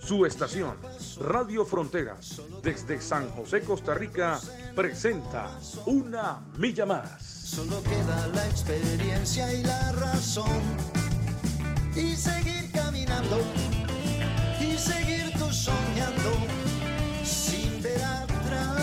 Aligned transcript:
Su 0.00 0.24
estación, 0.24 0.76
Radio 1.20 1.64
Fronteras, 1.64 2.40
desde 2.62 3.00
San 3.00 3.28
José, 3.30 3.62
Costa 3.62 3.94
Rica, 3.94 4.38
presenta 4.74 5.50
Una 5.86 6.40
Milla 6.56 6.86
Más. 6.86 7.22
Solo 7.22 7.82
queda 7.82 8.28
la 8.34 8.46
experiencia 8.46 9.52
y 9.52 9.62
la 9.64 9.92
razón. 9.92 10.62
Y 11.96 12.14
seguir 12.14 12.70
caminando, 12.72 13.40
y 14.60 14.76
seguir 14.78 15.32
tú 15.38 15.50
soñando, 15.52 16.32
sin 17.24 17.82
ver 17.82 18.02
atrás. 18.04 18.82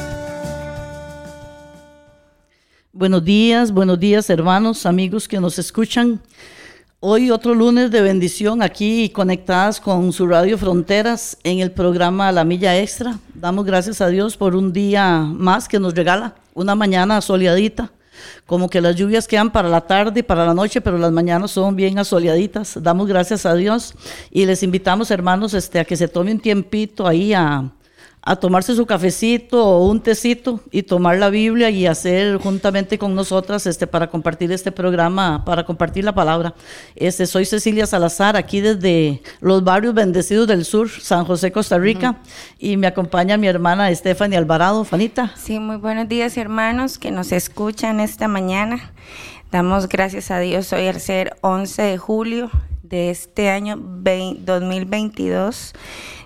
Buenos 2.92 3.24
días, 3.24 3.72
buenos 3.72 4.00
días 4.00 4.30
hermanos, 4.30 4.86
amigos 4.86 5.28
que 5.28 5.40
nos 5.40 5.58
escuchan. 5.58 6.22
Hoy 7.06 7.32
otro 7.32 7.54
lunes 7.54 7.92
de 7.92 8.00
bendición 8.00 8.62
aquí 8.62 9.10
conectadas 9.10 9.82
con 9.82 10.14
su 10.14 10.26
Radio 10.26 10.58
Fronteras 10.58 11.38
en 11.44 11.60
el 11.60 11.70
programa 11.70 12.32
La 12.32 12.46
Milla 12.46 12.80
Extra. 12.80 13.20
Damos 13.34 13.66
gracias 13.66 14.00
a 14.00 14.08
Dios 14.08 14.38
por 14.38 14.56
un 14.56 14.72
día 14.72 15.18
más 15.20 15.68
que 15.68 15.82
nos 15.82 15.96
regala, 15.96 16.36
una 16.54 16.76
mañana 16.76 17.20
soleadita. 17.20 17.92
Como 18.46 18.70
que 18.70 18.80
las 18.80 18.96
lluvias 18.96 19.28
quedan 19.28 19.52
para 19.52 19.68
la 19.68 19.82
tarde 19.82 20.22
y 20.22 20.24
para 20.24 20.46
la 20.46 20.54
noche, 20.54 20.80
pero 20.80 20.98
las 20.98 21.12
mañanas 21.12 21.52
son 21.52 21.76
bien 21.76 22.00
asoleaditas. 22.00 22.82
Damos 22.82 23.06
gracias 23.10 23.46
a 23.46 23.54
Dios 23.54 23.96
y 24.32 24.46
les 24.46 24.64
invitamos, 24.64 25.12
hermanos, 25.12 25.54
este, 25.54 25.82
a 25.82 25.84
que 25.84 25.98
se 25.98 26.08
tome 26.08 26.32
un 26.32 26.40
tiempito 26.40 27.06
ahí 27.06 27.34
a, 27.34 27.70
a 28.26 28.38
tomarse 28.38 28.74
su 28.74 28.86
cafecito 28.86 29.66
o 29.66 29.86
un 29.86 30.00
tecito 30.00 30.62
y 30.72 30.84
tomar 30.84 31.18
la 31.18 31.30
Biblia 31.30 31.70
y 31.70 31.86
hacer 31.86 32.38
juntamente 32.38 32.98
con 32.98 33.14
nosotras 33.16 33.66
este 33.66 33.86
para 33.86 34.10
compartir 34.10 34.50
este 34.54 34.72
programa, 34.72 35.44
para 35.44 35.66
compartir 35.66 36.06
la 36.06 36.16
palabra. 36.16 36.54
Este 36.96 37.26
soy 37.26 37.44
Cecilia 37.44 37.86
Salazar 37.86 38.38
aquí 38.38 38.62
desde 38.62 39.22
los 39.42 39.62
barrios 39.64 39.94
bendecidos 39.94 40.48
del 40.48 40.64
sur, 40.64 40.90
San 40.90 41.26
José, 41.26 41.52
Costa 41.52 41.78
Rica, 41.78 42.20
y 42.58 42.78
me 42.78 42.88
acompaña 42.88 43.36
mi 43.36 43.48
hermana 43.48 43.94
Stephanie 43.94 44.38
Alvarado, 44.38 44.86
Fanita. 44.86 45.34
Sí, 45.36 45.60
muy 45.60 45.76
buenos 45.76 46.08
días 46.08 46.38
hermanos 46.38 46.98
que 46.98 47.12
nos 47.12 47.34
escuchan 47.34 48.00
esta 48.00 48.30
mañana. 48.30 48.94
Damos 49.52 49.90
gracias 49.90 50.32
a 50.32 50.40
Dios 50.40 50.72
hoy 50.72 50.88
al 50.88 51.02
ser 51.02 51.36
11 51.42 51.82
de 51.82 51.98
julio 51.98 52.50
de 52.84 53.10
este 53.10 53.50
año 53.50 53.76
2022 53.78 55.74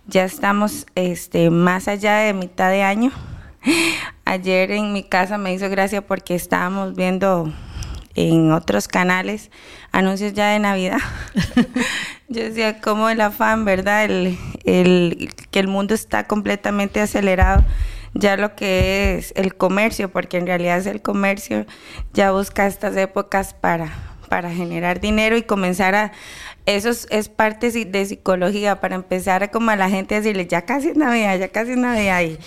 ya 0.08 0.24
estamos 0.24 0.86
este, 0.96 1.50
más 1.50 1.88
allá 1.88 2.18
de 2.18 2.34
mitad 2.34 2.72
de 2.72 2.84
año. 2.84 3.12
Ayer 4.26 4.72
en 4.72 4.94
mi 4.94 5.04
casa 5.04 5.38
me 5.38 5.54
hizo 5.54 5.70
gracia 5.70 6.02
porque 6.02 6.36
estábamos 6.36 6.96
viendo 6.96 7.52
en 8.16 8.52
otros 8.52 8.88
canales 8.88 9.52
anuncios 9.92 10.34
ya 10.34 10.50
de 10.52 10.60
Navidad. 10.60 11.00
Yo 12.30 12.44
decía, 12.44 12.82
como 12.82 13.10
el 13.10 13.22
afán, 13.22 13.66
¿verdad? 13.66 14.06
El, 14.06 14.38
el, 14.64 15.34
que 15.52 15.60
el 15.60 15.68
mundo 15.68 15.94
está 15.94 16.26
completamente 16.26 17.00
acelerado. 17.00 17.64
Ya 18.14 18.36
lo 18.38 18.56
que 18.56 19.18
es 19.18 19.34
el 19.36 19.56
comercio, 19.56 20.10
porque 20.10 20.38
en 20.38 20.48
realidad 20.48 20.80
es 20.80 20.88
el 20.88 21.02
comercio, 21.02 21.66
ya 22.14 22.32
busca 22.32 22.66
estas 22.66 22.96
épocas 22.98 23.54
para, 23.54 23.94
para 24.28 24.50
generar 24.50 25.00
dinero 25.00 25.38
y 25.38 25.44
comenzar 25.44 25.94
a, 25.94 26.12
eso 26.68 26.90
es, 26.90 27.30
parte 27.30 27.72
de 27.72 28.06
psicología 28.06 28.82
para 28.82 28.96
empezar 28.96 29.42
a 29.42 29.48
como 29.48 29.72
a 29.72 29.78
la 29.78 29.90
gente 29.90 30.16
decirle 30.16 30.48
ya 30.48 30.64
casi 30.64 30.90
es 30.90 30.98
Navidad, 30.98 31.40
ya 31.40 31.48
casi 31.48 31.72
es 31.72 31.78
Navidad 31.78 32.22
y, 32.22 32.38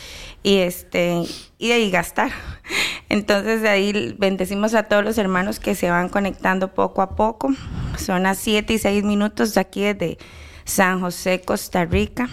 y 0.42 0.58
este 0.58 1.22
y 1.56 1.68
de 1.68 1.74
ahí 1.74 1.90
gastar. 1.90 2.30
Entonces 3.08 3.62
de 3.62 3.70
ahí 3.70 4.14
bendecimos 4.18 4.74
a 4.74 4.82
todos 4.82 5.02
los 5.02 5.16
hermanos 5.16 5.58
que 5.58 5.74
se 5.74 5.88
van 5.88 6.10
conectando 6.10 6.74
poco 6.74 7.00
a 7.00 7.16
poco. 7.16 7.48
Son 7.96 8.24
las 8.24 8.36
7 8.36 8.74
y 8.74 8.78
6 8.78 9.04
minutos 9.04 9.54
de 9.54 9.60
aquí 9.62 9.84
desde 9.84 10.18
San 10.66 11.00
José, 11.00 11.40
Costa 11.40 11.86
Rica. 11.86 12.28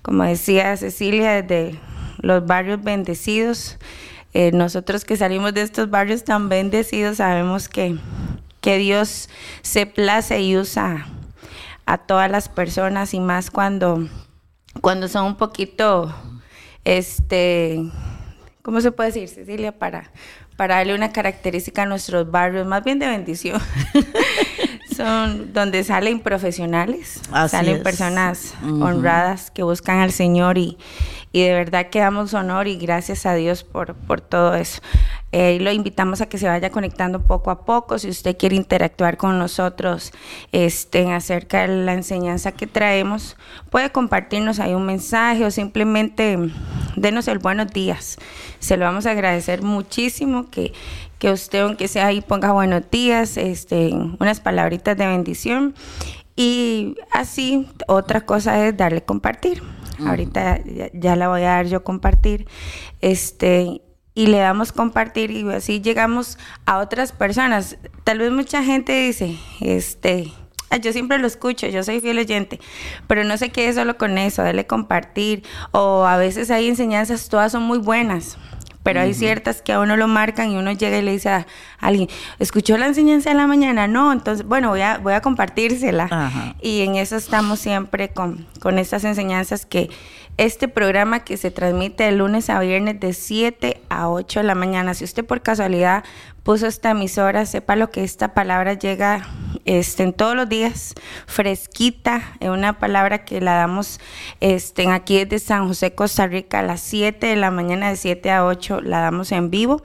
Como 0.00 0.24
decía 0.24 0.74
Cecilia, 0.78 1.42
desde 1.42 1.78
los 2.22 2.46
barrios 2.46 2.82
bendecidos. 2.82 3.76
Eh, 4.32 4.52
nosotros 4.52 5.04
que 5.04 5.18
salimos 5.18 5.52
de 5.52 5.60
estos 5.60 5.90
barrios 5.90 6.24
tan 6.24 6.48
bendecidos 6.48 7.18
sabemos 7.18 7.68
que, 7.68 7.98
que 8.62 8.78
Dios 8.78 9.28
se 9.60 9.84
place 9.84 10.40
y 10.40 10.56
usa 10.56 11.06
a 11.86 11.98
todas 11.98 12.30
las 12.30 12.48
personas 12.48 13.14
y 13.14 13.20
más 13.20 13.50
cuando, 13.50 14.08
cuando 14.80 15.08
son 15.08 15.24
un 15.26 15.36
poquito, 15.36 16.14
este, 16.84 17.80
¿cómo 18.62 18.80
se 18.80 18.92
puede 18.92 19.10
decir, 19.10 19.28
Cecilia? 19.28 19.78
Para, 19.78 20.10
para 20.56 20.76
darle 20.76 20.94
una 20.94 21.12
característica 21.12 21.82
a 21.82 21.86
nuestros 21.86 22.30
barrios, 22.30 22.66
más 22.66 22.84
bien 22.84 22.98
de 22.98 23.06
bendición. 23.06 23.60
son 24.96 25.52
donde 25.52 25.84
salen 25.84 26.20
profesionales, 26.20 27.20
salen 27.48 27.82
personas 27.82 28.54
honradas 28.62 29.50
que 29.50 29.62
buscan 29.62 29.98
al 29.98 30.10
Señor 30.10 30.58
y, 30.58 30.78
y 31.32 31.42
de 31.42 31.52
verdad 31.52 31.90
que 31.90 32.00
damos 32.00 32.34
honor 32.34 32.66
y 32.66 32.76
gracias 32.76 33.26
a 33.26 33.34
Dios 33.34 33.64
por, 33.64 33.94
por 33.94 34.20
todo 34.20 34.54
eso. 34.54 34.80
Eh, 35.32 35.58
lo 35.60 35.70
invitamos 35.70 36.22
a 36.22 36.26
que 36.30 36.38
se 36.38 36.48
vaya 36.48 36.70
conectando 36.70 37.20
poco 37.20 37.50
a 37.50 37.64
poco. 37.64 37.98
Si 37.98 38.08
usted 38.08 38.36
quiere 38.38 38.56
interactuar 38.56 39.16
con 39.18 39.38
nosotros 39.38 40.12
este, 40.52 41.12
acerca 41.12 41.66
de 41.66 41.84
la 41.84 41.92
enseñanza 41.92 42.52
que 42.52 42.66
traemos, 42.66 43.36
puede 43.70 43.90
compartirnos 43.90 44.60
ahí 44.60 44.72
un 44.72 44.86
mensaje 44.86 45.44
o 45.44 45.50
simplemente 45.50 46.38
denos 46.96 47.28
el 47.28 47.38
buenos 47.38 47.70
días. 47.70 48.16
Se 48.60 48.76
lo 48.76 48.86
vamos 48.86 49.04
a 49.04 49.10
agradecer 49.10 49.62
muchísimo 49.62 50.48
que, 50.50 50.72
que 51.18 51.30
usted, 51.30 51.60
aunque 51.60 51.88
sea 51.88 52.06
ahí, 52.06 52.22
ponga 52.22 52.52
buenos 52.52 52.90
días, 52.90 53.36
este, 53.36 53.90
unas 54.18 54.40
palabritas 54.40 54.96
de 54.96 55.06
bendición. 55.06 55.74
Y 56.36 56.96
así, 57.12 57.68
otra 57.88 58.22
cosa 58.22 58.66
es 58.66 58.76
darle 58.76 59.02
compartir. 59.02 59.62
Ahorita 60.04 60.62
ya, 60.64 60.90
ya, 60.92 61.16
la 61.16 61.28
voy 61.28 61.42
a 61.42 61.50
dar 61.50 61.66
yo 61.66 61.84
compartir. 61.84 62.46
Este, 63.00 63.82
y 64.14 64.26
le 64.28 64.38
damos 64.38 64.72
compartir 64.72 65.30
y 65.30 65.48
así 65.50 65.80
llegamos 65.80 66.38
a 66.64 66.78
otras 66.78 67.12
personas. 67.12 67.76
Tal 68.02 68.18
vez 68.18 68.32
mucha 68.32 68.64
gente 68.64 68.92
dice, 69.06 69.36
este, 69.60 70.32
yo 70.80 70.92
siempre 70.92 71.18
lo 71.18 71.26
escucho, 71.26 71.66
yo 71.66 71.82
soy 71.82 72.00
fiel 72.00 72.18
oyente, 72.18 72.58
pero 73.06 73.24
no 73.24 73.36
qué 73.50 73.68
es 73.68 73.76
solo 73.76 73.96
con 73.98 74.18
eso, 74.18 74.42
darle 74.42 74.66
compartir. 74.66 75.44
O 75.70 76.06
a 76.06 76.16
veces 76.16 76.50
hay 76.50 76.68
enseñanzas, 76.68 77.28
todas 77.28 77.52
son 77.52 77.62
muy 77.62 77.78
buenas, 77.78 78.38
pero 78.86 79.00
hay 79.00 79.14
ciertas 79.14 79.62
que 79.62 79.72
a 79.72 79.80
uno 79.80 79.96
lo 79.96 80.06
marcan 80.06 80.52
y 80.52 80.56
uno 80.56 80.70
llega 80.70 80.96
y 80.98 81.02
le 81.02 81.10
dice 81.10 81.28
a 81.28 81.46
alguien, 81.80 82.08
¿escuchó 82.38 82.78
la 82.78 82.86
enseñanza 82.86 83.30
de 83.30 83.34
la 83.34 83.48
mañana? 83.48 83.88
No, 83.88 84.12
entonces, 84.12 84.46
bueno, 84.46 84.68
voy 84.68 84.80
a, 84.82 84.98
voy 84.98 85.12
a 85.14 85.20
compartírsela. 85.22 86.54
Y 86.62 86.82
en 86.82 86.94
eso 86.94 87.16
estamos 87.16 87.58
siempre 87.58 88.10
con, 88.10 88.46
con 88.60 88.78
estas 88.78 89.02
enseñanzas 89.02 89.66
que 89.66 89.90
este 90.38 90.68
programa 90.68 91.24
que 91.24 91.36
se 91.36 91.50
transmite 91.50 92.04
de 92.04 92.12
lunes 92.12 92.50
a 92.50 92.60
viernes 92.60 93.00
de 93.00 93.12
7 93.14 93.80
a 93.88 94.10
8 94.10 94.40
de 94.40 94.46
la 94.46 94.54
mañana. 94.54 94.94
Si 94.94 95.04
usted 95.04 95.24
por 95.24 95.40
casualidad 95.40 96.04
puso 96.42 96.66
esta 96.66 96.90
emisora, 96.90 97.46
sepa 97.46 97.74
lo 97.74 97.90
que 97.90 98.04
esta 98.04 98.34
palabra 98.34 98.74
llega 98.74 99.26
este, 99.64 100.02
en 100.04 100.12
todos 100.12 100.36
los 100.36 100.48
días, 100.48 100.94
fresquita, 101.26 102.22
es 102.38 102.50
una 102.50 102.78
palabra 102.78 103.24
que 103.24 103.40
la 103.40 103.54
damos 103.54 103.98
este, 104.40 104.88
aquí 104.88 105.24
desde 105.24 105.44
San 105.44 105.66
José, 105.66 105.94
Costa 105.94 106.26
Rica, 106.26 106.60
a 106.60 106.62
las 106.62 106.80
7 106.82 107.26
de 107.26 107.36
la 107.36 107.50
mañana, 107.50 107.88
de 107.88 107.96
7 107.96 108.30
a 108.30 108.44
8, 108.44 108.82
la 108.82 109.00
damos 109.00 109.32
en 109.32 109.50
vivo. 109.50 109.82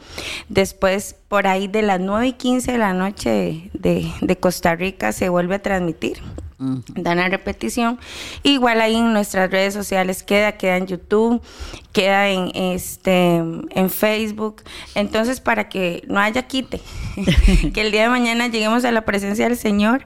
Después, 0.49 1.15
por 1.29 1.47
ahí 1.47 1.67
de 1.67 1.81
las 1.81 1.99
9 1.99 2.27
y 2.27 2.33
15 2.33 2.73
de 2.73 2.77
la 2.77 2.93
noche 2.93 3.71
de, 3.73 4.11
de 4.21 4.37
Costa 4.37 4.75
Rica, 4.75 5.13
se 5.13 5.29
vuelve 5.29 5.55
a 5.55 5.61
transmitir 5.61 6.21
dan 6.61 7.17
la 7.17 7.27
repetición. 7.27 7.99
Igual 8.43 8.81
ahí 8.81 8.95
en 8.95 9.13
nuestras 9.13 9.49
redes 9.49 9.73
sociales 9.73 10.23
queda, 10.23 10.53
queda 10.53 10.77
en 10.77 10.87
YouTube, 10.87 11.41
queda 11.91 12.29
en 12.29 12.51
este 12.53 13.37
en 13.37 13.89
Facebook. 13.89 14.63
Entonces, 14.95 15.39
para 15.39 15.69
que 15.69 16.03
no 16.07 16.19
haya 16.19 16.43
quite, 16.43 16.79
que 17.73 17.81
el 17.81 17.91
día 17.91 18.03
de 18.03 18.09
mañana 18.09 18.47
lleguemos 18.47 18.85
a 18.85 18.91
la 18.91 19.01
presencia 19.01 19.47
del 19.47 19.57
Señor 19.57 20.05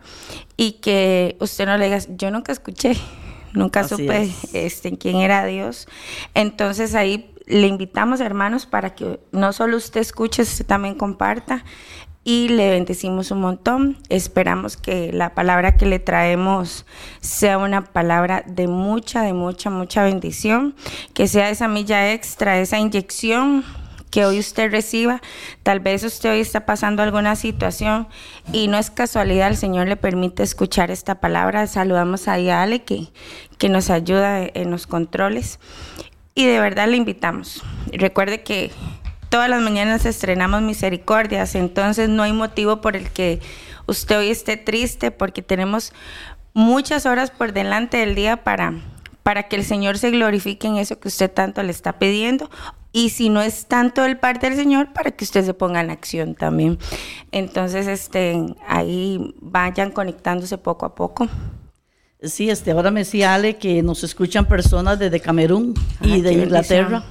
y 0.57 0.73
que 0.73 1.35
usted 1.39 1.65
no 1.65 1.77
le 1.77 1.85
diga, 1.85 1.99
yo 2.15 2.31
nunca 2.31 2.51
escuché, 2.51 2.95
nunca 3.53 3.87
supe 3.87 4.31
este, 4.53 4.97
quién 4.97 5.17
era 5.17 5.45
Dios. 5.45 5.87
Entonces 6.33 6.95
ahí 6.95 7.31
le 7.47 7.67
invitamos, 7.67 8.21
hermanos, 8.21 8.65
para 8.65 8.95
que 8.95 9.19
no 9.31 9.53
solo 9.53 9.77
usted 9.77 10.01
escuche, 10.01 10.41
usted 10.41 10.65
también 10.65 10.95
comparta 10.95 11.63
y 12.25 12.49
le 12.49 12.71
bendecimos 12.71 13.31
un 13.31 13.39
montón. 13.39 13.97
Esperamos 14.09 14.75
que 14.75 15.13
la 15.13 15.33
palabra 15.33 15.77
que 15.77 15.85
le 15.85 15.99
traemos 15.99 16.85
sea 17.21 17.59
una 17.59 17.85
palabra 17.85 18.43
de 18.47 18.67
mucha, 18.67 19.21
de 19.21 19.31
mucha, 19.31 19.69
mucha 19.69 20.03
bendición, 20.03 20.75
que 21.13 21.27
sea 21.27 21.49
esa 21.51 21.69
milla 21.69 22.11
extra, 22.11 22.59
esa 22.59 22.79
inyección 22.79 23.63
que 24.09 24.25
hoy 24.25 24.39
usted 24.39 24.71
reciba. 24.71 25.21
Tal 25.61 25.81
vez 25.81 26.03
usted 26.03 26.31
hoy 26.31 26.39
está 26.39 26.65
pasando 26.65 27.03
alguna 27.03 27.35
situación 27.35 28.07
y 28.51 28.69
no 28.69 28.79
es 28.79 28.89
casualidad, 28.89 29.49
el 29.49 29.57
Señor 29.57 29.87
le 29.87 29.95
permite 29.95 30.41
escuchar 30.41 30.89
esta 30.89 31.19
palabra. 31.19 31.67
Saludamos 31.67 32.27
a 32.27 32.33
Ale 32.33 32.83
que, 32.83 33.09
que 33.59 33.69
nos 33.69 33.91
ayuda 33.91 34.41
en 34.41 34.71
los 34.71 34.87
controles 34.87 35.59
y 36.33 36.45
de 36.45 36.59
verdad 36.59 36.87
le 36.87 36.97
invitamos. 36.97 37.61
Recuerde 37.93 38.41
que 38.41 38.71
todas 39.35 39.49
las 39.49 39.61
mañanas 39.61 40.05
estrenamos 40.05 40.61
misericordias, 40.61 41.55
entonces 41.55 42.07
no 42.07 42.23
hay 42.23 42.31
motivo 42.31 42.79
por 42.79 42.95
el 42.95 43.09
que 43.09 43.41
usted 43.85 44.19
hoy 44.19 44.29
esté 44.29 44.55
triste 44.55 45.11
porque 45.11 45.41
tenemos 45.41 45.91
muchas 46.53 47.05
horas 47.05 47.31
por 47.31 47.51
delante 47.51 47.97
del 47.97 48.15
día 48.15 48.45
para, 48.45 48.75
para 49.23 49.49
que 49.49 49.57
el 49.57 49.65
Señor 49.65 49.97
se 49.97 50.11
glorifique 50.11 50.67
en 50.67 50.77
eso 50.77 51.01
que 51.01 51.09
usted 51.09 51.29
tanto 51.29 51.61
le 51.63 51.71
está 51.71 51.99
pidiendo. 51.99 52.49
Y 52.93 53.09
si 53.09 53.27
no 53.27 53.41
es 53.41 53.65
tanto 53.65 54.05
el 54.05 54.17
parte 54.17 54.49
del 54.49 54.57
Señor, 54.57 54.93
para 54.93 55.11
que 55.11 55.25
usted 55.25 55.43
se 55.43 55.53
ponga 55.53 55.81
en 55.81 55.89
acción 55.89 56.33
también. 56.35 56.79
Entonces, 57.33 57.87
este, 57.87 58.41
ahí 58.65 59.35
vayan 59.41 59.91
conectándose 59.91 60.57
poco 60.57 60.85
a 60.85 60.95
poco. 60.95 61.27
Sí, 62.23 62.49
este, 62.49 62.71
ahora 62.71 62.89
me 62.89 63.01
decía 63.01 63.33
Ale 63.33 63.57
que 63.57 63.83
nos 63.83 64.01
escuchan 64.05 64.45
personas 64.45 64.97
desde 64.97 65.19
Camerún 65.19 65.73
y 65.99 66.21
de 66.21 66.31
Inglaterra. 66.31 67.03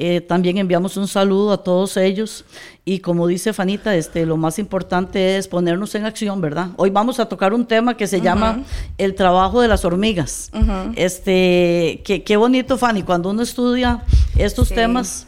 Eh, 0.00 0.20
también 0.20 0.58
enviamos 0.58 0.96
un 0.96 1.08
saludo 1.08 1.52
a 1.52 1.64
todos 1.64 1.96
ellos 1.96 2.44
y 2.84 3.00
como 3.00 3.26
dice 3.26 3.52
Fanita, 3.52 3.96
este, 3.96 4.24
lo 4.26 4.36
más 4.36 4.60
importante 4.60 5.36
es 5.36 5.48
ponernos 5.48 5.92
en 5.96 6.04
acción, 6.04 6.40
¿verdad? 6.40 6.68
Hoy 6.76 6.90
vamos 6.90 7.18
a 7.18 7.26
tocar 7.26 7.52
un 7.52 7.66
tema 7.66 7.96
que 7.96 8.06
se 8.06 8.20
llama 8.20 8.62
el 8.96 9.16
trabajo 9.16 9.60
de 9.60 9.66
las 9.66 9.84
hormigas. 9.84 10.52
Este, 10.94 12.00
qué, 12.04 12.36
bonito, 12.36 12.78
Fanny, 12.78 13.02
cuando 13.02 13.30
uno 13.30 13.42
estudia 13.42 14.04
estos 14.36 14.68
temas 14.68 15.26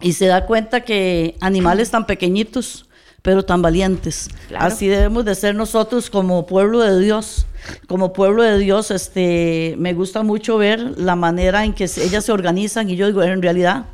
y 0.00 0.12
se 0.12 0.26
da 0.26 0.46
cuenta 0.46 0.82
que 0.82 1.36
animales 1.40 1.90
tan 1.90 2.06
pequeñitos 2.06 2.86
pero 3.22 3.44
tan 3.44 3.60
valientes. 3.60 4.30
Así 4.56 4.86
debemos 4.86 5.24
de 5.24 5.34
ser 5.34 5.56
nosotros 5.56 6.10
como 6.10 6.46
pueblo 6.46 6.78
de 6.78 7.00
Dios. 7.00 7.46
Como 7.88 8.12
pueblo 8.12 8.44
de 8.44 8.56
Dios, 8.56 8.92
este, 8.92 9.74
me 9.78 9.94
gusta 9.94 10.22
mucho 10.22 10.58
ver 10.58 10.78
la 10.96 11.16
manera 11.16 11.64
en 11.64 11.72
que 11.72 11.84
ellas 11.84 12.24
se 12.24 12.30
organizan 12.30 12.88
y 12.88 12.94
yo 12.94 13.08
digo, 13.08 13.24
en 13.24 13.42
realidad, 13.42 13.86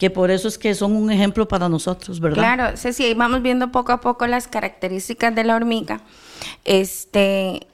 que 0.00 0.08
por 0.08 0.30
eso 0.30 0.48
es 0.48 0.56
que 0.56 0.74
son 0.74 0.96
un 0.96 1.12
ejemplo 1.12 1.46
para 1.46 1.68
nosotros, 1.68 2.20
¿verdad? 2.20 2.38
Claro, 2.38 2.76
sí, 2.78 3.12
vamos 3.12 3.42
viendo 3.42 3.70
poco 3.70 3.92
a 3.92 4.00
poco 4.00 4.26
las 4.26 4.48
características 4.48 5.34
de 5.34 5.44
la 5.44 5.54
hormiga. 5.54 6.00
Este, 6.64 7.66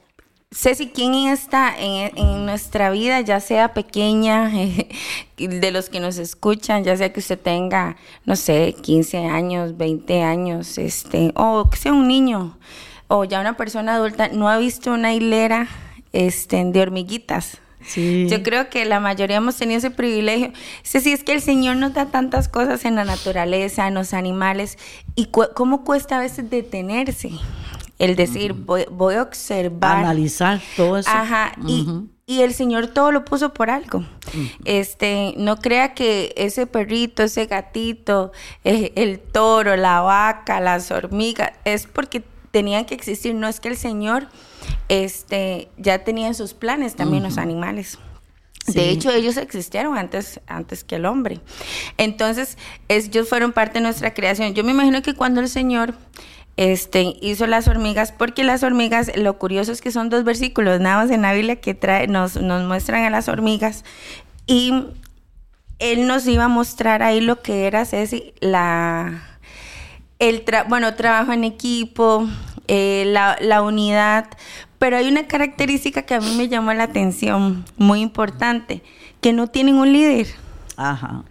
Ceci, 0.50 0.88
¿quién 0.88 1.14
está 1.28 1.73
en, 1.78 2.44
nuestra 2.44 2.90
vida, 2.90 3.20
ya 3.20 3.38
sea 3.38 3.75
pequeña, 3.75 4.50
de 5.37 5.70
los 5.70 5.88
que 5.88 6.00
nos 6.00 6.19
escuchan, 6.19 6.82
ya 6.82 6.96
sea 6.96 7.12
que 7.12 7.20
usted 7.20 7.38
tenga, 7.38 7.96
no 8.25 8.34
sé, 8.34 8.75
15 8.82 9.19
años, 9.26 9.76
20 9.76 10.23
años, 10.23 10.78
este, 10.78 11.31
o 11.37 11.70
que 11.70 11.76
sea 11.76 11.93
un 11.93 12.08
niño, 12.08 12.58
o 13.06 13.23
ya 13.23 13.40
una 13.40 13.56
persona 13.56 13.94
adulta, 13.94 14.31
no 14.32 14.49
ha 14.49 14.58
visto 14.58 14.93
una 14.93 15.14
hilera 15.14 15.69
este, 16.12 16.64
de 16.64 16.81
hormiguitas? 16.81 17.61
Sí. 17.86 18.26
Yo 18.28 18.42
creo 18.42 18.68
que 18.68 18.84
la 18.84 19.00
mayoría 19.00 19.36
hemos 19.36 19.56
tenido 19.56 19.78
ese 19.78 19.90
privilegio. 19.90 20.52
Ceci, 20.82 21.12
es 21.12 21.24
que 21.24 21.32
el 21.32 21.40
Señor 21.40 21.76
nos 21.76 21.94
da 21.94 22.06
tantas 22.06 22.48
cosas 22.48 22.84
en 22.84 22.96
la 22.96 23.04
naturaleza, 23.04 23.86
en 23.86 23.94
los 23.94 24.12
animales, 24.14 24.78
y 25.14 25.26
cómo 25.26 25.84
cuesta 25.84 26.16
a 26.16 26.20
veces 26.20 26.50
detenerse 26.50 27.30
el 27.98 28.16
decir, 28.16 28.52
voy, 28.52 29.14
a 29.14 29.22
observar. 29.22 29.98
Analizar 29.98 30.60
todo 30.76 30.98
eso. 30.98 31.10
Ajá, 31.10 31.52
y, 31.66 32.40
el 32.40 32.54
Señor 32.54 32.88
todo 32.88 33.12
lo 33.12 33.24
puso 33.24 33.54
por 33.54 33.70
algo. 33.70 34.04
Este, 34.64 35.34
no 35.36 35.58
crea 35.58 35.94
que 35.94 36.34
ese 36.36 36.66
perrito, 36.66 37.22
ese 37.22 37.46
gatito, 37.46 38.32
eh, 38.64 38.92
el 38.96 39.20
toro, 39.20 39.76
la 39.76 40.00
vaca, 40.00 40.60
las 40.60 40.90
hormigas, 40.90 41.52
es 41.64 41.86
porque 41.86 42.24
tenían 42.50 42.84
que 42.84 42.94
existir, 42.94 43.34
no 43.34 43.46
es 43.46 43.60
que 43.60 43.68
el 43.68 43.76
Señor 43.76 44.28
este, 44.88 45.68
ya 45.76 46.04
tenía 46.04 46.28
en 46.28 46.34
sus 46.34 46.54
planes 46.54 46.96
también 46.96 47.22
los 47.22 47.38
animales. 47.38 47.98
De 48.66 48.90
hecho, 48.90 49.10
ellos 49.10 49.36
existieron 49.36 49.96
antes, 49.96 50.40
antes 50.46 50.82
que 50.82 50.96
el 50.96 51.06
hombre. 51.06 51.40
Entonces, 51.98 52.58
ellos 52.88 53.28
fueron 53.28 53.52
parte 53.52 53.74
de 53.74 53.82
nuestra 53.82 54.12
creación. 54.12 54.54
Yo 54.54 54.64
me 54.64 54.72
imagino 54.72 55.02
que 55.02 55.14
cuando 55.14 55.40
el 55.40 55.48
Señor 55.48 55.94
este, 56.56 57.16
hizo 57.20 57.46
las 57.46 57.68
hormigas, 57.68 58.12
porque 58.12 58.42
las 58.42 58.62
hormigas, 58.62 59.12
lo 59.16 59.38
curioso 59.38 59.72
es 59.72 59.80
que 59.80 59.92
son 59.92 60.08
dos 60.08 60.24
versículos, 60.24 60.80
nada 60.80 61.02
más 61.02 61.10
en 61.10 61.22
la 61.22 61.32
Biblia 61.32 61.56
que 61.56 61.74
trae, 61.74 62.08
nos, 62.08 62.40
nos 62.40 62.64
muestran 62.64 63.04
a 63.04 63.10
las 63.10 63.28
hormigas. 63.28 63.84
Y 64.46 64.72
él 65.78 66.06
nos 66.06 66.26
iba 66.26 66.44
a 66.44 66.48
mostrar 66.48 67.02
ahí 67.02 67.20
lo 67.20 67.42
que 67.42 67.66
era, 67.66 67.84
Ceci, 67.84 68.34
la, 68.40 69.35
el 70.18 70.44
bueno, 70.68 70.94
trabajo 70.94 71.32
en 71.32 71.44
equipo, 71.44 72.28
eh, 72.68 73.04
la, 73.06 73.36
la 73.40 73.62
unidad, 73.62 74.28
pero 74.78 74.96
hay 74.96 75.08
una 75.08 75.26
característica 75.26 76.02
que 76.02 76.14
a 76.14 76.20
mí 76.20 76.34
me 76.36 76.48
llamó 76.48 76.72
la 76.74 76.84
atención, 76.84 77.64
muy 77.76 78.00
importante, 78.00 78.82
que 79.20 79.32
no 79.32 79.46
tienen 79.46 79.76
un 79.76 79.92
líder. 79.92 80.28
Ajá. 80.76 81.24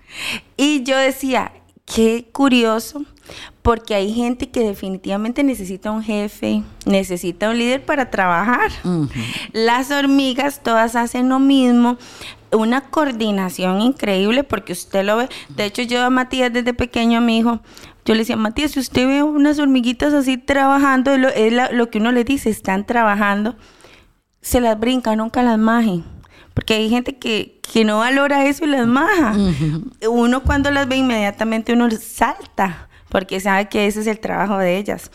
Y 0.58 0.84
yo 0.84 0.98
decía, 0.98 1.52
qué 1.86 2.28
curioso, 2.32 3.06
porque 3.62 3.96
hay 3.96 4.14
gente 4.14 4.50
que 4.50 4.62
definitivamente 4.62 5.44
necesita 5.44 5.92
un 5.92 6.04
jefe, 6.04 6.64
necesita 6.86 7.50
un 7.50 7.58
líder 7.58 7.84
para 7.86 8.10
trabajar. 8.12 8.72
Las 9.54 9.92
hormigas 9.92 10.62
todas 10.64 10.96
hacen 10.96 11.30
lo 11.30 11.40
mismo, 11.40 11.98
una 12.52 12.82
coordinación 12.82 13.82
increíble 13.82 14.44
porque 14.44 14.74
usted 14.74 15.04
lo 15.04 15.18
ve. 15.18 15.30
De 15.50 15.66
hecho, 15.66 15.82
yo 15.82 16.04
a 16.04 16.10
Matías 16.10 16.54
desde 16.54 16.74
pequeño, 16.74 17.20
a 17.20 17.22
mi 17.22 17.40
hijo, 17.40 17.60
yo 18.06 18.14
le 18.14 18.20
decía, 18.20 18.36
Matías, 18.36 18.72
si 18.72 18.80
usted 18.80 19.08
ve 19.08 19.24
unas 19.24 19.58
hormiguitas 19.58 20.14
así 20.14 20.38
trabajando, 20.38 21.12
es 21.12 21.52
lo, 21.52 21.72
lo 21.72 21.90
que 21.90 21.98
uno 21.98 22.12
le 22.12 22.24
dice, 22.24 22.52
están 22.52 22.86
trabajando, 22.86 23.56
se 24.42 24.62
las 24.62 24.80
brinca, 24.80 25.16
nunca 25.16 25.42
las 25.42 25.58
majen. 25.58 26.04
Porque 26.54 26.76
hay 26.76 26.90
gente 26.90 27.18
que, 27.18 27.60
que 27.74 27.84
no 27.84 27.98
valora 27.98 28.46
eso 28.46 28.64
y 28.64 28.68
las 28.68 28.88
maja. 28.88 29.36
Uno 30.08 30.44
cuando 30.44 30.72
las 30.72 30.88
ve 30.88 30.98
inmediatamente 30.98 31.74
uno 31.74 31.90
salta, 31.92 32.88
porque 33.10 33.40
sabe 33.40 33.68
que 33.68 33.88
ese 33.88 34.02
es 34.02 34.08
el 34.08 34.20
trabajo 34.20 34.58
de 34.58 34.78
ellas. 34.78 35.12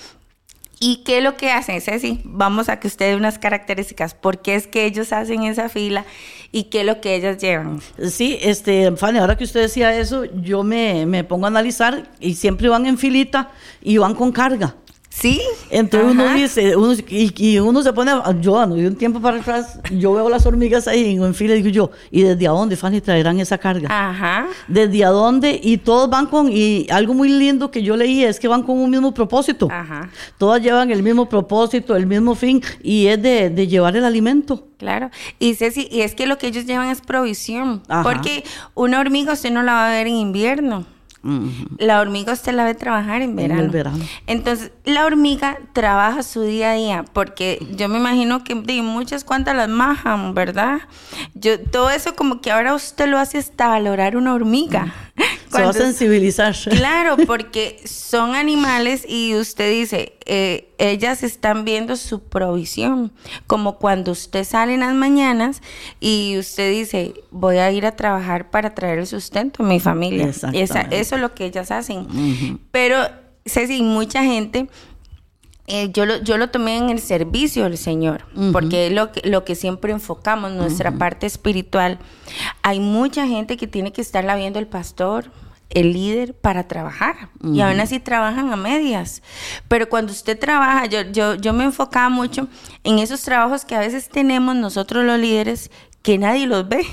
¿Y 0.83 1.03
qué 1.05 1.19
es 1.19 1.25
lo 1.25 1.37
que 1.37 1.51
hacen, 1.51 1.79
Ceci? 1.83 2.23
Vamos 2.25 2.71
a 2.71 2.81
que 2.81 2.89
usted 2.89 3.11
dé 3.11 3.17
unas 3.17 3.39
características. 3.39 4.15
¿Por 4.15 4.41
qué 4.41 4.55
es 4.55 4.67
que 4.67 4.87
ellos 4.87 5.13
hacen 5.13 5.43
esa 5.43 5.69
fila 5.69 6.07
y 6.53 6.65
qué 6.65 6.81
es 6.81 6.87
lo 6.87 7.03
que 7.03 7.17
ellas 7.17 7.37
llevan? 7.37 7.83
Sí, 8.09 8.39
este, 8.41 8.91
Fanny, 8.97 9.19
ahora 9.19 9.37
que 9.37 9.45
usted 9.45 9.61
decía 9.61 9.95
eso, 9.95 10.25
yo 10.25 10.63
me, 10.63 11.05
me 11.05 11.23
pongo 11.23 11.45
a 11.45 11.49
analizar 11.49 12.09
y 12.19 12.35
siempre 12.35 12.71
van 12.71 12.87
en 12.87 12.97
filita 12.97 13.51
y 13.83 13.99
van 13.99 14.15
con 14.15 14.33
carga. 14.33 14.75
Sí. 15.21 15.41
Entonces 15.69 16.11
uno 16.11 16.33
dice, 16.33 16.77
uno, 16.77 16.95
y, 17.09 17.59
uno 17.59 17.83
se 17.83 17.93
pone, 17.93 18.11
yo 18.41 18.67
de 18.67 18.89
un 18.89 18.97
tiempo 18.97 19.21
para 19.21 19.39
atrás, 19.39 19.79
yo 19.93 20.15
veo 20.15 20.31
las 20.31 20.47
hormigas 20.47 20.89
ahí 20.89 21.15
en, 21.15 21.35
fila 21.35 21.55
y 21.55 21.63
digo 21.63 21.69
yo, 21.69 21.91
¿y 22.11 22.23
desde 22.23 22.49
a 22.49 22.51
dónde, 22.53 22.75
Fanny, 22.77 23.03
traerán 23.03 23.39
esa 23.39 23.59
carga? 23.59 23.89
Ajá. 23.91 24.47
¿Desde 24.67 25.05
a 25.05 25.11
dónde? 25.11 25.61
Y 25.63 25.77
todos 25.77 26.09
van 26.09 26.27
con, 26.27 26.51
y 26.51 26.87
algo 26.91 27.13
muy 27.13 27.29
lindo 27.29 27.71
que 27.71 27.83
yo 27.83 27.97
leí 27.97 28.25
es 28.25 28.41
que 28.41 28.49
van 28.49 28.63
con 28.63 28.79
un 28.79 28.91
mismo 28.91 29.13
propósito. 29.13 29.69
Ajá. 29.71 30.09
Todas 30.39 30.63
llevan 30.63 30.91
el 30.91 31.03
mismo 31.03 31.29
propósito, 31.29 31.95
el 31.95 32.07
mismo 32.07 32.35
fin, 32.35 32.63
y 32.83 33.07
es 33.07 33.21
de, 33.21 33.51
de 33.51 33.67
llevar 33.67 33.97
el 33.97 34.05
alimento. 34.07 34.69
Claro. 34.79 35.11
Y 35.39 35.55
Ceci, 35.57 35.87
y 35.91 36.01
es 36.01 36.15
que 36.15 36.27
lo 36.27 36.39
que 36.39 36.47
ellos 36.47 36.65
llevan 36.65 36.89
es 36.89 37.03
provisión. 37.03 37.83
Porque 38.03 38.45
una 38.75 38.99
hormiga 38.99 39.35
usted 39.35 39.51
no 39.51 39.63
la 39.63 39.73
va 39.75 39.89
a 39.89 39.91
ver 39.91 40.07
en 40.07 40.15
invierno. 40.15 40.87
La 41.79 42.01
hormiga 42.01 42.33
usted 42.33 42.53
la 42.53 42.65
ve 42.65 42.75
trabajar 42.75 43.21
en 43.21 43.37
verano. 43.37 43.63
En 43.63 43.71
verano. 43.71 44.05
Entonces, 44.27 44.73
la 44.85 45.05
hormiga 45.05 45.59
trabaja 45.73 46.23
su 46.23 46.43
día 46.43 46.71
a 46.71 46.75
día, 46.75 47.05
porque 47.13 47.59
yo 47.77 47.89
me 47.89 47.99
imagino 47.99 48.43
que 48.43 48.55
de 48.55 48.81
muchas 48.83 49.25
cuantas 49.25 49.55
las 49.55 49.69
majan, 49.69 50.35
¿verdad? 50.35 50.81
Yo, 51.35 51.61
todo 51.61 51.91
eso 51.91 52.17
como 52.17 52.41
que 52.41 52.51
ahora 52.51 52.75
usted 52.75 53.09
lo 53.09 53.19
hace 53.19 53.39
hasta 53.39 53.69
valorar 53.69 54.17
una 54.17 54.33
hormiga. 54.33 54.95
Se 55.51 55.63
va 55.63 55.71
a 55.71 55.73
sensibilizar. 55.73 56.55
Claro, 56.71 57.17
porque 57.27 57.81
son 57.85 58.35
animales 58.35 59.05
y 59.09 59.35
usted 59.35 59.71
dice, 59.71 60.15
eh, 60.27 60.69
ellas 60.79 61.23
están 61.23 61.65
viendo 61.65 61.97
su 61.97 62.23
provisión, 62.23 63.13
como 63.47 63.79
cuando 63.79 64.13
usted 64.13 64.45
sale 64.45 64.75
en 64.75 64.81
las 64.81 64.95
mañanas 64.95 65.61
y 66.01 66.37
usted 66.39 66.71
dice, 66.71 67.15
voy 67.31 67.59
a 67.59 67.71
ir 67.73 67.87
a 67.87 67.97
trabajar 67.97 68.51
para 68.51 68.75
traer 68.75 69.01
el 69.01 69.07
sustento 69.07 69.63
a 69.63 69.67
mi 69.67 69.81
familia. 69.81 70.29
Esa, 70.29 70.83
eso 70.83 71.15
es 71.17 71.21
lo 71.21 71.35
que 71.35 71.47
ellas 71.47 71.71
hacen. 71.71 72.61
Pero, 72.71 72.97
Ceci, 73.45 73.83
mucha 73.83 74.23
gente 74.23 74.69
eh, 75.73 75.91
yo, 75.93 76.05
lo, 76.05 76.17
yo 76.17 76.37
lo 76.37 76.51
tomé 76.51 76.77
en 76.79 76.91
el 76.91 76.99
servicio 76.99 77.63
del 77.63 77.79
Señor, 77.79 78.25
porque 78.51 78.89
es 78.89 78.93
lo 78.93 79.13
que, 79.13 79.29
lo 79.29 79.45
que 79.45 79.55
siempre 79.55 79.93
enfocamos, 79.93 80.51
nuestra 80.51 80.91
parte 80.91 81.27
espiritual. 81.27 82.01
Hay 82.63 82.81
mucha 82.81 83.29
gente 83.29 83.57
que 83.57 83.69
tiene 83.69 83.93
que 83.93 84.01
estarla 84.01 84.35
viendo 84.35 84.59
el 84.59 84.67
pastor, 84.67 85.31
el 85.69 85.93
líder 85.93 86.35
para 86.35 86.67
trabajar. 86.67 87.31
Y 87.45 87.61
aún 87.61 87.79
así 87.79 88.01
trabajan 88.01 88.53
a 88.53 88.57
medias. 88.57 89.23
Pero 89.69 89.89
cuando 89.89 90.11
usted 90.11 90.37
trabaja, 90.37 90.87
yo, 90.87 91.03
yo, 91.03 91.37
yo 91.37 91.53
me 91.53 91.63
enfocaba 91.63 92.09
mucho 92.09 92.49
en 92.83 92.99
esos 92.99 93.23
trabajos 93.23 93.65
que 93.65 93.77
a 93.77 93.79
veces 93.79 94.09
tenemos 94.09 94.57
nosotros 94.57 95.05
los 95.05 95.21
líderes 95.21 95.71
que 96.03 96.17
nadie 96.19 96.47
los 96.47 96.69
ve, 96.69 96.85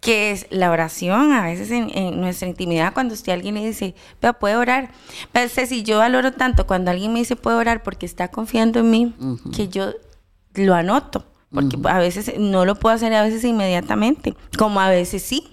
que 0.00 0.32
es 0.32 0.46
la 0.50 0.70
oración, 0.70 1.32
a 1.32 1.44
veces 1.44 1.70
en, 1.70 2.20
nuestra 2.20 2.48
intimidad, 2.48 2.92
cuando 2.92 3.14
usted 3.14 3.32
alguien 3.32 3.54
le 3.54 3.66
dice, 3.66 3.94
vea, 4.20 4.32
puede 4.32 4.56
orar. 4.56 4.90
Pero 5.32 5.48
si 5.48 5.82
yo 5.82 5.98
valoro 5.98 6.32
tanto 6.32 6.66
cuando 6.66 6.90
alguien 6.90 7.12
me 7.12 7.20
dice, 7.20 7.36
puede 7.36 7.56
orar 7.56 7.82
porque 7.82 8.06
está 8.06 8.28
confiando 8.28 8.80
en 8.80 8.90
mí, 8.90 9.14
que 9.54 9.68
yo 9.68 9.92
lo 10.54 10.74
anoto, 10.74 11.24
porque 11.52 11.78
a 11.84 11.98
veces 11.98 12.34
no 12.38 12.64
lo 12.64 12.74
puedo 12.74 12.94
hacer, 12.94 13.14
a 13.14 13.22
veces 13.22 13.44
inmediatamente, 13.44 14.34
como 14.58 14.80
a 14.80 14.88
veces 14.88 15.22
sí. 15.22 15.48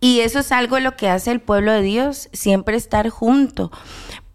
Y 0.00 0.20
eso 0.20 0.40
es 0.40 0.52
algo 0.52 0.78
lo 0.80 0.96
que 0.96 1.08
hace 1.08 1.30
el 1.30 1.40
pueblo 1.40 1.72
de 1.72 1.80
Dios, 1.80 2.28
siempre 2.34 2.76
estar 2.76 3.08
junto. 3.08 3.72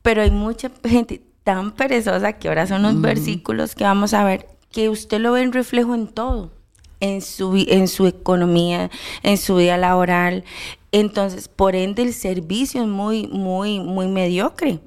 Pero 0.01 0.23
hay 0.23 0.31
mucha 0.31 0.71
gente 0.83 1.21
tan 1.43 1.73
perezosa 1.73 2.33
que 2.33 2.47
ahora 2.47 2.65
son 2.65 2.81
los 2.81 2.99
versículos 2.99 3.75
que 3.75 3.83
vamos 3.83 4.15
a 4.15 4.23
ver 4.23 4.58
que 4.71 4.89
usted 4.89 5.19
lo 5.19 5.33
ve 5.33 5.41
en 5.41 5.51
reflejo 5.51 5.95
en 5.95 6.07
todo, 6.07 6.51
en 6.99 7.21
su, 7.21 7.55
en 7.67 7.87
su 7.87 8.07
economía, 8.07 8.89
en 9.23 9.37
su 9.37 9.55
vida 9.55 9.77
laboral. 9.77 10.43
Entonces, 10.91 11.47
por 11.47 11.75
ende, 11.75 12.01
el 12.01 12.13
servicio 12.13 12.81
es 12.81 12.87
muy, 12.87 13.27
muy, 13.27 13.79
muy 13.79 14.07
mediocre. 14.07 14.79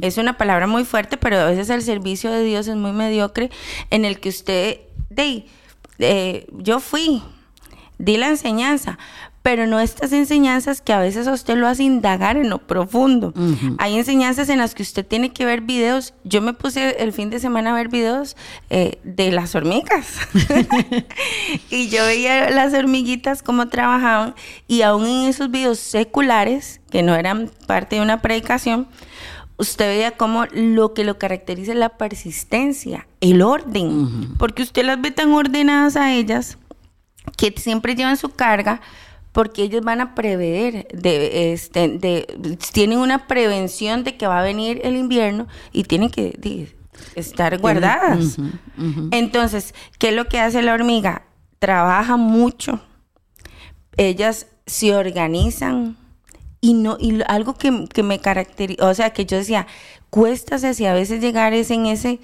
Es 0.00 0.16
una 0.16 0.38
palabra 0.38 0.66
muy 0.66 0.84
fuerte, 0.84 1.16
pero 1.16 1.36
a 1.36 1.46
veces 1.46 1.68
el 1.70 1.82
servicio 1.82 2.30
de 2.30 2.44
Dios 2.44 2.68
es 2.68 2.76
muy 2.76 2.92
mediocre 2.92 3.50
en 3.90 4.04
el 4.04 4.20
que 4.20 4.28
usted, 4.28 4.80
de, 5.10 5.46
eh, 5.98 6.46
yo 6.52 6.78
fui, 6.78 7.22
di 7.98 8.16
la 8.16 8.28
enseñanza, 8.28 8.98
pero 9.42 9.66
no 9.66 9.80
estas 9.80 10.12
enseñanzas 10.12 10.80
que 10.80 10.92
a 10.92 11.00
veces 11.00 11.26
a 11.26 11.32
usted 11.32 11.56
lo 11.56 11.68
hace 11.68 11.82
indagar 11.82 12.36
en 12.36 12.50
lo 12.50 12.58
profundo. 12.58 13.32
Hay 13.78 13.96
enseñanzas 13.96 14.48
en 14.50 14.58
las 14.58 14.74
que 14.74 14.82
usted 14.82 15.06
tiene 15.06 15.32
que 15.32 15.44
ver 15.44 15.62
videos. 15.62 16.12
Yo 16.24 16.42
me 16.42 16.52
puse 16.52 17.02
el 17.02 17.12
fin 17.12 17.30
de 17.30 17.40
semana 17.40 17.70
a 17.70 17.74
ver 17.74 17.88
videos 17.88 18.36
eh, 18.68 18.98
de 19.04 19.32
las 19.32 19.54
hormigas 19.54 20.18
y 21.70 21.88
yo 21.88 22.04
veía 22.04 22.50
las 22.50 22.74
hormiguitas 22.74 23.42
cómo 23.42 23.68
trabajaban 23.68 24.34
y 24.66 24.82
aún 24.82 25.06
en 25.06 25.28
esos 25.28 25.50
videos 25.50 25.78
seculares, 25.78 26.80
que 26.90 27.02
no 27.02 27.14
eran 27.14 27.50
parte 27.66 27.96
de 27.96 28.02
una 28.02 28.20
predicación, 28.20 28.86
usted 29.56 29.86
veía 29.88 30.10
cómo 30.12 30.44
lo 30.52 30.94
que 30.94 31.04
lo 31.04 31.18
caracteriza 31.18 31.72
es 31.72 31.78
la 31.78 31.90
persistencia, 31.90 33.06
el 33.20 33.40
orden, 33.42 34.34
porque 34.38 34.62
usted 34.62 34.84
las 34.84 35.00
ve 35.00 35.10
tan 35.10 35.32
ordenadas 35.32 35.96
a 35.96 36.12
ellas 36.12 36.58
que 37.38 37.54
siempre 37.56 37.94
llevan 37.94 38.16
su 38.16 38.30
carga, 38.30 38.82
porque 39.32 39.62
ellos 39.62 39.82
van 39.82 40.00
a 40.00 40.14
prever, 40.14 40.88
de, 40.92 41.52
este, 41.52 41.88
de, 41.88 42.58
tienen 42.72 42.98
una 42.98 43.28
prevención 43.28 44.02
de 44.02 44.16
que 44.16 44.26
va 44.26 44.40
a 44.40 44.42
venir 44.42 44.80
el 44.82 44.96
invierno 44.96 45.46
y 45.72 45.84
tienen 45.84 46.10
que 46.10 46.74
estar 47.14 47.56
guardadas. 47.58 48.38
Entonces, 49.12 49.74
¿qué 49.98 50.08
es 50.08 50.14
lo 50.14 50.26
que 50.26 50.40
hace 50.40 50.60
la 50.62 50.74
hormiga? 50.74 51.22
Trabaja 51.60 52.16
mucho, 52.16 52.80
ellas 53.96 54.48
se 54.66 54.94
organizan 54.94 55.96
y 56.60 56.74
no 56.74 56.96
y 56.98 57.22
algo 57.28 57.54
que, 57.54 57.86
que 57.92 58.02
me 58.02 58.18
caracteriza, 58.18 58.84
o 58.84 58.94
sea, 58.94 59.10
que 59.10 59.24
yo 59.24 59.36
decía, 59.36 59.68
cuesta 60.10 60.58
si 60.58 60.86
a 60.86 60.92
veces 60.92 61.20
llegar 61.20 61.54
es 61.54 61.70
en 61.70 61.86
ese 61.86 62.18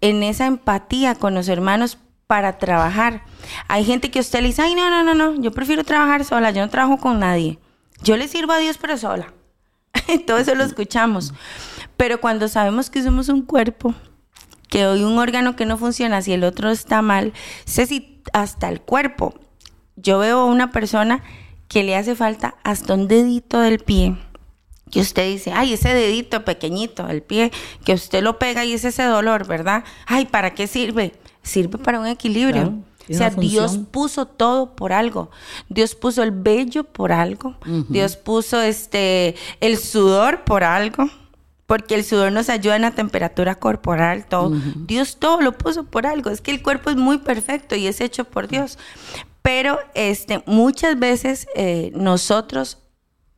en 0.00 0.22
esa 0.22 0.46
empatía 0.46 1.16
con 1.16 1.34
los 1.34 1.48
hermanos 1.48 1.98
para 2.28 2.58
trabajar. 2.58 3.24
Hay 3.68 3.84
gente 3.84 4.10
que 4.10 4.20
usted 4.20 4.40
le 4.40 4.48
dice, 4.48 4.62
ay, 4.62 4.74
no, 4.74 4.90
no, 4.90 5.02
no, 5.02 5.14
no, 5.14 5.40
yo 5.40 5.52
prefiero 5.52 5.84
trabajar 5.84 6.24
sola, 6.24 6.50
yo 6.50 6.62
no 6.62 6.70
trabajo 6.70 6.98
con 6.98 7.18
nadie. 7.20 7.58
Yo 8.02 8.16
le 8.16 8.28
sirvo 8.28 8.52
a 8.52 8.58
Dios, 8.58 8.78
pero 8.78 8.96
sola. 8.96 9.32
Todo 10.26 10.38
eso 10.38 10.54
lo 10.54 10.64
escuchamos. 10.64 11.32
Pero 11.96 12.20
cuando 12.20 12.48
sabemos 12.48 12.90
que 12.90 13.02
somos 13.02 13.28
un 13.28 13.42
cuerpo, 13.42 13.94
que 14.68 14.86
hoy 14.86 15.04
un 15.04 15.18
órgano 15.18 15.56
que 15.56 15.66
no 15.66 15.76
funciona, 15.76 16.22
si 16.22 16.32
el 16.32 16.44
otro 16.44 16.70
está 16.70 17.02
mal, 17.02 17.32
sé 17.64 17.86
si 17.86 18.22
hasta 18.32 18.68
el 18.68 18.80
cuerpo. 18.80 19.34
Yo 19.96 20.18
veo 20.18 20.46
una 20.46 20.70
persona 20.70 21.22
que 21.68 21.84
le 21.84 21.96
hace 21.96 22.14
falta 22.14 22.54
hasta 22.64 22.94
un 22.94 23.08
dedito 23.08 23.60
del 23.60 23.78
pie 23.78 24.16
que 24.90 25.00
usted 25.00 25.26
dice, 25.26 25.52
ay, 25.52 25.72
ese 25.72 25.88
dedito 25.94 26.44
pequeñito, 26.44 27.08
el 27.08 27.22
pie, 27.22 27.50
que 27.82 27.94
usted 27.94 28.22
lo 28.22 28.38
pega 28.38 28.66
y 28.66 28.74
es 28.74 28.84
ese 28.84 29.04
dolor, 29.04 29.46
¿verdad? 29.46 29.84
Ay, 30.06 30.26
¿para 30.26 30.52
qué 30.52 30.66
sirve? 30.66 31.14
sirve 31.42 31.78
para 31.78 32.00
un 32.00 32.06
equilibrio. 32.06 32.74
O 33.10 33.14
sea, 33.14 33.30
Dios 33.30 33.78
puso 33.90 34.26
todo 34.26 34.76
por 34.76 34.92
algo. 34.92 35.30
Dios 35.68 35.94
puso 35.94 36.22
el 36.22 36.30
vello 36.30 36.84
por 36.84 37.12
algo. 37.12 37.56
Dios 37.88 38.16
puso 38.16 38.60
este 38.60 39.34
el 39.60 39.78
sudor 39.78 40.44
por 40.44 40.64
algo. 40.64 41.08
Porque 41.66 41.94
el 41.94 42.04
sudor 42.04 42.32
nos 42.32 42.50
ayuda 42.50 42.76
en 42.76 42.82
la 42.82 42.90
temperatura 42.90 43.54
corporal, 43.54 44.26
todo. 44.26 44.52
Dios 44.76 45.16
todo 45.16 45.40
lo 45.40 45.52
puso 45.56 45.84
por 45.84 46.06
algo. 46.06 46.28
Es 46.30 46.40
que 46.40 46.50
el 46.50 46.62
cuerpo 46.62 46.90
es 46.90 46.96
muy 46.96 47.18
perfecto 47.18 47.74
y 47.74 47.86
es 47.86 48.00
hecho 48.00 48.24
por 48.24 48.46
Dios. 48.46 48.78
Pero 49.40 49.78
este, 49.94 50.42
muchas 50.46 50.98
veces 50.98 51.46
eh, 51.54 51.90
nosotros 51.94 52.78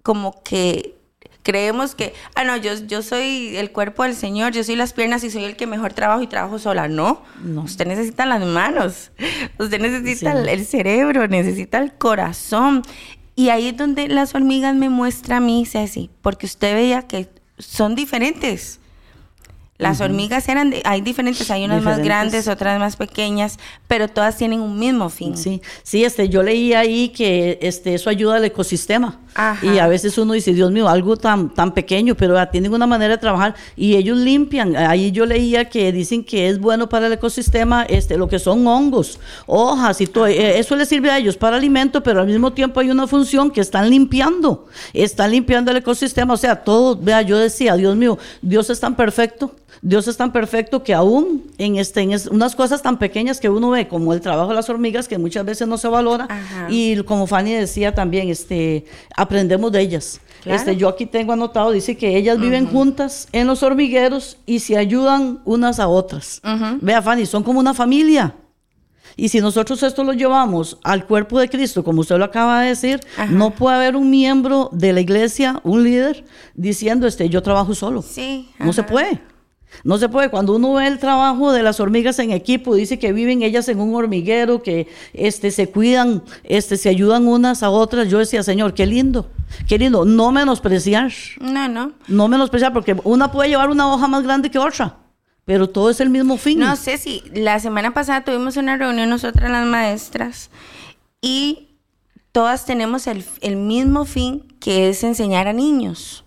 como 0.03 0.43
que 0.43 0.99
creemos 1.45 1.95
que, 1.95 2.15
ah, 2.35 2.43
no, 2.43 2.57
yo, 2.57 2.75
yo 2.87 3.03
soy 3.03 3.57
el 3.57 3.71
cuerpo 3.71 4.03
del 4.03 4.17
Señor, 4.17 4.53
yo 4.53 4.65
soy 4.65 4.75
las 4.75 4.93
piernas 4.93 5.23
y 5.23 5.31
soy 5.31 5.45
el 5.45 5.55
que 5.55 5.69
mejor 5.69 5.93
trabajo 5.93 6.23
y 6.23 6.27
trabajo 6.27 6.59
sola. 6.59 6.89
No, 6.89 7.23
no. 7.45 7.63
usted 7.63 7.87
necesita 7.87 8.27
las 8.27 8.45
manos, 8.45 9.13
usted 9.59 9.81
necesita 9.81 10.33
el, 10.33 10.67
cerebro, 10.67 11.29
necesita 11.29 11.79
el 11.79 11.93
corazón. 11.93 12.83
Y 13.37 13.51
ahí 13.51 13.69
es 13.69 13.77
donde 13.77 14.09
las 14.09 14.35
hormigas 14.35 14.75
me 14.75 14.89
muestra 14.89 15.37
a 15.37 15.41
mí, 15.41 15.67
Ceci, 15.67 16.11
porque 16.23 16.47
usted 16.47 16.75
veía 16.75 17.03
que 17.03 17.29
son 17.59 17.95
diferentes. 17.95 18.81
Las 19.77 20.01
hormigas 20.01 20.49
eran, 20.49 20.73
hay 20.85 21.01
diferentes, 21.01 21.51
hay 21.51 21.65
unas 21.65 21.83
más 21.83 21.99
grandes, 21.99 22.47
otras 22.47 22.79
más 22.79 22.95
pequeñas, 22.95 23.59
pero 23.89 24.07
todas 24.07 24.37
tienen 24.37 24.61
un 24.61 24.79
mismo 24.79 25.11
fin. 25.11 25.37
Sí, 25.37 25.63
sí, 25.83 26.05
este, 26.05 26.29
yo 26.29 26.45
leí 26.45 26.75
ahí 26.75 27.09
que 27.09 27.59
este, 27.61 27.95
eso 27.95 28.09
ayuda 28.09 28.37
al 28.37 28.45
ecosistema. 28.45 29.19
Y 29.63 29.79
a 29.79 29.89
veces 29.89 30.17
uno 30.17 30.35
dice, 30.35 30.53
Dios 30.53 30.71
mío, 30.71 30.89
algo 30.89 31.17
tan, 31.17 31.53
tan 31.53 31.75
pequeño, 31.75 32.15
pero 32.15 32.37
tienen 32.51 32.73
una 32.73 32.87
manera 32.87 33.15
de 33.15 33.19
trabajar 33.19 33.57
y 33.75 33.97
ellos 33.97 34.17
limpian. 34.17 34.77
Ahí 34.77 35.11
yo 35.11 35.27
leía 35.27 35.69
que 35.69 35.91
dicen 35.91 36.23
que 36.23 36.49
es 36.49 36.61
bueno 36.61 36.89
para 36.89 37.09
el 37.09 37.15
ecosistema 37.15 37.83
este, 37.83 38.17
lo 38.17 38.29
que 38.29 38.39
son 38.39 38.65
hongos, 38.69 39.19
hojas 39.47 40.01
y 40.01 40.07
todo. 40.07 40.29
Eh, 40.29 40.61
eso 40.61 40.77
les 40.77 40.89
sirve 40.89 41.11
a 41.11 41.19
ellos 41.19 41.37
para 41.37 41.57
alimento, 41.57 42.01
pero 42.01 42.21
al 42.21 42.29
mismo 42.29 42.53
tiempo 42.53 42.79
hay 42.79 42.91
una 42.91 43.09
función 43.09 43.51
que 43.51 43.61
están 43.61 43.91
limpiando. 43.91 44.69
Están 44.93 45.33
limpiando 45.33 45.73
el 45.73 45.79
ecosistema. 45.79 46.35
O 46.35 46.37
sea, 46.37 46.63
todo, 46.63 46.97
vea, 46.97 47.23
yo 47.23 47.37
decía, 47.37 47.75
Dios 47.75 47.97
mío, 47.97 48.17
Dios 48.41 48.71
es 48.71 48.79
tan 48.79 48.95
perfecto 48.95 49.53
Dios 49.83 50.09
es 50.09 50.17
tan 50.17 50.33
perfecto 50.33 50.83
que 50.83 50.95
aún 50.95 51.45
en, 51.59 51.77
este, 51.77 52.01
en 52.01 52.13
unas 52.31 52.57
cosas 52.57 52.83
tan 52.83 52.99
pequeñas 52.99 53.41
que 53.41 53.49
uno 53.49 53.71
ve, 53.71 53.89
como 53.89 54.13
el 54.13 54.21
trabajo 54.21 54.49
de 54.49 54.55
las 54.55 54.69
hormigas, 54.71 55.09
que 55.09 55.19
muchas 55.19 55.45
veces 55.45 55.69
no 55.69 55.79
se 55.79 55.89
valora, 55.89 56.29
y 56.69 57.03
como 57.03 57.27
Fanny 57.27 57.53
decía 57.53 57.95
también, 57.95 58.29
este, 58.29 58.85
aprendemos 59.17 59.73
de 59.73 59.81
ellas. 59.81 60.21
Este, 60.45 60.77
yo 60.77 60.89
aquí 60.89 61.07
tengo 61.07 61.33
anotado, 61.33 61.71
dice 61.71 61.97
que 61.97 62.17
ellas 62.17 62.39
viven 62.39 62.67
juntas 62.67 63.29
en 63.33 63.47
los 63.47 63.63
hormigueros 63.63 64.39
y 64.47 64.59
se 64.61 64.77
ayudan 64.77 65.41
unas 65.45 65.81
a 65.81 65.89
otras. 65.89 66.41
Vea, 66.81 67.03
Fanny, 67.03 67.27
son 67.27 67.43
como 67.43 67.61
una 67.61 67.75
familia. 67.75 68.35
Y 69.17 69.29
si 69.29 69.41
nosotros 69.41 69.83
esto 69.83 70.03
lo 70.03 70.13
llevamos 70.13 70.79
al 70.83 71.07
cuerpo 71.07 71.39
de 71.39 71.49
Cristo, 71.49 71.85
como 71.85 72.01
usted 72.01 72.17
lo 72.19 72.25
acaba 72.25 72.63
de 72.63 72.69
decir, 72.69 73.01
no 73.31 73.51
puede 73.51 73.77
haber 73.77 73.97
un 73.97 74.11
miembro 74.11 74.71
de 74.73 74.93
la 74.93 75.01
iglesia, 75.01 75.61
un 75.63 75.85
líder, 75.85 76.25
diciendo, 76.55 77.07
este, 77.07 77.29
yo 77.29 77.43
trabajo 77.43 77.75
solo. 77.75 78.03
Sí. 78.03 78.49
No 78.59 78.73
se 78.73 78.83
puede. 78.83 79.21
No 79.83 79.99
se 79.99 80.09
puede. 80.09 80.31
Cuando 80.31 80.55
uno 80.55 80.75
ve 80.75 80.87
el 80.87 80.99
trabajo 80.99 81.53
de 81.53 81.63
las 81.63 81.81
hormigas 81.81 82.19
en 82.19 82.31
equipo, 82.31 82.75
dice 82.75 82.99
que 82.99 83.13
viven 83.13 83.43
ellas 83.43 83.69
en 83.69 83.81
un 83.81 83.95
hormiguero, 83.95 84.63
que 84.63 84.89
este, 85.13 85.51
se 85.51 85.71
cuidan, 85.71 86.23
este, 86.45 86.77
se 86.77 86.89
ayudan 86.89 87.27
unas 87.27 87.63
a 87.63 87.71
otras. 87.71 88.09
Yo 88.09 88.19
decía, 88.19 88.43
Señor, 88.43 88.75
qué 88.75 88.87
lindo, 88.87 89.31
qué 89.67 89.79
lindo. 89.79 90.05
No 90.05 90.31
menospreciar. 90.33 91.13
No, 91.41 91.69
no. 91.69 91.93
No 92.09 92.29
menospreciar, 92.29 92.73
porque 92.73 92.97
una 93.05 93.33
puede 93.33 93.49
llevar 93.49 93.71
una 93.71 93.93
hoja 93.93 94.07
más 94.07 94.23
grande 94.23 94.51
que 94.51 94.59
otra. 94.59 94.99
Pero 95.45 95.69
todo 95.69 95.91
es 95.91 96.01
el 96.01 96.09
mismo 96.09 96.37
fin. 96.39 96.59
No 96.59 96.77
sé 96.77 96.97
si 96.97 97.23
la 97.35 97.59
semana 97.61 97.93
pasada 97.93 98.25
tuvimos 98.25 98.57
una 98.57 98.77
reunión 98.77 99.11
nosotras 99.11 99.51
las 99.51 99.67
maestras 99.67 100.51
y 101.21 101.69
todas 102.33 102.65
tenemos 102.67 103.07
el, 103.07 103.57
mismo 103.57 104.05
fin 104.07 104.43
que 104.59 104.89
es 104.89 105.05
enseñar 105.05 105.47
a 105.47 105.53
niños, 105.53 106.25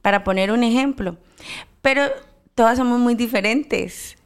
para 0.00 0.24
poner 0.24 0.50
un 0.50 0.62
ejemplo. 0.62 1.18
Pero 1.82 2.02
todas 2.54 2.78
somos 2.78 2.98
muy 2.98 3.14
diferentes. 3.14 4.16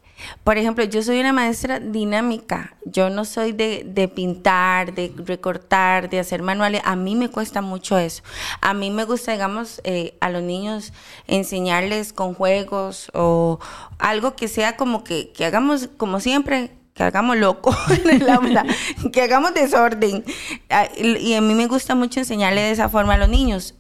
Por 0.43 0.59
ejemplo, 0.59 0.85
yo 0.85 1.03
soy 1.03 1.21
una 1.21 1.33
maestra 1.33 1.79
dinámica. 1.79 2.77
Yo 2.85 3.11
no 3.11 3.25
soy 3.25 3.53
de, 3.53 4.11
pintar, 4.15 4.95
de 4.95 5.13
recortar, 5.17 6.11
de 6.11 6.19
hacer 6.19 6.43
manuales. 6.43 6.83
A 6.85 6.97
mí 6.97 7.15
me 7.15 7.29
cuesta 7.29 7.63
mucho 7.63 7.99
eso. 7.99 8.23
A 8.61 8.75
mí 8.75 8.91
me 8.91 9.05
gusta, 9.05 9.33
digamos, 9.33 9.81
eh, 9.85 10.17
a 10.21 10.31
los 10.31 10.43
niños 10.43 10.93
enseñarles 11.27 12.13
con 12.13 12.35
juegos 12.35 13.11
o 13.15 13.61
algo 13.99 14.35
que 14.35 14.49
sea 14.49 14.77
como 14.77 15.05
que, 15.05 15.33
que 15.33 15.45
hagamos 15.45 15.89
como 15.97 16.19
siempre, 16.21 16.73
que 16.95 17.05
hagamos 17.05 17.37
loco 17.37 17.77
en 18.05 18.23
el 18.23 18.29
aula, 18.29 18.65
que 19.13 19.23
hagamos 19.23 19.55
desorden. 19.55 20.25
Ah, 20.69 20.89
y 20.97 21.35
a 21.35 21.41
mí 21.41 21.55
me 21.55 21.67
gusta 21.67 21.95
mucho 21.95 22.21
enseñarle 22.21 22.63
de 22.63 22.71
esa 22.73 22.89
forma 22.89 23.15
a 23.15 23.19
los 23.19 23.29
niños. 23.29 23.75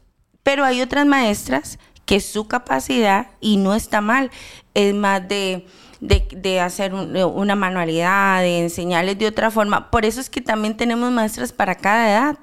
Pero 0.45 0.64
hay 0.64 0.81
otras 0.81 1.05
maestras 1.05 1.78
que 2.08 2.20
su 2.20 2.48
capacidad, 2.48 3.26
y 3.40 3.58
no 3.58 3.74
está 3.74 4.00
mal, 4.00 4.30
es 4.74 4.94
más 4.94 5.28
de 5.28 5.66
de, 6.00 6.28
de 6.30 6.60
hacer 6.60 6.94
un- 6.94 7.16
una 7.16 7.56
manualidad, 7.56 8.40
de 8.40 8.60
enseñarles 8.60 9.18
de 9.18 9.26
otra 9.26 9.50
forma. 9.50 9.90
Por 9.90 10.04
eso 10.04 10.20
es 10.20 10.30
que 10.30 10.40
también 10.40 10.76
tenemos 10.76 11.10
maestras 11.10 11.50
para 11.52 11.74
cada 11.74 12.08
edad. 12.08 12.38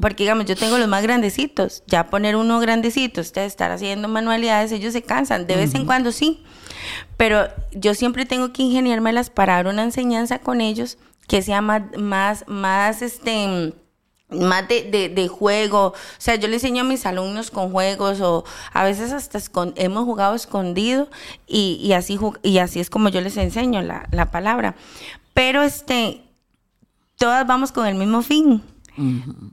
Porque, 0.00 0.22
digamos, 0.22 0.46
yo 0.46 0.54
tengo 0.54 0.78
los 0.78 0.86
más 0.86 1.02
grandecitos. 1.02 1.82
Ya 1.88 2.06
poner 2.06 2.36
uno 2.36 2.60
grandecito, 2.60 3.20
usted 3.20 3.42
estar 3.46 3.72
haciendo 3.72 4.06
manualidades, 4.06 4.70
ellos 4.70 4.92
se 4.92 5.02
cansan. 5.02 5.48
De 5.48 5.56
vez 5.56 5.74
en 5.74 5.86
cuando 5.86 6.12
sí. 6.12 6.44
Pero 7.16 7.48
yo 7.72 7.94
siempre 7.94 8.26
tengo 8.26 8.52
que 8.52 8.62
ingeniármelas 8.62 9.28
para 9.28 9.54
dar 9.56 9.66
una 9.66 9.82
enseñanza 9.82 10.38
con 10.38 10.60
ellos 10.60 10.96
que 11.26 11.42
sea 11.42 11.60
más, 11.62 11.82
más, 11.98 12.44
más, 12.46 13.02
este 13.02 13.72
más 14.40 14.68
de, 14.68 14.82
de, 14.82 15.08
de 15.08 15.28
juego. 15.28 15.88
O 15.88 15.94
sea, 16.18 16.34
yo 16.36 16.48
le 16.48 16.54
enseño 16.54 16.82
a 16.82 16.86
mis 16.86 17.06
alumnos 17.06 17.50
con 17.50 17.70
juegos 17.72 18.20
o 18.20 18.44
a 18.72 18.84
veces 18.84 19.12
hasta 19.12 19.38
escon- 19.38 19.72
hemos 19.76 20.04
jugado 20.04 20.34
escondido 20.34 21.08
y, 21.46 21.80
y 21.82 21.92
así, 21.92 22.18
y 22.42 22.58
así 22.58 22.80
es 22.80 22.90
como 22.90 23.08
yo 23.08 23.20
les 23.20 23.36
enseño 23.36 23.82
la, 23.82 24.06
la 24.10 24.30
palabra. 24.30 24.74
Pero 25.32 25.62
este, 25.62 26.22
todas 27.16 27.46
vamos 27.46 27.72
con 27.72 27.86
el 27.86 27.94
mismo 27.94 28.22
fin. 28.22 28.62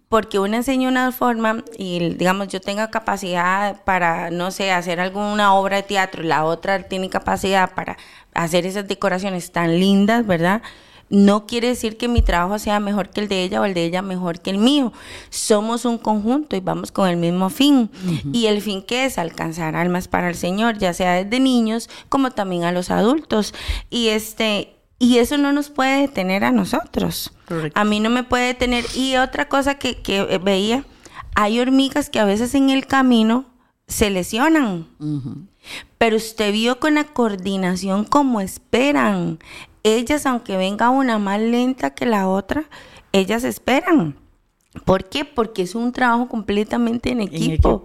Porque 0.08 0.38
una 0.38 0.58
enseña 0.58 0.88
una 0.88 1.12
forma 1.12 1.64
y 1.76 2.14
digamos 2.14 2.50
yo 2.50 2.62
tenga 2.62 2.92
capacidad 2.92 3.84
para, 3.86 4.30
no 4.30 4.52
sé, 4.52 4.72
hacer 4.72 5.00
alguna 5.00 5.56
obra 5.56 5.78
de 5.78 5.82
teatro 5.82 6.22
y 6.22 6.28
la 6.28 6.44
otra 6.46 6.84
tiene 6.84 7.10
capacidad 7.10 7.74
para 7.74 7.98
hacer 8.36 8.68
esas 8.68 8.88
decoraciones 8.88 9.52
tan 9.52 9.80
lindas, 9.80 10.28
¿verdad? 10.28 10.62
No 11.12 11.46
quiere 11.46 11.68
decir 11.68 11.98
que 11.98 12.08
mi 12.08 12.22
trabajo 12.22 12.58
sea 12.58 12.80
mejor 12.80 13.10
que 13.10 13.20
el 13.20 13.27
de 13.27 13.44
ella 13.44 13.62
o 13.62 13.65
el 13.65 13.74
de 13.74 13.84
ella 13.84 14.01
mejor 14.01 14.39
que 14.39 14.50
el 14.50 14.58
mío. 14.58 14.94
Somos 15.30 15.84
un 15.84 15.98
conjunto 15.98 16.56
y 16.56 16.62
vamos 16.62 16.91
con 16.91 17.08
el 17.10 17.18
mismo 17.18 17.50
fin. 17.50 17.91
Y 18.32 18.46
el 18.46 18.62
fin 18.62 18.82
que 18.82 19.06
es 19.06 19.18
alcanzar 19.18 19.75
almas 19.75 20.08
para 20.08 20.30
el 20.30 20.36
Señor, 20.36 20.77
ya 20.77 20.94
sea 20.94 21.24
desde 21.24 21.39
niños 21.41 21.89
como 22.08 22.32
también 22.32 22.63
a 22.63 22.72
los 22.72 22.89
adultos. 22.91 23.53
Y 23.89 24.08
este 24.08 24.75
y 25.00 25.18
eso 25.18 25.38
no 25.38 25.51
nos 25.51 25.70
puede 25.70 26.01
detener 26.01 26.46
a 26.46 26.51
nosotros. 26.51 27.34
Correcto. 27.48 27.77
A 27.80 27.84
mí 27.84 28.00
no 28.00 28.10
me 28.10 28.24
puede 28.24 28.46
detener. 28.48 28.86
Y 28.96 29.18
otra 29.18 29.50
cosa 29.50 29.75
que, 29.75 30.01
que, 30.01 30.20
eh, 30.20 30.38
veía, 30.38 30.86
hay 31.36 31.60
hormigas 31.60 32.10
que 32.10 32.20
a 32.20 32.25
veces 32.25 32.53
en 32.56 32.70
el 32.70 32.86
camino 32.86 33.46
se 33.88 34.10
lesionan. 34.10 34.88
Pero 35.98 36.18
usted 36.18 36.53
vio 36.53 36.80
con 36.80 36.96
la 36.96 37.03
coordinación 37.03 38.06
como 38.06 38.41
esperan. 38.41 39.39
Ellas, 39.84 40.26
aunque 40.26 40.58
venga 40.58 40.90
una 40.90 41.18
más 41.20 41.40
lenta 41.40 41.94
que 41.94 42.06
la 42.06 42.28
otra, 42.28 42.66
ellas 43.12 43.44
esperan. 43.44 44.16
¿Por 44.86 45.10
qué? 45.10 45.26
Porque 45.26 45.64
es 45.64 45.76
un 45.76 45.92
trabajo 45.92 46.30
completamente 46.30 47.12
en 47.12 47.20
equipo. 47.22 47.44
equipo. 47.44 47.84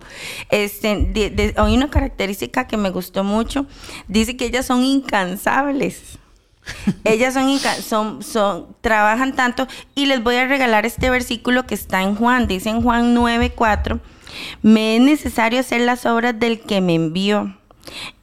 Este, 0.50 0.96
de- 1.12 1.30
de- 1.30 1.54
hay 1.56 1.74
una 1.74 1.90
característica 1.90 2.66
que 2.68 2.76
me 2.76 2.90
gustó 2.90 3.24
mucho. 3.24 3.66
Dice 4.06 4.36
que 4.36 4.44
ellas 4.46 4.66
son 4.66 4.84
incansables. 4.84 6.18
Ellas 7.04 7.34
son, 7.34 7.58
son, 7.80 8.22
son, 8.24 8.66
trabajan 8.80 9.36
tanto 9.36 9.68
y 9.94 10.06
les 10.06 10.20
voy 10.20 10.34
a 10.34 10.48
regalar 10.48 10.84
este 10.84 11.10
versículo 11.10 11.64
que 11.64 11.76
está 11.76 12.02
en 12.02 12.16
Juan, 12.16 12.48
dice 12.48 12.70
en 12.70 12.82
Juan 12.82 13.14
9:4, 13.14 14.00
me 14.62 14.96
es 14.96 15.00
necesario 15.02 15.60
hacer 15.60 15.82
las 15.82 16.06
obras 16.06 16.36
del 16.40 16.58
que 16.60 16.80
me 16.80 16.94
envió. 16.96 17.56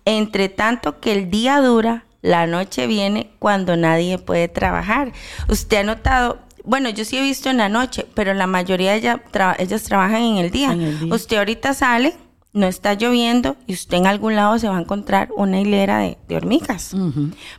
Entre 0.04 0.50
tanto 0.50 1.00
que 1.00 1.14
el 1.14 1.30
día 1.30 1.62
dura, 1.62 2.06
la 2.24 2.48
noche 2.48 2.88
viene 2.88 3.30
cuando 3.38 3.78
nadie 3.78 4.18
puede 4.18 4.48
trabajar. 4.48 5.12
Usted 5.50 5.78
ha 5.78 5.84
notado, 5.84 6.40
bueno, 6.64 6.90
yo 6.90 7.06
sí 7.06 7.18
he 7.18 7.22
visto 7.22 7.50
en 7.52 7.58
la 7.58 7.70
noche, 7.70 8.08
pero 8.16 8.34
la 8.34 8.48
mayoría 8.48 8.92
de 8.94 8.98
ellas, 8.98 9.20
tra- 9.32 9.56
ellas 9.60 9.84
trabajan 9.84 10.24
en 10.24 10.38
el 10.38 10.50
día. 10.50 10.72
En 10.72 10.82
el 10.82 11.00
día. 11.02 11.14
Usted 11.14 11.38
ahorita 11.38 11.74
sale, 11.76 12.16
no 12.54 12.68
está 12.68 12.94
lloviendo 12.94 13.58
y 13.68 13.74
usted 13.74 13.98
en 13.98 14.06
algún 14.08 14.36
lado 14.36 14.58
se 14.60 14.70
va 14.70 14.78
a 14.78 14.80
encontrar 14.80 15.30
una 15.36 15.60
hilera 15.60 15.98
de, 16.00 16.18
de 16.28 16.36
hormigas. 16.38 16.94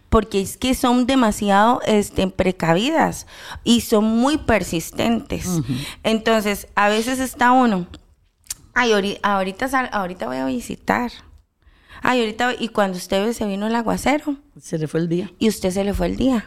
Porque 0.09 0.41
es 0.41 0.57
que 0.57 0.75
son 0.75 1.05
demasiado 1.07 1.81
este, 1.85 2.27
precavidas 2.29 3.27
y 3.65 3.83
son 3.83 4.05
muy 4.05 4.39
persistentes. 4.39 5.47
Entonces, 6.05 6.69
a 6.75 6.89
veces 6.89 7.19
está 7.19 7.53
uno, 7.53 7.87
ay, 8.73 8.93
ahorita, 9.23 9.69
sal- 9.69 9.91
ahorita 9.93 10.27
voy 10.27 10.37
a 10.39 10.47
visitar. 10.47 11.11
Ay, 12.05 12.21
ahorita, 12.21 12.47
voy-". 12.47 12.57
y 12.61 12.69
cuando 12.69 12.97
usted 12.99 13.33
se 13.33 13.45
vino 13.47 13.67
el 13.67 13.75
aguacero 13.75 14.37
Se 14.61 14.79
le 14.79 14.87
fue 14.87 15.01
el 15.01 15.09
día. 15.09 15.33
y 15.39 15.49
usted 15.49 15.71
se 15.71 15.83
le 15.85 15.93
fue 15.95 16.07
el 16.07 16.17
día. 16.17 16.47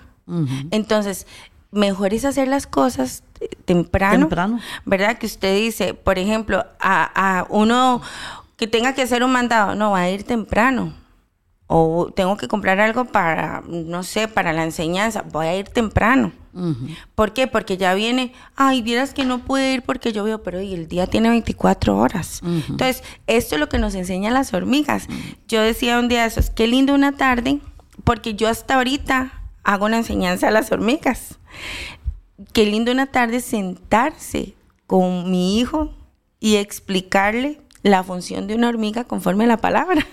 Entonces, 0.72 1.26
mejor 1.72 2.14
es 2.14 2.26
hacer 2.26 2.48
las 2.48 2.68
cosas 2.68 3.24
eh, 3.40 3.50
temprano. 3.66 4.20
Temprano. 4.28 4.60
¿Verdad? 4.86 5.18
Que 5.18 5.26
usted 5.26 5.56
dice, 5.56 5.94
por 5.94 6.20
ejemplo, 6.20 6.66
a, 6.80 7.40
a 7.40 7.48
uno 7.50 8.02
que 8.58 8.68
tenga 8.68 8.94
que 8.94 9.02
hacer 9.04 9.24
un 9.24 9.32
mandado, 9.32 9.76
no, 9.76 9.92
va 9.92 10.02
a 10.02 10.10
ir 10.10 10.24
temprano. 10.24 10.94
O 11.68 12.12
tengo 12.16 12.38
que 12.38 12.48
comprar 12.48 12.80
algo 12.80 13.06
para, 13.06 13.62
no 13.68 14.04
sé, 14.04 14.28
para 14.28 14.54
la 14.54 14.64
enseñanza, 14.64 15.24
voy 15.32 15.48
a 15.48 15.56
ir 15.58 15.68
temprano. 15.70 16.32
¿Por 17.16 17.34
qué? 17.34 17.48
Porque 17.48 17.78
ya 17.78 17.94
viene, 17.94 18.34
ay, 18.56 18.82
vieras 18.82 19.14
que 19.14 19.26
no 19.26 19.40
pude 19.40 19.74
ir 19.74 19.82
porque 19.82 20.12
yo 20.12 20.24
veo, 20.24 20.44
pero 20.44 20.62
y 20.62 20.74
el 20.74 20.88
día 20.88 21.08
tiene 21.08 21.30
24 21.30 21.98
horas. 21.98 22.42
Entonces, 22.44 23.04
esto 23.28 23.56
es 23.56 23.60
lo 23.60 23.70
que 23.70 23.80
nos 23.80 23.96
enseñan 23.96 24.34
las 24.34 24.54
hormigas. 24.54 25.08
Yo 25.48 25.62
decía 25.62 26.00
un 26.00 26.08
día 26.08 26.22
de 26.22 26.28
esos, 26.28 26.50
qué 26.50 26.68
lindo 26.68 26.94
una 26.94 27.14
tarde, 27.14 27.60
porque 28.04 28.36
yo 28.36 28.48
hasta 28.48 28.76
ahorita 28.76 29.34
hago 29.64 29.86
una 29.86 29.98
enseñanza 29.98 30.48
a 30.48 30.52
las 30.52 30.72
hormigas. 30.72 31.40
Qué 32.54 32.66
lindo 32.66 32.92
una 32.92 33.08
tarde 33.08 33.42
sentarse 33.42 34.54
con 34.86 35.30
mi 35.30 35.60
hijo 35.60 35.94
y 36.40 36.56
explicarle 36.56 37.60
la 37.84 38.04
función 38.04 38.48
de 38.48 38.56
una 38.56 38.70
hormiga 38.70 39.04
conforme 39.04 39.44
a 39.44 39.48
la 39.48 39.58
palabra. 39.58 40.06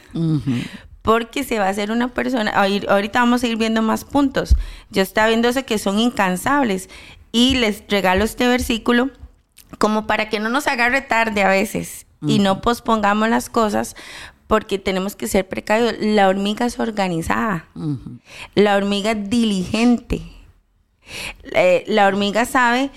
Porque 1.04 1.44
se 1.44 1.58
va 1.58 1.66
a 1.66 1.68
hacer 1.68 1.90
una 1.90 2.08
persona, 2.08 2.50
ahori- 2.54 2.88
ahorita 2.88 3.20
vamos 3.20 3.42
a 3.44 3.46
ir 3.46 3.56
viendo 3.58 3.82
más 3.82 4.04
puntos. 4.06 4.56
Yo 4.88 5.02
estaba 5.02 5.28
viendo 5.28 5.48
eso 5.50 5.62
que 5.66 5.76
son 5.78 5.98
incansables 5.98 6.88
y 7.30 7.56
les 7.56 7.84
regalo 7.90 8.24
este 8.24 8.48
versículo 8.48 9.10
como 9.78 10.06
para 10.06 10.30
que 10.30 10.40
no 10.40 10.48
nos 10.48 10.66
agarre 10.66 11.02
tarde 11.02 11.42
a 11.42 11.48
veces 11.48 12.06
y 12.26 12.38
no 12.38 12.62
pospongamos 12.62 13.28
las 13.28 13.50
cosas 13.50 13.96
porque 14.46 14.78
tenemos 14.78 15.14
que 15.14 15.26
ser 15.28 15.46
precavidos. 15.46 15.94
La 16.00 16.26
hormiga 16.26 16.64
es 16.64 16.78
organizada. 16.78 17.66
La 18.54 18.74
hormiga 18.76 19.10
es 19.10 19.28
diligente. 19.28 20.22
Eh, 21.54 21.84
la 21.86 22.06
hormiga 22.06 22.46
sabe, 22.46 22.90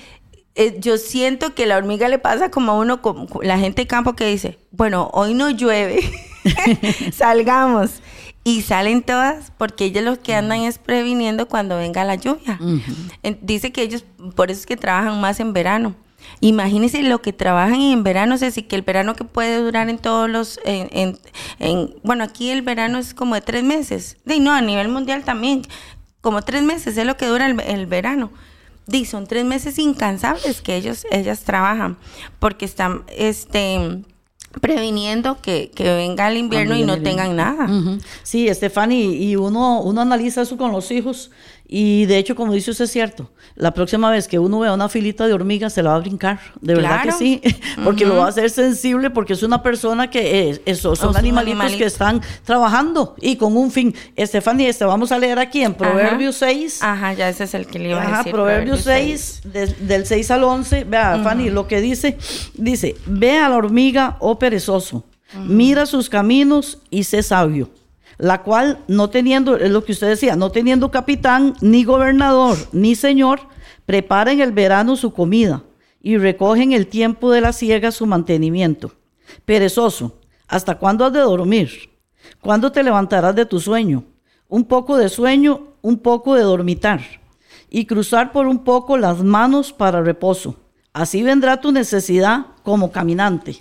eh, 0.56 0.78
yo 0.80 0.98
siento 0.98 1.54
que 1.56 1.66
la 1.66 1.76
hormiga 1.78 2.08
le 2.08 2.20
pasa 2.20 2.50
como 2.52 2.72
a 2.72 2.76
uno, 2.76 3.02
como 3.02 3.28
la 3.42 3.60
gente 3.60 3.82
de 3.82 3.88
campo 3.88 4.14
que 4.14 4.28
dice, 4.28 4.58
bueno, 4.72 5.10
hoy 5.14 5.34
no 5.34 5.50
llueve, 5.50 6.00
salgamos. 7.14 8.02
Y 8.44 8.62
salen 8.62 9.02
todas 9.02 9.52
porque 9.58 9.86
ellos 9.86 10.04
lo 10.06 10.22
que 10.22 10.34
andan 10.34 10.62
es 10.62 10.78
previniendo 10.78 11.48
cuando 11.50 11.76
venga 11.78 12.06
la 12.06 12.16
lluvia. 12.16 12.58
Dice 13.42 13.74
que 13.74 13.82
ellos, 13.82 14.06
por 14.36 14.52
eso 14.52 14.62
es 14.62 14.66
que 14.66 14.78
trabajan 14.78 15.20
más 15.20 15.40
en 15.42 15.52
verano. 15.52 15.96
Imagínense 16.40 17.04
lo 17.04 17.22
que 17.22 17.34
trabajan 17.34 17.82
en 17.82 18.04
verano, 18.04 18.36
es 18.36 18.42
decir, 18.42 18.68
que 18.68 18.76
el 18.78 18.82
verano 18.84 19.16
que 19.16 19.24
puede 19.26 19.58
durar 19.62 19.90
en 19.90 19.98
todos 19.98 20.30
los, 20.30 20.60
en, 20.66 20.88
en- 20.92 21.20
en- 21.60 21.94
bueno, 22.04 22.24
aquí 22.24 22.50
el 22.50 22.62
verano 22.62 22.98
es 23.00 23.14
como 23.14 23.36
de 23.36 23.42
tres 23.42 23.64
meses. 23.64 24.18
Y 24.26 24.40
no, 24.40 24.52
a 24.54 24.62
nivel 24.62 24.88
mundial 24.88 25.24
también, 25.24 25.64
como 26.22 26.42
tres 26.42 26.64
meses 26.64 26.98
es 26.98 27.06
lo 27.06 27.18
que 27.18 27.26
dura 27.28 27.48
el, 27.48 27.60
el 27.62 27.86
verano. 27.86 28.32
Y 28.90 29.06
son 29.06 29.28
tres 29.28 29.44
meses 29.46 29.78
incansables 29.80 30.62
que 30.62 30.76
ellos, 30.78 31.06
ellas 31.12 31.42
trabajan, 31.42 31.98
porque 32.40 32.64
están, 32.66 33.04
este, 33.16 34.04
previniendo 34.60 35.38
que, 35.42 35.72
que 35.74 35.94
venga 35.94 36.30
el 36.30 36.38
invierno 36.38 36.76
y 36.76 36.84
no 36.84 37.02
tengan 37.02 37.36
nada. 37.36 37.70
Sí, 38.24 38.48
Estefani, 38.48 39.16
y 39.16 39.36
uno, 39.36 39.82
uno 39.82 40.02
analiza 40.02 40.42
eso 40.42 40.58
con 40.58 40.72
los 40.72 40.92
hijos 40.92 41.32
y 41.70 42.06
de 42.06 42.18
hecho, 42.18 42.34
como 42.36 42.54
dice 42.54 42.72
usted, 42.72 42.86
es 42.86 42.92
cierto, 42.92 43.30
la 43.56 43.74
próxima 43.74 44.10
vez 44.10 44.28
que 44.28 44.40
uno 44.40 44.60
vea 44.60 44.72
una 44.74 44.88
filita 44.88 45.28
de 45.28 45.34
hormigas 45.34 45.74
se 45.74 45.84
la 45.84 45.90
va 45.90 45.96
a 45.98 46.00
brincar, 46.00 46.40
de 46.62 46.76
verdad 46.76 47.04
que 47.04 47.12
sí, 47.12 47.42
porque 47.84 48.06
lo 48.06 48.16
va 48.16 48.26
a 48.26 48.30
hacer 48.30 48.50
sensible 48.50 49.10
porque 49.10 49.34
es 49.34 49.44
una 49.44 49.62
persona 49.62 50.10
que 50.10 50.50
es, 50.50 50.62
eso, 50.66 50.96
son 50.96 51.18
animalitos 51.18 51.56
animalito. 51.60 51.78
que 51.80 51.86
están 51.86 52.22
trabajando 52.46 53.16
y 53.22 53.36
con 53.36 53.58
un 53.58 53.70
fin. 53.72 53.94
Estefani, 54.16 54.66
este, 54.68 54.86
vamos 54.86 55.12
a 55.12 55.20
leer 55.20 55.40
aquí 55.40 55.62
en 55.64 55.74
Proverbios 55.74 56.38
6. 56.38 56.82
Ajá, 56.84 57.14
ya 57.14 57.28
ese 57.30 57.44
es 57.44 57.54
el 57.54 57.68
que 57.68 57.80
le 57.80 57.90
iba 57.90 58.02
a 58.02 58.04
Ajá, 58.08 58.18
decir. 58.20 58.32
Proverbios 58.32 58.80
6, 58.82 59.42
de- 59.44 59.68
del 59.68 60.06
6 60.06 60.32
al 60.32 60.44
11. 60.46 60.86
Vea, 60.86 61.20
Fanny, 61.24 61.50
lo 61.50 61.68
que 61.68 61.82
dice, 61.82 62.18
dice, 62.54 62.96
ve 63.06 63.38
a 63.40 63.50
la 63.50 63.58
hormiga, 63.58 64.16
oh 64.20 64.40
perezoso, 64.40 65.04
mira 65.46 65.86
sus 65.86 66.10
caminos 66.10 66.80
y 66.90 67.04
sé 67.04 67.22
sabio, 67.24 67.70
la 68.18 68.44
cual 68.44 68.84
no 68.88 69.10
teniendo, 69.10 69.58
es 69.58 69.70
lo 69.70 69.84
que 69.84 69.92
usted 69.92 70.08
decía, 70.08 70.36
no 70.36 70.52
teniendo 70.52 70.92
capitán, 70.92 71.54
ni 71.62 71.84
gobernador, 71.84 72.58
ni 72.72 72.96
señor, 72.96 73.42
prepara 73.86 74.32
en 74.32 74.42
el 74.42 74.52
verano 74.52 74.96
su 74.96 75.14
comida 75.14 75.64
y 76.02 76.18
recoge 76.18 76.64
en 76.64 76.72
el 76.72 76.88
tiempo 76.88 77.32
de 77.32 77.42
la 77.42 77.54
siega 77.54 77.92
su 77.92 78.06
mantenimiento. 78.06 78.94
Perezoso, 79.46 80.20
¿hasta 80.48 80.78
cuándo 80.78 81.06
has 81.06 81.14
de 81.14 81.20
dormir? 81.20 81.90
¿Cuándo 82.42 82.72
te 82.72 82.84
levantarás 82.84 83.36
de 83.36 83.46
tu 83.46 83.60
sueño? 83.60 84.04
Un 84.48 84.66
poco 84.66 84.98
de 84.98 85.10
sueño, 85.10 85.76
un 85.82 86.00
poco 86.00 86.36
de 86.36 86.42
dormitar, 86.42 87.02
y 87.70 87.86
cruzar 87.86 88.32
por 88.32 88.48
un 88.48 88.64
poco 88.64 88.98
las 88.98 89.24
manos 89.24 89.74
para 89.74 90.02
reposo. 90.02 90.56
Así 90.94 91.22
vendrá 91.22 91.62
tu 91.62 91.72
necesidad 91.72 92.48
como 92.64 92.92
caminante. 92.92 93.58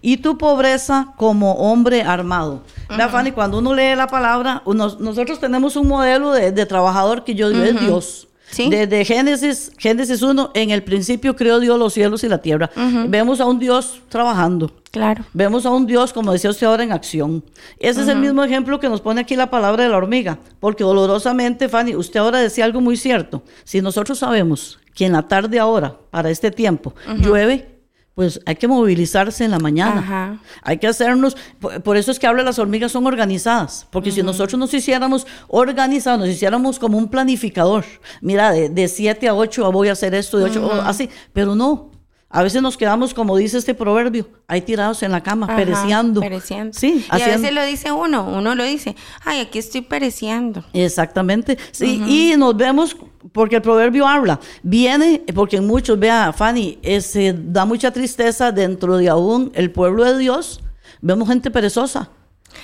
Y 0.00 0.18
tu 0.18 0.38
pobreza 0.38 1.12
como 1.16 1.52
hombre 1.54 2.02
armado. 2.02 2.62
Vea, 2.96 3.08
Fanny, 3.08 3.32
cuando 3.32 3.58
uno 3.58 3.74
lee 3.74 3.94
la 3.96 4.06
palabra, 4.06 4.62
uno- 4.64 4.96
nosotros 4.98 5.38
tenemos 5.40 5.76
un 5.76 5.88
modelo 5.88 6.32
de, 6.32 6.52
de 6.52 6.66
trabajador 6.66 7.24
que 7.24 7.34
yo 7.34 7.48
digo 7.50 7.62
es 7.64 7.80
Dios. 7.80 8.24
Sí. 8.50 8.70
Desde 8.70 9.04
Génesis, 9.04 9.72
Génesis 9.76 10.22
1, 10.22 10.52
en 10.54 10.70
el 10.70 10.82
principio 10.82 11.36
creó 11.36 11.60
Dios 11.60 11.78
los 11.78 11.92
cielos 11.92 12.24
y 12.24 12.28
la 12.28 12.38
tierra. 12.38 12.70
Vemos 13.08 13.40
a 13.40 13.44
un 13.44 13.58
Dios 13.58 14.00
trabajando. 14.08 14.72
Claro. 14.90 15.22
Vemos 15.34 15.66
a 15.66 15.70
un 15.70 15.84
Dios, 15.86 16.14
como 16.14 16.32
decía 16.32 16.48
usted 16.48 16.66
ahora, 16.66 16.82
en 16.82 16.92
acción. 16.92 17.44
Ese 17.78 18.00
es 18.00 18.08
el 18.08 18.16
mismo 18.20 18.42
ejemplo 18.42 18.80
que 18.80 18.88
nos 18.88 19.02
pone 19.02 19.20
aquí 19.20 19.36
la 19.36 19.50
palabra 19.50 19.84
de 19.84 19.90
la 19.90 19.98
hormiga. 19.98 20.38
Porque 20.60 20.82
dolorosamente, 20.82 21.68
Fanny, 21.68 21.94
usted 21.94 22.20
ahora 22.20 22.38
decía 22.38 22.64
algo 22.64 22.80
muy 22.80 22.96
cierto. 22.96 23.42
Si 23.64 23.82
nosotros 23.82 24.18
sabemos 24.18 24.78
que 24.94 25.04
en 25.04 25.12
la 25.12 25.28
tarde 25.28 25.58
ahora, 25.58 25.96
para 26.10 26.30
este 26.30 26.50
tiempo, 26.50 26.94
llueve, 27.18 27.77
pues 28.18 28.40
hay 28.46 28.56
que 28.56 28.66
movilizarse 28.66 29.44
en 29.44 29.52
la 29.52 29.60
mañana. 29.60 30.00
Ajá. 30.00 30.38
Hay 30.62 30.78
que 30.78 30.88
hacernos, 30.88 31.36
por, 31.60 31.80
por 31.84 31.96
eso 31.96 32.10
es 32.10 32.18
que 32.18 32.26
habla 32.26 32.42
las 32.42 32.58
hormigas 32.58 32.90
son 32.90 33.06
organizadas, 33.06 33.86
porque 33.92 34.10
si 34.10 34.24
nosotros 34.24 34.58
nos 34.58 34.74
hiciéramos 34.74 35.24
organizados, 35.46 36.18
nos 36.18 36.28
hiciéramos 36.28 36.80
como 36.80 36.98
un 36.98 37.06
planificador, 37.06 37.84
mira, 38.20 38.50
de 38.50 38.88
7 38.88 39.28
a 39.28 39.36
8 39.36 39.70
voy 39.70 39.86
a 39.86 39.92
hacer 39.92 40.16
esto, 40.16 40.36
de 40.36 40.46
8, 40.46 40.82
así, 40.82 41.08
pero 41.32 41.54
no. 41.54 41.92
A 42.30 42.42
veces 42.42 42.60
nos 42.60 42.76
quedamos, 42.76 43.14
como 43.14 43.36
dice 43.38 43.56
este 43.56 43.74
proverbio, 43.74 44.28
ahí 44.48 44.60
tirados 44.60 45.02
en 45.02 45.12
la 45.12 45.22
cama, 45.22 45.46
Ajá, 45.46 45.56
pereciando. 45.56 46.20
pereciendo. 46.20 46.72
Sí, 46.78 47.06
y 47.10 47.22
a 47.22 47.26
veces 47.26 47.52
lo 47.54 47.64
dice 47.64 47.90
uno, 47.90 48.24
uno 48.28 48.54
lo 48.54 48.64
dice, 48.64 48.96
ay, 49.24 49.40
aquí 49.40 49.58
estoy 49.58 49.80
pereciendo. 49.80 50.62
Exactamente. 50.74 51.56
Sí, 51.72 52.02
y 52.06 52.36
nos 52.36 52.54
vemos 52.54 52.96
porque 53.32 53.56
el 53.56 53.62
proverbio 53.62 54.06
habla. 54.06 54.40
Viene, 54.62 55.22
porque 55.34 55.60
muchos, 55.62 55.98
vea, 55.98 56.32
Fanny, 56.34 56.78
se 57.00 57.34
da 57.34 57.64
mucha 57.64 57.90
tristeza 57.92 58.52
dentro 58.52 58.98
de 58.98 59.08
aún 59.08 59.50
el 59.54 59.70
pueblo 59.70 60.04
de 60.04 60.18
Dios. 60.18 60.60
Vemos 61.00 61.28
gente 61.28 61.50
perezosa 61.50 62.10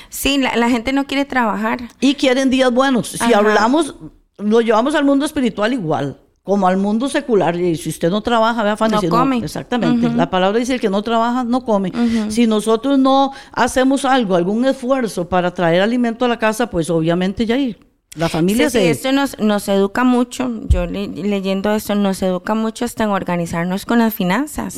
Sí, 0.08 0.38
la, 0.38 0.56
la 0.56 0.68
gente 0.68 0.92
no 0.92 1.06
quiere 1.06 1.24
trabajar. 1.24 1.78
y 2.00 2.14
quieren 2.14 2.50
días 2.50 2.70
buenos. 2.72 3.08
Si 3.08 3.22
Ajá. 3.22 3.38
hablamos, 3.38 3.94
lo 4.38 4.60
llevamos 4.60 4.94
al 4.94 5.04
mundo 5.04 5.24
espiritual 5.24 5.72
igual. 5.72 6.18
Como 6.44 6.68
al 6.68 6.76
mundo 6.76 7.08
secular, 7.08 7.58
y 7.58 7.74
si 7.74 7.88
usted 7.88 8.10
no 8.10 8.20
trabaja, 8.20 8.62
vea, 8.62 8.76
Fanny, 8.76 8.92
No 8.96 9.00
si 9.00 9.08
come. 9.08 9.38
exactamente. 9.38 10.10
La 10.10 10.28
palabra 10.28 10.58
dice: 10.58 10.74
el 10.74 10.80
que 10.80 10.90
no 10.90 11.02
trabaja, 11.02 11.42
no 11.42 11.64
come. 11.64 11.90
Si 12.28 12.46
nosotros 12.46 12.98
no 12.98 13.32
hacemos 13.52 14.04
algo, 14.04 14.36
algún 14.36 14.66
esfuerzo 14.66 15.26
para 15.26 15.54
traer 15.54 15.80
alimento 15.80 16.26
a 16.26 16.28
la 16.28 16.38
casa, 16.38 16.68
pues 16.68 16.90
obviamente 16.90 17.46
ya 17.46 17.54
ahí 17.54 17.76
la 18.16 18.28
familia 18.28 18.70
Sí, 18.70 18.78
sí, 18.78 18.84
se. 18.84 18.90
esto 18.90 19.10
nos, 19.10 19.38
nos 19.40 19.66
educa 19.68 20.04
mucho, 20.04 20.48
yo 20.68 20.86
le- 20.86 21.08
leyendo 21.08 21.74
esto, 21.74 21.94
nos 21.96 22.22
educa 22.22 22.54
mucho 22.54 22.84
hasta 22.84 23.02
en 23.04 23.10
organizarnos 23.10 23.86
con 23.86 23.98
las 23.98 24.14
finanzas. 24.14 24.76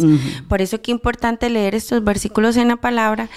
Por 0.48 0.62
eso 0.62 0.80
que 0.80 0.92
es 0.92 0.94
importante 0.94 1.50
leer 1.50 1.74
estos 1.74 2.02
versículos 2.02 2.56
en 2.56 2.68
la 2.68 2.76
palabra 2.76 3.28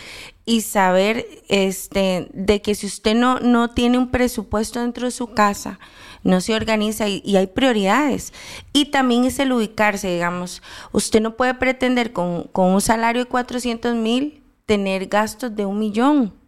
y 0.45 0.61
saber 0.61 1.25
este, 1.49 2.29
de 2.33 2.61
que 2.61 2.75
si 2.75 2.85
usted 2.85 3.13
no, 3.15 3.39
no 3.39 3.71
tiene 3.71 3.97
un 3.97 4.09
presupuesto 4.09 4.79
dentro 4.79 5.05
de 5.05 5.11
su 5.11 5.27
casa, 5.33 5.79
no 6.23 6.41
se 6.41 6.55
organiza 6.55 7.07
y, 7.07 7.35
hay 7.35 7.47
prioridades. 7.47 8.33
Y 8.73 8.85
también 8.85 9.25
es 9.25 9.39
el 9.39 9.51
ubicarse, 9.51 10.11
digamos. 10.11 10.61
Usted 10.91 11.21
no 11.21 11.35
puede 11.35 11.53
pretender 11.53 12.13
con, 12.13 12.43
con 12.43 12.67
un 12.67 12.81
salario 12.81 13.23
de 13.23 13.29
400 13.29 13.95
mil 13.95 14.43
tener 14.65 15.07
gastos 15.07 15.55
de 15.55 15.65
un 15.65 15.79
millón. 15.79 16.38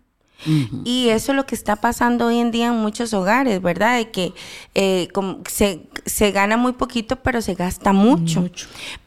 Y 0.84 1.10
eso 1.10 1.32
es 1.32 1.36
lo 1.36 1.46
que 1.46 1.56
está 1.56 1.76
pasando 1.76 2.28
hoy 2.28 2.40
en 2.40 2.52
día 2.52 2.68
en 2.68 2.76
muchos 2.78 3.14
hogares, 3.14 3.62
¿verdad? 3.62 3.98
De 3.98 4.10
que 4.12 4.34
eh, 4.76 5.08
se, 5.48 5.88
se 6.06 6.32
gana 6.32 6.58
muy 6.58 6.74
poquito, 6.74 7.18
pero 7.18 7.42
se 7.42 7.54
gasta 7.54 7.94
mucho. 7.94 8.42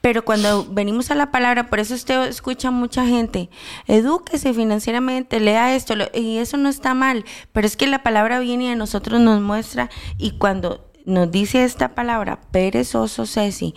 Pero 0.01 0.25
cuando 0.25 0.65
venimos 0.71 1.11
a 1.11 1.15
la 1.15 1.31
palabra, 1.31 1.69
por 1.71 1.81
eso 1.81 1.95
usted 1.95 2.23
escucha 2.29 2.69
a 2.69 2.71
mucha 2.71 3.07
gente, 3.07 3.51
edúquese 3.87 4.55
financieramente, 4.55 5.41
lea 5.41 5.75
esto, 5.75 5.97
lo- 5.97 6.09
y 6.15 6.39
eso 6.39 6.57
no 6.57 6.69
está 6.69 6.95
mal, 6.95 7.25
pero 7.53 7.67
es 7.67 7.77
que 7.77 7.87
la 7.87 8.03
palabra 8.03 8.39
viene 8.41 8.65
y 8.65 8.69
a 8.69 8.77
nosotros 8.77 9.21
nos 9.21 9.41
muestra, 9.41 9.91
y 10.19 10.33
cuando 10.33 10.91
nos 11.07 11.31
dice 11.31 11.65
esta 11.65 11.95
palabra, 11.95 12.41
perezoso 12.51 13.27
Ceci, 13.27 13.75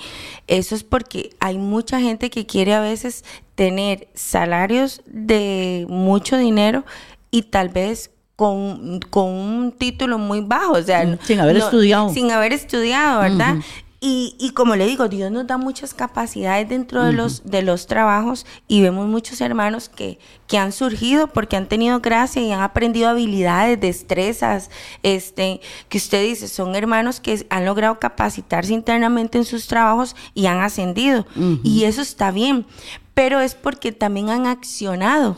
eso 0.47 0.75
es 0.75 0.83
porque 0.85 1.31
hay 1.41 1.57
mucha 1.57 1.99
gente 1.99 2.29
que 2.29 2.45
quiere 2.45 2.73
a 2.73 2.79
veces 2.79 3.25
tener 3.55 4.07
salarios 4.13 5.01
de 5.07 5.85
mucho 5.89 6.37
dinero 6.37 6.85
y 7.31 7.43
tal 7.43 7.69
vez 7.69 8.11
con, 8.35 8.99
con 9.09 9.29
un 9.29 9.71
título 9.71 10.17
muy 10.19 10.41
bajo, 10.41 10.73
o 10.73 10.81
sea, 10.81 11.03
Mm, 11.05 11.17
sin 11.23 11.39
haber 11.39 11.57
estudiado. 11.57 12.13
Sin 12.13 12.31
haber 12.31 12.53
estudiado, 12.53 13.21
¿verdad? 13.21 13.55
Y, 13.99 14.35
y 14.39 14.51
como 14.51 14.75
le 14.75 14.85
digo, 14.85 15.07
Dios 15.07 15.31
nos 15.31 15.47
da 15.47 15.57
muchas 15.57 15.95
capacidades 15.95 16.69
dentro 16.69 17.03
de, 17.03 17.13
los, 17.13 17.49
de 17.49 17.63
los 17.63 17.87
trabajos 17.87 18.45
y 18.67 18.81
vemos 18.81 19.07
muchos 19.07 19.41
hermanos 19.41 19.89
que, 19.89 20.19
que 20.45 20.59
han 20.59 20.71
surgido 20.71 21.25
porque 21.25 21.55
han 21.55 21.67
tenido 21.67 21.99
gracia 21.99 22.43
y 22.43 22.51
han 22.51 22.61
aprendido 22.61 23.09
habilidades, 23.09 23.79
destrezas, 23.79 24.69
este, 25.01 25.61
que 25.89 25.97
usted 25.97 26.23
dice, 26.23 26.47
son 26.47 26.75
hermanos 26.75 27.19
que 27.19 27.43
han 27.49 27.65
logrado 27.65 27.97
capacitarse 27.97 28.71
internamente 28.71 29.39
en 29.39 29.45
sus 29.45 29.65
trabajos 29.65 30.15
y 30.35 30.45
han 30.45 30.59
ascendido. 30.59 31.25
Y 31.63 31.85
eso 31.85 32.03
está 32.03 32.29
bien, 32.29 32.67
pero 33.17 33.39
es 33.39 33.55
porque 33.55 33.91
también 33.91 34.29
han 34.29 34.45
accionado. 34.45 35.35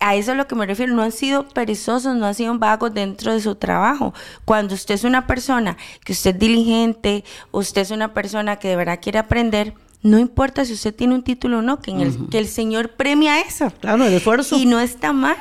A 0.00 0.16
eso 0.16 0.32
es 0.32 0.36
lo 0.36 0.48
que 0.48 0.56
me 0.56 0.66
refiero, 0.66 0.92
no 0.92 1.02
han 1.02 1.12
sido 1.12 1.46
perezosos, 1.46 2.16
no 2.16 2.26
han 2.26 2.34
sido 2.34 2.58
vagos 2.58 2.92
dentro 2.92 3.32
de 3.32 3.40
su 3.40 3.54
trabajo. 3.54 4.12
Cuando 4.44 4.74
usted 4.74 4.96
es 4.96 5.04
una 5.04 5.28
persona 5.28 5.76
que 6.04 6.14
usted 6.14 6.34
es 6.34 6.40
diligente, 6.40 7.22
usted 7.52 7.82
es 7.82 7.92
una 7.92 8.12
persona 8.12 8.56
que 8.56 8.66
de 8.66 8.74
verdad 8.74 8.98
quiere 9.00 9.20
aprender, 9.20 9.72
no 10.02 10.18
importa 10.18 10.64
si 10.64 10.72
usted 10.72 10.92
tiene 10.92 11.14
un 11.14 11.22
título 11.22 11.60
o 11.60 11.62
no, 11.62 11.80
que, 11.80 11.92
en 11.92 12.00
el, 12.00 12.28
que 12.28 12.38
el 12.38 12.48
Señor 12.48 12.96
premia 12.96 13.40
eso. 13.40 13.70
Claro, 13.80 14.04
el 14.04 14.14
esfuerzo. 14.14 14.58
Y 14.58 14.66
no 14.66 14.80
está 14.80 15.12
mal, 15.12 15.38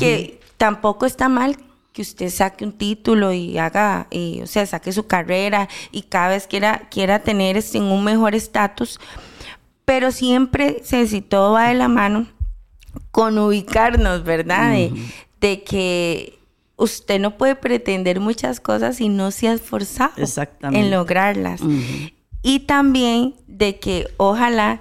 que 0.00 0.40
tampoco 0.56 1.06
está 1.06 1.28
mal 1.28 1.56
que 1.92 2.02
usted 2.02 2.30
saque 2.30 2.64
un 2.64 2.72
título 2.72 3.32
y 3.32 3.58
haga, 3.58 4.08
y, 4.10 4.40
o 4.42 4.46
sea, 4.48 4.66
saque 4.66 4.90
su 4.90 5.06
carrera 5.06 5.68
y 5.92 6.02
cada 6.02 6.30
vez 6.30 6.48
quiera, 6.48 6.88
quiera 6.90 7.20
tener 7.20 7.56
este, 7.56 7.80
un 7.80 8.02
mejor 8.02 8.34
estatus, 8.34 8.98
pero 9.90 10.12
siempre 10.12 10.82
se 10.84 11.04
si 11.08 11.20
todo 11.20 11.54
va 11.54 11.66
de 11.66 11.74
la 11.74 11.88
mano 11.88 12.28
con 13.10 13.36
ubicarnos, 13.38 14.22
¿verdad? 14.22 14.70
De, 14.70 14.92
de 15.40 15.64
que 15.64 16.38
usted 16.76 17.18
no 17.18 17.36
puede 17.36 17.56
pretender 17.56 18.20
muchas 18.20 18.60
cosas 18.60 18.98
si 18.98 19.08
no 19.08 19.32
se 19.32 19.48
ha 19.48 19.52
esforzado 19.52 20.12
en 20.62 20.92
lograrlas. 20.92 21.60
Y 22.40 22.60
también 22.60 23.34
de 23.48 23.80
que 23.80 24.06
ojalá 24.16 24.78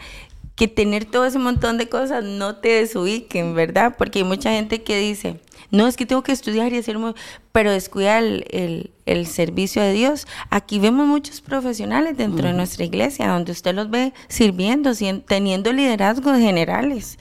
que 0.56 0.68
tener 0.68 1.06
todo 1.06 1.26
ese 1.26 1.40
montón 1.40 1.80
de 1.80 1.90
cosas 1.90 2.24
no 2.24 2.58
te 2.58 2.70
desubiquen, 2.70 3.56
¿verdad? 3.56 3.96
Porque 3.98 4.20
hay 4.20 4.26
mucha 4.26 4.52
gente 4.52 4.84
que 4.84 5.00
dice, 5.00 5.40
no, 5.72 5.88
es 5.88 5.96
que 5.98 6.06
tengo 6.06 6.24
que 6.24 6.32
estudiar 6.32 6.74
y 6.74 6.78
hacer, 6.78 6.98
mu-", 6.98 7.14
pero 7.52 7.72
descuida 7.72 8.20
el, 8.20 8.46
el- 8.52 8.92
el 9.06 9.26
servicio 9.26 9.82
de 9.82 9.94
Dios. 9.94 10.28
Aquí 10.52 10.78
vemos 10.80 11.08
muchos 11.08 11.42
profesionales 11.42 12.16
dentro 12.16 12.48
de 12.48 12.54
nuestra 12.54 12.86
iglesia, 12.86 13.28
donde 13.28 13.52
usted 13.52 13.74
los 13.74 13.90
ve 13.90 14.14
sirviendo, 14.28 14.92
teniendo 15.28 15.74
liderazgos 15.74 16.38
generales, 16.38 17.18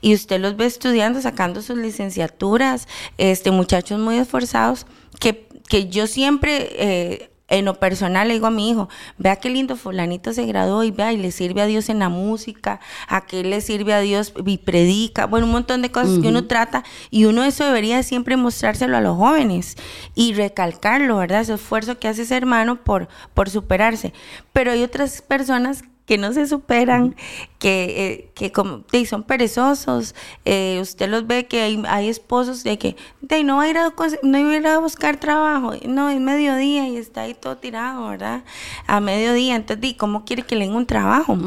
y 0.00 0.14
usted 0.14 0.40
los 0.40 0.56
ve 0.56 0.66
estudiando, 0.66 1.20
sacando 1.20 1.60
sus 1.62 1.76
licenciaturas, 1.76 2.86
este, 3.18 3.50
muchachos 3.50 3.98
muy 3.98 4.18
esforzados, 4.18 4.86
que, 5.18 5.48
que 5.68 5.88
yo 5.88 6.06
siempre... 6.06 6.68
eh, 6.72 7.28
en 7.52 7.66
lo 7.66 7.74
personal 7.74 8.28
le 8.28 8.34
digo 8.34 8.46
a 8.46 8.50
mi 8.50 8.70
hijo, 8.70 8.88
vea 9.18 9.36
qué 9.36 9.50
lindo 9.50 9.76
fulanito 9.76 10.32
se 10.32 10.46
graduó 10.46 10.84
y 10.84 10.90
vea 10.90 11.12
y 11.12 11.18
le 11.18 11.30
sirve 11.30 11.60
a 11.60 11.66
Dios 11.66 11.90
en 11.90 11.98
la 11.98 12.08
música, 12.08 12.80
a 13.08 13.26
que 13.26 13.44
le 13.44 13.60
sirve 13.60 13.92
a 13.92 14.00
Dios 14.00 14.32
y 14.46 14.56
predica, 14.56 15.26
bueno, 15.26 15.46
un 15.46 15.52
montón 15.52 15.82
de 15.82 15.90
cosas 15.90 16.18
que 16.20 16.28
uno 16.28 16.46
trata 16.46 16.82
y 17.10 17.26
uno 17.26 17.44
eso 17.44 17.64
debería 17.66 18.02
siempre 18.02 18.38
mostrárselo 18.38 18.96
a 18.96 19.02
los 19.02 19.18
jóvenes 19.18 19.76
y 20.14 20.32
recalcarlo, 20.32 21.18
¿verdad? 21.18 21.42
Ese 21.42 21.54
esfuerzo 21.54 21.98
que 21.98 22.08
hace 22.08 22.22
ese 22.22 22.38
hermano 22.38 22.82
por, 22.82 23.08
por 23.34 23.50
superarse. 23.50 24.14
Pero 24.54 24.72
hay 24.72 24.82
otras 24.82 25.20
personas 25.20 25.84
que 26.06 26.18
no 26.18 26.32
se 26.32 26.46
superan, 26.46 27.14
que, 27.58 27.84
eh, 28.06 28.30
que 28.34 28.50
como 28.52 28.84
son 29.08 29.22
perezosos. 29.22 30.14
eh, 30.44 30.78
usted 30.80 31.08
los 31.08 31.26
ve 31.26 31.46
que 31.46 31.62
hay, 31.62 31.82
hay 31.86 32.08
esposos 32.08 32.64
de 32.64 32.78
que 32.78 32.96
de, 33.20 33.44
no, 33.44 33.56
va 33.56 33.64
a 33.64 33.68
ir 33.68 33.78
a, 33.78 33.92
no 34.22 34.38
a 34.38 34.56
ir 34.56 34.66
a 34.66 34.78
buscar 34.78 35.18
trabajo, 35.18 35.72
no, 35.86 36.08
es 36.08 36.20
mediodía 36.20 36.88
y 36.88 36.96
está 36.96 37.22
ahí 37.22 37.34
todo 37.34 37.56
tirado, 37.56 38.08
¿verdad? 38.08 38.42
A 38.86 39.00
mediodía, 39.00 39.54
entonces, 39.54 39.80
di, 39.80 39.94
¿cómo 39.94 40.24
quiere 40.24 40.42
que 40.42 40.56
le 40.56 40.66
den 40.66 40.74
un 40.74 40.86
trabajo? 40.86 41.38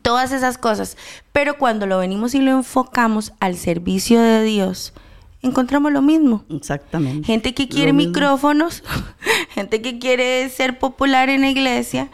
Todas 0.00 0.32
esas 0.32 0.58
cosas. 0.58 0.96
Pero 1.32 1.58
cuando 1.58 1.86
lo 1.86 1.98
venimos 1.98 2.34
y 2.34 2.40
lo 2.40 2.52
enfocamos 2.52 3.32
al 3.40 3.56
servicio 3.56 4.20
de 4.20 4.42
Dios, 4.42 4.92
encontramos 5.42 5.92
lo 5.92 6.00
mismo. 6.02 6.44
Exactamente. 6.48 7.26
Gente 7.26 7.52
que 7.54 7.68
quiere 7.68 7.92
micrófonos, 7.92 8.82
gente 9.50 9.82
que 9.82 9.98
quiere 9.98 10.48
ser 10.48 10.78
popular 10.78 11.28
en 11.28 11.40
la 11.42 11.50
iglesia 11.50 12.10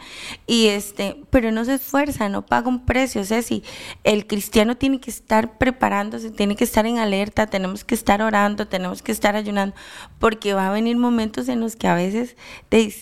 y 0.47 0.67
este, 0.67 1.21
pero 1.29 1.51
no 1.51 1.63
se 1.63 1.75
esfuerza, 1.75 2.27
no 2.27 2.45
paga 2.45 2.67
un 2.67 2.85
precio, 2.85 3.21
o 3.21 3.25
sea, 3.25 3.41
si 3.41 3.63
el 4.03 4.25
cristiano 4.27 4.75
tiene 4.77 4.99
que 4.99 5.11
estar 5.11 5.57
preparándose, 5.57 6.31
tiene 6.31 6.55
que 6.55 6.63
estar 6.63 6.85
en 6.87 6.97
alerta, 6.97 7.47
tenemos 7.47 7.83
que 7.83 7.95
estar 7.95 8.21
orando, 8.21 8.67
tenemos 8.67 9.01
que 9.03 9.11
estar 9.11 9.35
ayunando, 9.35 9.75
porque 10.17 10.53
va 10.53 10.67
a 10.67 10.71
venir 10.71 10.97
momentos 10.97 11.47
en 11.49 11.59
los 11.59 11.75
que 11.75 11.87
a 11.87 11.95
veces 11.95 12.35
te- 12.69 12.93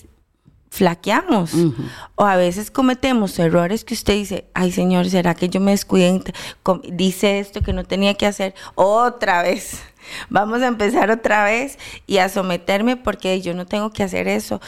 flaqueamos. 0.70 1.54
O 2.16 2.26
a 2.26 2.36
veces 2.36 2.70
cometemos 2.70 3.40
errores 3.40 3.84
que 3.86 3.94
usted 3.94 4.14
dice, 4.14 4.46
ay 4.54 4.72
Señor, 4.72 5.10
¿será 5.10 5.34
que 5.34 5.48
yo 5.50 5.60
me 5.62 5.72
descuidé? 5.72 6.22
Dice 6.92 7.40
esto 7.40 7.62
que 7.62 7.72
no 7.74 7.86
tenía 7.86 8.14
que 8.16 8.26
hacer 8.26 8.54
otra 8.76 9.42
vez. 9.44 9.82
Vamos 10.30 10.62
a 10.62 10.68
empezar 10.68 11.12
otra 11.12 11.44
vez 11.44 11.78
y 12.06 12.18
a 12.18 12.30
someterme 12.30 12.98
porque 12.98 13.42
yo 13.42 13.54
no 13.54 13.66
tengo 13.66 13.92
que 13.92 14.04
hacer 14.04 14.28
eso. 14.28 14.62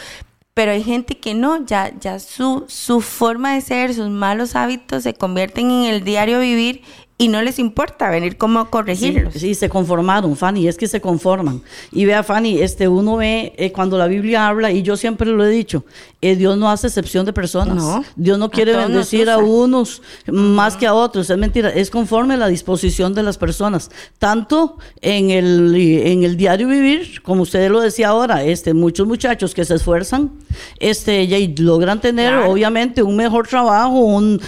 Pero 0.54 0.72
hay 0.72 0.84
gente 0.84 1.18
que 1.18 1.34
no, 1.34 1.66
ya, 1.66 1.92
ya 2.00 2.20
su, 2.20 2.66
su 2.68 3.02
forma 3.02 3.54
de 3.54 3.62
ser, 3.62 3.94
sus 3.94 4.10
malos 4.10 4.56
hábitos 4.56 5.04
se 5.04 5.14
convierten 5.14 5.72
en 5.72 5.86
el 5.86 6.04
diario 6.04 6.40
vivir 6.40 6.84
y 7.22 7.28
no 7.28 7.42
les 7.42 7.60
importa 7.60 8.10
venir 8.10 8.38
como 8.38 8.62
a 8.62 8.70
corregirlos. 8.70 9.34
Sí, 9.34 9.54
se 9.54 9.68
conformaron, 9.68 10.38
Fanny, 10.38 10.70
es 10.70 10.78
que 10.78 10.88
se 10.88 11.02
conforman. 11.02 11.62
Y 11.92 12.06
vea, 12.06 12.24
Fanny, 12.24 12.62
este, 12.62 12.88
uno 12.88 13.18
ve 13.18 13.54
eh, 13.58 13.74
cuando 13.74 13.98
la 13.98 14.08
Biblia 14.08 14.48
habla, 14.48 14.72
y 14.72 14.84
yo 14.84 14.96
siempre 14.96 15.30
lo 15.30 15.46
he 15.46 15.50
dicho, 15.50 15.84
eh, 16.22 16.38
Dios 16.38 16.58
no 16.58 16.72
hace 16.72 16.88
excepción 16.88 17.26
de 17.26 17.34
personas. 17.34 17.76
No, 17.76 18.06
Dios 18.16 18.40
no 18.40 18.50
quiere 18.50 18.74
bendecir 18.74 19.30
a 19.30 19.38
unos 19.38 20.02
más 20.28 20.78
que 20.78 20.88
a 20.88 20.94
otros. 20.94 21.30
Es 21.30 21.38
mentira, 21.38 21.70
es 21.70 21.90
conforme 21.90 22.36
a 22.36 22.38
la 22.38 22.48
disposición 22.48 23.14
de 23.14 23.22
las 23.22 23.38
personas. 23.38 23.92
Tanto 24.18 24.78
en 25.02 25.30
el, 25.30 25.76
en 25.76 26.24
el 26.24 26.38
diario 26.38 26.70
vivir, 26.70 27.22
como 27.22 27.42
usted 27.42 27.70
lo 27.70 27.82
decía 27.82 28.10
ahora, 28.10 28.46
este, 28.46 28.74
muchos 28.74 29.06
muchachos 29.06 29.54
que 29.54 29.66
se 29.66 29.76
esfuerzan, 29.76 30.32
este, 30.80 31.24
y 31.24 31.56
logran 31.58 32.00
tener 32.00 32.34
obviamente 32.34 33.04
un 33.04 33.18
mejor 33.18 33.46
trabajo, 33.46 34.00
un 34.00 34.42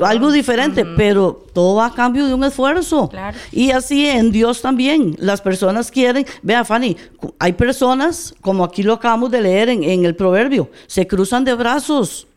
algo, 0.00 0.32
diferente, 0.32 0.86
pero 0.96 1.44
todo 1.58 1.74
va 1.74 1.86
a 1.86 1.92
cambio 1.92 2.24
de 2.24 2.34
un 2.34 2.44
esfuerzo. 2.44 3.10
Y 3.50 3.72
así 3.72 4.06
en 4.06 4.30
Dios 4.30 4.62
también. 4.62 5.16
Las 5.18 5.40
personas 5.40 5.90
quieren, 5.90 6.24
vea 6.40 6.64
Fanny, 6.64 6.96
hay 7.40 7.54
personas, 7.54 8.32
como 8.40 8.62
aquí 8.62 8.84
lo 8.84 8.92
acabamos 8.92 9.32
de 9.32 9.40
leer 9.40 9.68
en, 9.68 9.82
en 9.82 10.04
el 10.04 10.14
proverbio, 10.14 10.70
se 10.86 11.08
cruzan 11.08 11.44
de 11.44 11.54
brazos, 11.54 12.28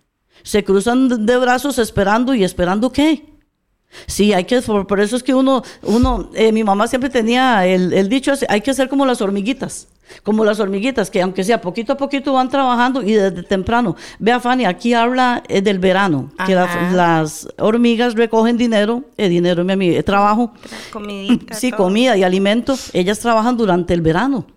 se 0.42 0.64
cruzan 0.64 1.24
de 1.24 1.38
brazos 1.38 1.78
esperando 1.78 2.34
y 2.34 2.44
esperando 2.44 2.92
qué. 2.92 3.24
Sí, 4.08 4.34
hay 4.34 4.46
que, 4.46 4.60
por, 4.60 5.00
eso 5.00 5.18
es 5.18 5.22
que 5.22 5.36
uno, 5.36 5.62
uno 5.84 6.32
eh, 6.34 6.52
mi 6.52 6.64
mamá 6.64 6.88
siempre 6.88 7.12
tenía 7.12 7.68
el, 7.68 7.94
el 7.94 8.10
dicho, 8.10 8.34
hay 8.50 8.62
que 8.62 8.74
ser 8.74 8.90
como 8.90 9.06
las 9.06 9.22
hormiguitas 9.22 9.88
como 10.24 10.46
las 10.46 10.60
hormiguitas, 10.60 11.10
que 11.10 11.22
aunque 11.22 11.44
sea 11.44 11.62
poquito 11.62 11.94
a 11.94 11.98
poquito 11.98 12.34
van 12.34 12.50
trabajando 12.50 13.02
y 13.02 13.14
desde 13.14 13.44
temprano. 13.44 13.96
Vea, 14.20 14.40
Fanny, 14.40 14.66
aquí 14.66 14.94
habla 14.94 15.44
eh, 15.48 15.62
del 15.62 15.80
verano, 15.80 16.32
que 16.46 16.56
las, 16.56 17.48
hormigas 17.58 18.16
recogen 18.16 18.58
dinero, 18.58 19.04
el 19.18 19.30
dinero, 19.30 19.64
mi 19.64 19.74
amiga, 19.74 20.02
trabajo. 20.04 20.54
sí, 21.52 21.72
comida 21.72 22.18
y 22.18 22.24
alimento. 22.24 22.76
Ellas 22.94 23.20
trabajan 23.20 23.58
durante 23.58 23.94
el 23.94 24.02
verano, 24.02 24.48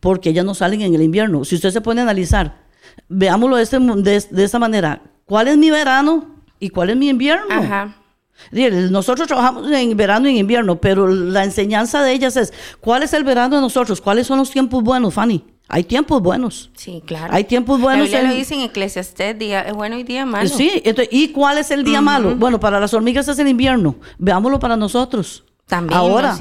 porque 0.00 0.30
ellas 0.30 0.44
no 0.44 0.54
salen 0.54 0.82
en 0.82 0.94
el 0.94 1.02
invierno. 1.02 1.44
Si 1.44 1.54
usted 1.54 1.70
se 1.70 1.80
pone 1.80 2.00
a 2.00 2.04
analizar, 2.04 2.64
veámoslo 3.08 3.56
de, 3.56 3.62
este, 3.62 3.78
de, 3.78 4.24
de 4.30 4.44
esta 4.44 4.58
manera. 4.58 5.02
¿Cuál 5.26 5.48
es 5.48 5.56
mi 5.56 5.70
verano 5.70 6.26
y 6.58 6.68
cuál 6.68 6.90
es 6.90 6.96
mi 6.96 7.08
invierno? 7.08 7.54
Ajá. 7.54 8.03
Nosotros 8.50 9.26
trabajamos 9.26 9.70
en 9.70 9.96
verano 9.96 10.28
y 10.28 10.32
en 10.32 10.38
invierno, 10.38 10.80
pero 10.80 11.06
la 11.06 11.44
enseñanza 11.44 12.02
de 12.02 12.12
ellas 12.12 12.36
es, 12.36 12.52
¿cuál 12.80 13.02
es 13.02 13.12
el 13.12 13.24
verano 13.24 13.56
de 13.56 13.62
nosotros? 13.62 14.00
¿Cuáles 14.00 14.26
son 14.26 14.38
los 14.38 14.50
tiempos 14.50 14.82
buenos, 14.82 15.14
Fanny? 15.14 15.44
Hay 15.68 15.84
tiempos 15.84 16.20
buenos. 16.20 16.70
Sí, 16.76 17.02
claro. 17.06 17.32
Hay 17.32 17.44
tiempos 17.44 17.80
buenos. 17.80 18.10
Ya 18.10 18.22
lo 18.22 18.34
dice 18.34 18.54
en 18.54 18.60
Eclesiastés, 18.60 19.38
día 19.38 19.62
es 19.62 19.72
bueno 19.72 19.96
y 19.98 20.02
día 20.02 20.26
malo. 20.26 20.48
Sí, 20.48 20.82
¿y 21.10 21.28
cuál 21.28 21.56
es 21.56 21.70
el 21.70 21.84
día 21.84 22.02
malo? 22.02 22.36
Bueno, 22.36 22.60
para 22.60 22.78
las 22.78 22.92
hormigas 22.92 23.28
es 23.28 23.38
el 23.38 23.48
invierno. 23.48 23.96
Veámoslo 24.18 24.58
para 24.58 24.76
nosotros. 24.76 25.43
También 25.66 25.98
ahora, 25.98 26.36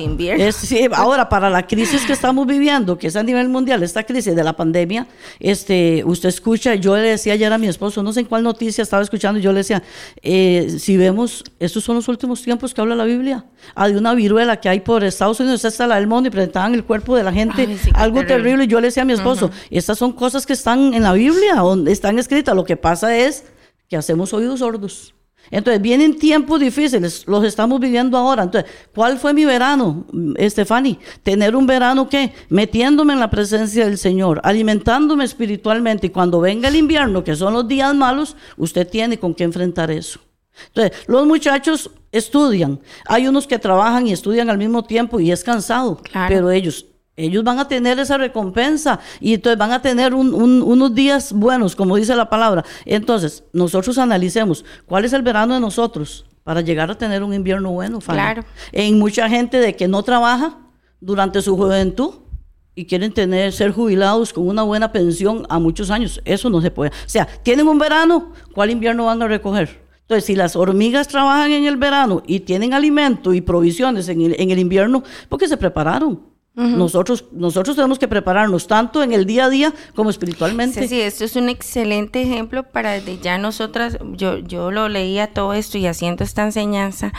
ahora, 0.95 1.29
para 1.29 1.49
la 1.49 1.65
crisis 1.65 2.05
que 2.05 2.11
estamos 2.11 2.45
viviendo, 2.45 2.97
que 2.97 3.07
es 3.07 3.15
a 3.15 3.23
nivel 3.23 3.47
mundial, 3.47 3.81
esta 3.81 4.03
crisis 4.03 4.35
de 4.35 4.43
la 4.43 4.51
pandemia, 4.53 5.07
este, 5.39 6.03
usted 6.05 6.27
escucha, 6.27 6.75
yo 6.75 6.97
le 6.97 7.03
decía 7.03 7.31
ayer 7.31 7.51
a 7.53 7.57
mi 7.57 7.67
esposo, 7.67 8.03
no 8.03 8.11
sé 8.11 8.19
en 8.19 8.25
cuál 8.25 8.43
noticia 8.43 8.81
estaba 8.81 9.01
escuchando, 9.01 9.39
yo 9.39 9.53
le 9.53 9.59
decía, 9.59 9.81
eh, 10.21 10.75
si 10.77 10.97
vemos, 10.97 11.45
estos 11.57 11.85
son 11.85 11.95
los 11.95 12.09
últimos 12.09 12.41
tiempos 12.41 12.73
que 12.73 12.81
habla 12.81 12.95
la 12.95 13.05
Biblia, 13.05 13.45
hay 13.75 13.95
una 13.95 14.13
viruela 14.13 14.59
que 14.59 14.67
hay 14.67 14.81
por 14.81 15.05
Estados 15.05 15.39
Unidos, 15.39 15.63
está 15.63 15.87
la 15.87 15.95
del 15.95 16.07
mundo 16.07 16.27
y 16.27 16.31
presentaban 16.31 16.73
el 16.73 16.83
cuerpo 16.83 17.15
de 17.15 17.23
la 17.23 17.31
gente, 17.31 17.77
algo 17.93 18.25
terrible. 18.25 18.65
y 18.65 18.67
yo 18.67 18.81
le 18.81 18.87
decía 18.87 19.03
a 19.03 19.05
mi 19.05 19.13
esposo, 19.13 19.51
estas 19.69 19.97
son 19.97 20.11
cosas 20.11 20.45
que 20.45 20.51
están 20.51 20.93
en 20.93 21.01
la 21.01 21.13
Biblia, 21.13 21.63
están 21.87 22.19
escritas, 22.19 22.53
lo 22.53 22.65
que 22.65 22.75
pasa 22.75 23.15
es 23.15 23.45
que 23.87 23.95
hacemos 23.95 24.33
oídos 24.33 24.59
sordos. 24.59 25.13
Entonces, 25.53 25.79
vienen 25.83 26.17
tiempos 26.17 26.59
difíciles, 26.59 27.25
los 27.27 27.43
estamos 27.43 27.79
viviendo 27.79 28.17
ahora. 28.17 28.41
Entonces, 28.41 28.71
¿cuál 28.93 29.19
fue 29.19 29.35
mi 29.35 29.45
verano, 29.45 30.07
Estefani? 30.35 30.97
Tener 31.21 31.55
un 31.55 31.67
verano 31.67 32.09
que 32.09 32.33
metiéndome 32.49 33.13
en 33.13 33.19
la 33.19 33.29
presencia 33.29 33.85
del 33.85 33.99
Señor, 33.99 34.41
alimentándome 34.43 35.23
espiritualmente 35.23 36.07
y 36.07 36.09
cuando 36.09 36.39
venga 36.39 36.69
el 36.69 36.75
invierno, 36.75 37.23
que 37.23 37.35
son 37.35 37.53
los 37.53 37.67
días 37.67 37.93
malos, 37.93 38.35
usted 38.57 38.89
tiene 38.89 39.19
con 39.19 39.35
qué 39.35 39.43
enfrentar 39.43 39.91
eso. 39.91 40.19
Entonces, 40.69 40.97
los 41.05 41.27
muchachos 41.27 41.91
estudian. 42.11 42.79
Hay 43.05 43.27
unos 43.27 43.45
que 43.45 43.59
trabajan 43.59 44.07
y 44.07 44.11
estudian 44.11 44.49
al 44.49 44.57
mismo 44.57 44.83
tiempo 44.83 45.19
y 45.19 45.31
es 45.31 45.43
cansado, 45.43 46.01
pero 46.29 46.49
ellos 46.49 46.87
ellos 47.15 47.43
van 47.43 47.59
a 47.59 47.67
tener 47.67 47.99
esa 47.99 48.17
recompensa 48.17 48.99
y 49.19 49.35
entonces 49.35 49.57
van 49.57 49.71
a 49.71 49.81
tener 49.81 50.13
unos 50.13 50.95
días 50.95 51.31
buenos, 51.31 51.75
como 51.75 51.95
dice 51.95 52.15
la 52.15 52.29
palabra. 52.29 52.65
Entonces, 52.85 53.43
nosotros 53.53 53.97
analicemos 53.97 54.65
cuál 54.85 55.05
es 55.05 55.13
el 55.13 55.21
verano 55.21 55.53
de 55.53 55.59
nosotros 55.59 56.25
para 56.43 56.61
llegar 56.61 56.89
a 56.89 56.97
tener 56.97 57.23
un 57.23 57.33
invierno 57.33 57.71
bueno. 57.71 57.99
Claro. 57.99 58.43
En 58.71 58.97
mucha 58.97 59.29
gente 59.29 59.57
de 59.57 59.75
que 59.75 59.87
no 59.87 60.03
trabaja 60.03 60.57
durante 60.99 61.41
su 61.41 61.55
juventud 61.55 62.15
y 62.75 62.85
quieren 62.85 63.13
tener 63.13 63.53
ser 63.53 63.71
jubilados 63.71 64.33
con 64.33 64.47
una 64.47 64.63
buena 64.63 64.91
pensión 64.91 65.45
a 65.49 65.59
muchos 65.59 65.91
años. 65.91 66.19
Eso 66.25 66.49
no 66.49 66.61
se 66.61 66.71
puede. 66.71 66.89
O 66.89 67.09
sea, 67.09 67.27
tienen 67.43 67.67
un 67.67 67.77
verano, 67.77 68.31
¿cuál 68.53 68.71
invierno 68.71 69.05
van 69.05 69.21
a 69.21 69.27
recoger? 69.27 69.83
Entonces, 70.01 70.25
si 70.25 70.35
las 70.35 70.55
hormigas 70.55 71.07
trabajan 71.07 71.51
en 71.51 71.65
el 71.65 71.77
verano 71.77 72.23
y 72.25 72.41
tienen 72.41 72.73
alimento 72.73 73.33
y 73.33 73.41
provisiones 73.41 74.09
en 74.09 74.21
el, 74.21 74.35
en 74.39 74.49
el 74.49 74.59
invierno, 74.59 75.03
porque 75.29 75.47
se 75.47 75.55
prepararon 75.55 76.32
nosotros, 76.55 77.25
nosotros 77.31 77.75
tenemos 77.75 77.97
que 77.97 78.07
prepararnos 78.07 78.67
tanto 78.67 79.01
en 79.01 79.11
el 79.11 79.25
día 79.25 79.45
a 79.45 79.49
día 79.49 79.73
como 79.95 80.11
espiritualmente. 80.11 80.81
Sí, 80.83 80.87
sí, 80.87 81.01
esto 81.01 81.25
es 81.25 81.35
un 81.35 81.49
excelente 81.49 82.21
ejemplo 82.21 82.63
para 82.63 82.91
desde 82.91 83.17
ya 83.17 83.39
nosotras, 83.39 83.97
yo, 84.11 84.37
yo 84.37 84.69
lo 84.69 84.87
leía 84.87 85.33
todo 85.33 85.53
esto 85.53 85.79
y 85.79 85.87
haciendo 85.87 86.23
esta 86.23 86.43
enseñanza, 86.43 87.11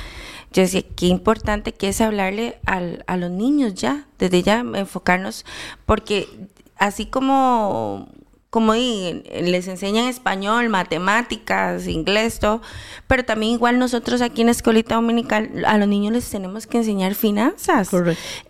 yo 0.53 0.63
decía, 0.63 0.83
qué 0.95 1.07
importante 1.07 1.75
que 1.75 1.89
es 1.89 2.01
hablarle 2.01 2.61
al, 2.65 3.03
a 3.09 3.17
los 3.17 3.31
niños 3.33 3.75
ya, 3.75 4.07
desde 4.21 4.45
ya 4.45 4.61
enfocarnos, 4.61 5.45
porque 5.85 6.29
así 6.77 7.07
como 7.07 8.09
como 8.55 8.73
les 8.75 9.67
enseñan 9.67 10.07
español, 10.07 10.69
matemáticas, 10.69 11.89
inglés, 11.89 12.39
todo, 12.39 12.63
pero 13.09 13.25
también 13.25 13.55
igual 13.55 13.81
nosotros 13.81 14.23
aquí 14.23 14.43
en 14.43 14.47
la 14.47 14.53
escuelita 14.53 14.95
dominical 14.95 15.65
a 15.67 15.77
los 15.77 15.89
niños 15.89 16.13
les 16.13 16.31
tenemos 16.31 16.69
que 16.69 16.79
enseñar 16.79 17.17
finanzas, 17.17 17.91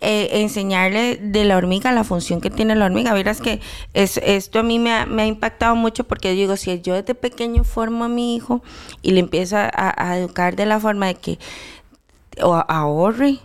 eh, 0.01 0.29
enseñarle 0.33 1.17
de 1.19 1.43
la 1.45 1.57
hormiga 1.57 1.91
la 1.91 2.03
función 2.03 2.39
que 2.39 2.51
tiene 2.51 2.75
la 2.75 2.85
hormiga. 2.85 3.15
Verás 3.15 3.41
que 3.41 3.61
es, 3.95 4.17
esto 4.17 4.59
a 4.59 4.63
mí 4.63 4.77
me 4.77 4.93
ha, 4.93 5.07
me 5.07 5.23
ha, 5.23 5.25
impactado 5.25 5.75
mucho 5.75 6.03
porque 6.03 6.35
yo 6.35 6.41
digo, 6.41 6.55
si 6.55 6.79
yo 6.81 6.93
desde 6.93 7.15
pequeño 7.15 7.63
formo 7.63 8.03
a 8.03 8.07
mi 8.07 8.35
hijo 8.35 8.61
y 9.01 9.09
le 9.09 9.21
empiezo 9.21 9.57
a, 9.57 9.71
a 9.73 10.19
educar 10.19 10.55
de 10.55 10.67
la 10.67 10.79
forma 10.79 11.07
de 11.07 11.15
que 11.15 11.39
ahorre, 12.67 13.39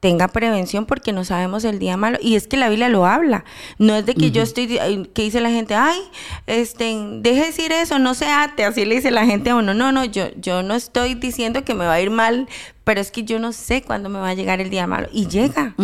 tenga 0.00 0.28
prevención 0.28 0.86
porque 0.86 1.12
no 1.12 1.24
sabemos 1.24 1.64
el 1.64 1.78
día 1.78 1.96
malo. 1.96 2.18
Y 2.20 2.34
es 2.34 2.46
que 2.46 2.56
la 2.56 2.68
Biblia 2.68 2.88
lo 2.88 3.06
habla. 3.06 3.44
No 3.78 3.94
es 3.94 4.06
de 4.06 4.14
que 4.14 4.30
yo 4.30 4.42
estoy, 4.42 4.66
que 5.14 5.22
dice 5.22 5.40
la 5.40 5.50
gente, 5.50 5.74
ay, 5.74 6.00
este, 6.46 6.96
deje 7.20 7.46
decir 7.46 7.70
eso, 7.72 7.98
no 7.98 8.14
se 8.14 8.26
ate, 8.26 8.64
así 8.64 8.84
le 8.84 8.96
dice 8.96 9.10
la 9.10 9.26
gente 9.26 9.50
a 9.50 9.56
uno. 9.56 9.74
No, 9.74 9.92
no, 9.92 10.04
yo, 10.04 10.28
yo 10.36 10.62
no 10.62 10.74
estoy 10.74 11.14
diciendo 11.14 11.64
que 11.64 11.74
me 11.74 11.84
va 11.84 11.94
a 11.94 12.00
ir 12.00 12.10
mal 12.10 12.48
pero 12.90 13.02
es 13.02 13.12
que 13.12 13.22
yo 13.22 13.38
no 13.38 13.52
sé 13.52 13.82
cuándo 13.82 14.08
me 14.08 14.18
va 14.18 14.30
a 14.30 14.34
llegar 14.34 14.60
el 14.60 14.68
día 14.68 14.84
malo. 14.88 15.06
Y 15.12 15.28
llega. 15.28 15.76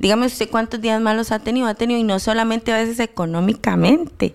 Dígame 0.00 0.26
usted 0.26 0.50
cuántos 0.50 0.80
días 0.80 1.00
malos 1.00 1.30
ha 1.30 1.38
tenido. 1.38 1.68
Ha 1.68 1.74
tenido, 1.74 2.00
y 2.00 2.02
no 2.02 2.18
solamente 2.18 2.72
a 2.72 2.78
veces 2.78 2.98
económicamente. 2.98 4.34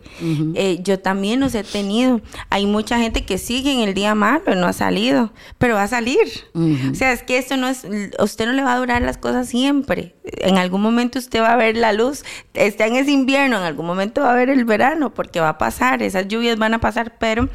Eh, 0.55 0.79
yo 0.81 0.99
también 0.99 1.41
los 1.41 1.53
he 1.53 1.65
tenido. 1.65 2.21
Hay 2.49 2.65
mucha 2.65 2.97
gente 2.97 3.25
que 3.25 3.37
sigue 3.37 3.73
en 3.73 3.81
el 3.81 3.93
día 3.93 4.15
malo, 4.15 4.55
no 4.55 4.67
ha 4.67 4.71
salido, 4.71 5.33
pero 5.57 5.75
va 5.75 5.83
a 5.83 5.89
salir. 5.89 6.45
O 6.53 6.95
sea, 6.95 7.11
es 7.11 7.23
que 7.23 7.37
esto 7.37 7.57
no 7.57 7.67
es, 7.67 7.85
usted 8.19 8.45
no 8.45 8.53
le 8.53 8.63
va 8.63 8.75
a 8.75 8.77
durar 8.77 9.01
las 9.01 9.17
cosas 9.17 9.49
siempre. 9.49 10.15
En 10.23 10.57
algún 10.57 10.81
momento 10.81 11.19
usted 11.19 11.41
va 11.41 11.51
a 11.51 11.57
ver 11.57 11.75
la 11.75 11.91
luz. 11.91 12.23
Está 12.53 12.87
en 12.87 12.95
ese 12.95 13.11
invierno, 13.11 13.57
en 13.57 13.63
algún 13.63 13.85
momento 13.85 14.21
va 14.21 14.31
a 14.31 14.35
ver 14.35 14.49
el 14.49 14.63
verano, 14.63 15.13
porque 15.13 15.41
va 15.41 15.49
a 15.49 15.57
pasar, 15.57 16.01
esas 16.01 16.29
lluvias 16.29 16.57
van 16.57 16.73
a 16.73 16.79
pasar, 16.79 17.17
pero 17.19 17.49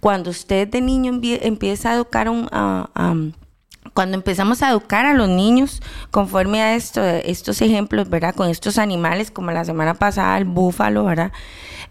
cuando 0.00 0.30
usted 0.30 0.66
de 0.66 0.80
niño 0.80 1.20
empieza 1.22 1.90
a 1.90 1.94
educar 1.96 2.30
un, 2.30 2.48
a, 2.52 2.88
a 2.94 3.14
cuando 3.98 4.16
empezamos 4.16 4.62
a 4.62 4.70
educar 4.70 5.06
a 5.06 5.12
los 5.12 5.28
niños 5.28 5.82
conforme 6.12 6.62
a 6.62 6.76
esto, 6.76 7.04
estos 7.04 7.60
ejemplos, 7.62 8.08
¿verdad? 8.08 8.32
Con 8.32 8.48
estos 8.48 8.78
animales, 8.78 9.32
como 9.32 9.50
la 9.50 9.64
semana 9.64 9.94
pasada 9.94 10.38
el 10.38 10.44
búfalo, 10.44 11.02
¿verdad? 11.02 11.32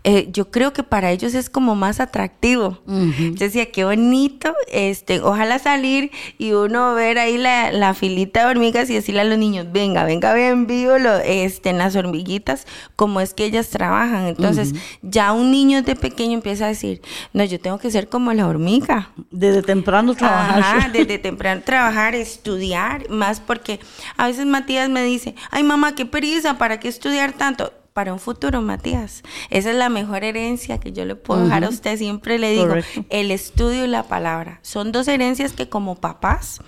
Eh, 0.04 0.30
yo 0.32 0.52
creo 0.52 0.74
que 0.74 0.84
para 0.84 1.12
ellos 1.12 1.34
es 1.34 1.50
como 1.50 1.76
más 1.76 2.00
atractivo. 2.00 2.80
Yo 2.88 3.34
decía, 3.34 3.72
qué 3.72 3.84
bonito, 3.84 4.54
este, 4.72 5.20
ojalá 5.22 5.60
salir 5.60 6.12
y 6.38 6.54
uno 6.54 6.94
ver 6.94 7.18
ahí 7.18 7.38
la, 7.38 7.72
la 7.72 7.94
filita 7.94 8.46
de 8.46 8.52
hormigas 8.52 8.90
y 8.90 8.94
decirle 8.94 9.22
a 9.22 9.24
los 9.24 9.38
niños, 9.38 9.68
venga, 9.72 10.04
venga, 10.04 10.34
ven 10.34 10.68
vivo 10.68 10.98
lo, 10.98 11.18
este, 11.18 11.70
en 11.70 11.78
las 11.78 11.96
hormiguitas, 11.96 12.66
como 12.96 13.20
es 13.22 13.34
que 13.34 13.46
ellas 13.46 13.70
trabajan. 13.70 14.28
Entonces, 14.28 14.74
ya 15.02 15.32
un 15.34 15.52
niño 15.52 15.82
de 15.84 15.96
pequeño 15.96 16.34
empieza 16.34 16.66
a 16.66 16.70
decir, 16.70 17.02
no, 17.34 17.44
yo 17.44 17.60
tengo 17.60 17.78
que 17.78 17.92
ser 17.92 18.10
como 18.10 18.34
la 18.34 18.48
hormiga. 18.48 19.12
Desde 19.32 19.62
temprano 19.62 20.16
trabajar. 20.16 20.60
Ajá, 20.60 20.90
desde 20.94 21.18
temprano 21.18 21.62
trabajar, 21.64 22.16
estudiar, 22.16 23.10
más 23.10 23.40
porque 23.40 23.80
a 24.16 24.28
veces 24.28 24.46
Matías 24.46 24.90
me 24.90 25.04
dice, 25.04 25.36
ay 25.52 25.64
mamá, 25.64 25.96
qué 25.96 26.06
pereza, 26.06 26.58
¿para 26.58 26.80
qué 26.80 26.88
estudiar 26.88 27.34
tanto? 27.34 27.74
Para 27.98 28.14
un 28.14 28.20
futuro, 28.20 28.62
Matías. 28.62 29.24
Esa 29.50 29.72
es 29.72 29.76
la 29.76 29.90
mejor 29.90 30.24
herencia 30.24 30.80
que 30.80 30.92
yo 30.92 31.04
le 31.04 31.16
puedo 31.16 31.46
dejar 31.46 31.64
a 31.64 31.70
usted. 31.70 31.98
Siempre 31.98 32.38
le 32.38 32.52
digo, 32.52 32.68
Correcto. 32.68 33.04
el 33.10 33.32
estudio 33.32 33.86
y 33.86 33.88
la 33.88 34.04
palabra. 34.04 34.60
Son 34.62 34.92
dos 34.92 35.08
herencias 35.08 35.54
que 35.54 35.68
como 35.68 35.96
papás 35.96 36.62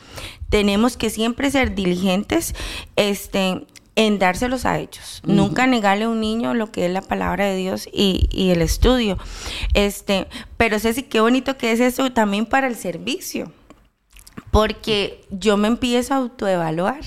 tenemos 0.50 0.98
que 0.98 1.12
siempre 1.12 1.52
ser 1.52 1.76
diligentes 1.76 2.56
este, 2.96 3.68
en 3.96 4.18
dárselos 4.18 4.66
a 4.66 4.80
ellos. 4.80 5.22
Nunca 5.24 5.68
negarle 5.68 6.06
a 6.06 6.10
un 6.10 6.20
niño 6.20 6.56
lo 6.56 6.72
que 6.72 6.88
es 6.88 6.92
la 6.92 7.04
palabra 7.04 7.46
de 7.46 7.58
Dios 7.58 7.88
y, 7.94 8.28
y 8.32 8.50
el 8.50 8.64
estudio. 8.64 9.20
Este, 9.76 10.26
pero 10.58 10.80
Ceci, 10.80 11.04
qué 11.04 11.20
bonito 11.20 11.60
que 11.60 11.72
es 11.72 11.80
eso 11.80 12.12
también 12.12 12.48
para 12.48 12.66
el 12.66 12.76
servicio. 12.76 13.52
Porque 14.50 15.22
yo 15.30 15.58
me 15.58 15.68
empiezo 15.68 16.16
a 16.16 16.18
autoevaluar. 16.18 17.02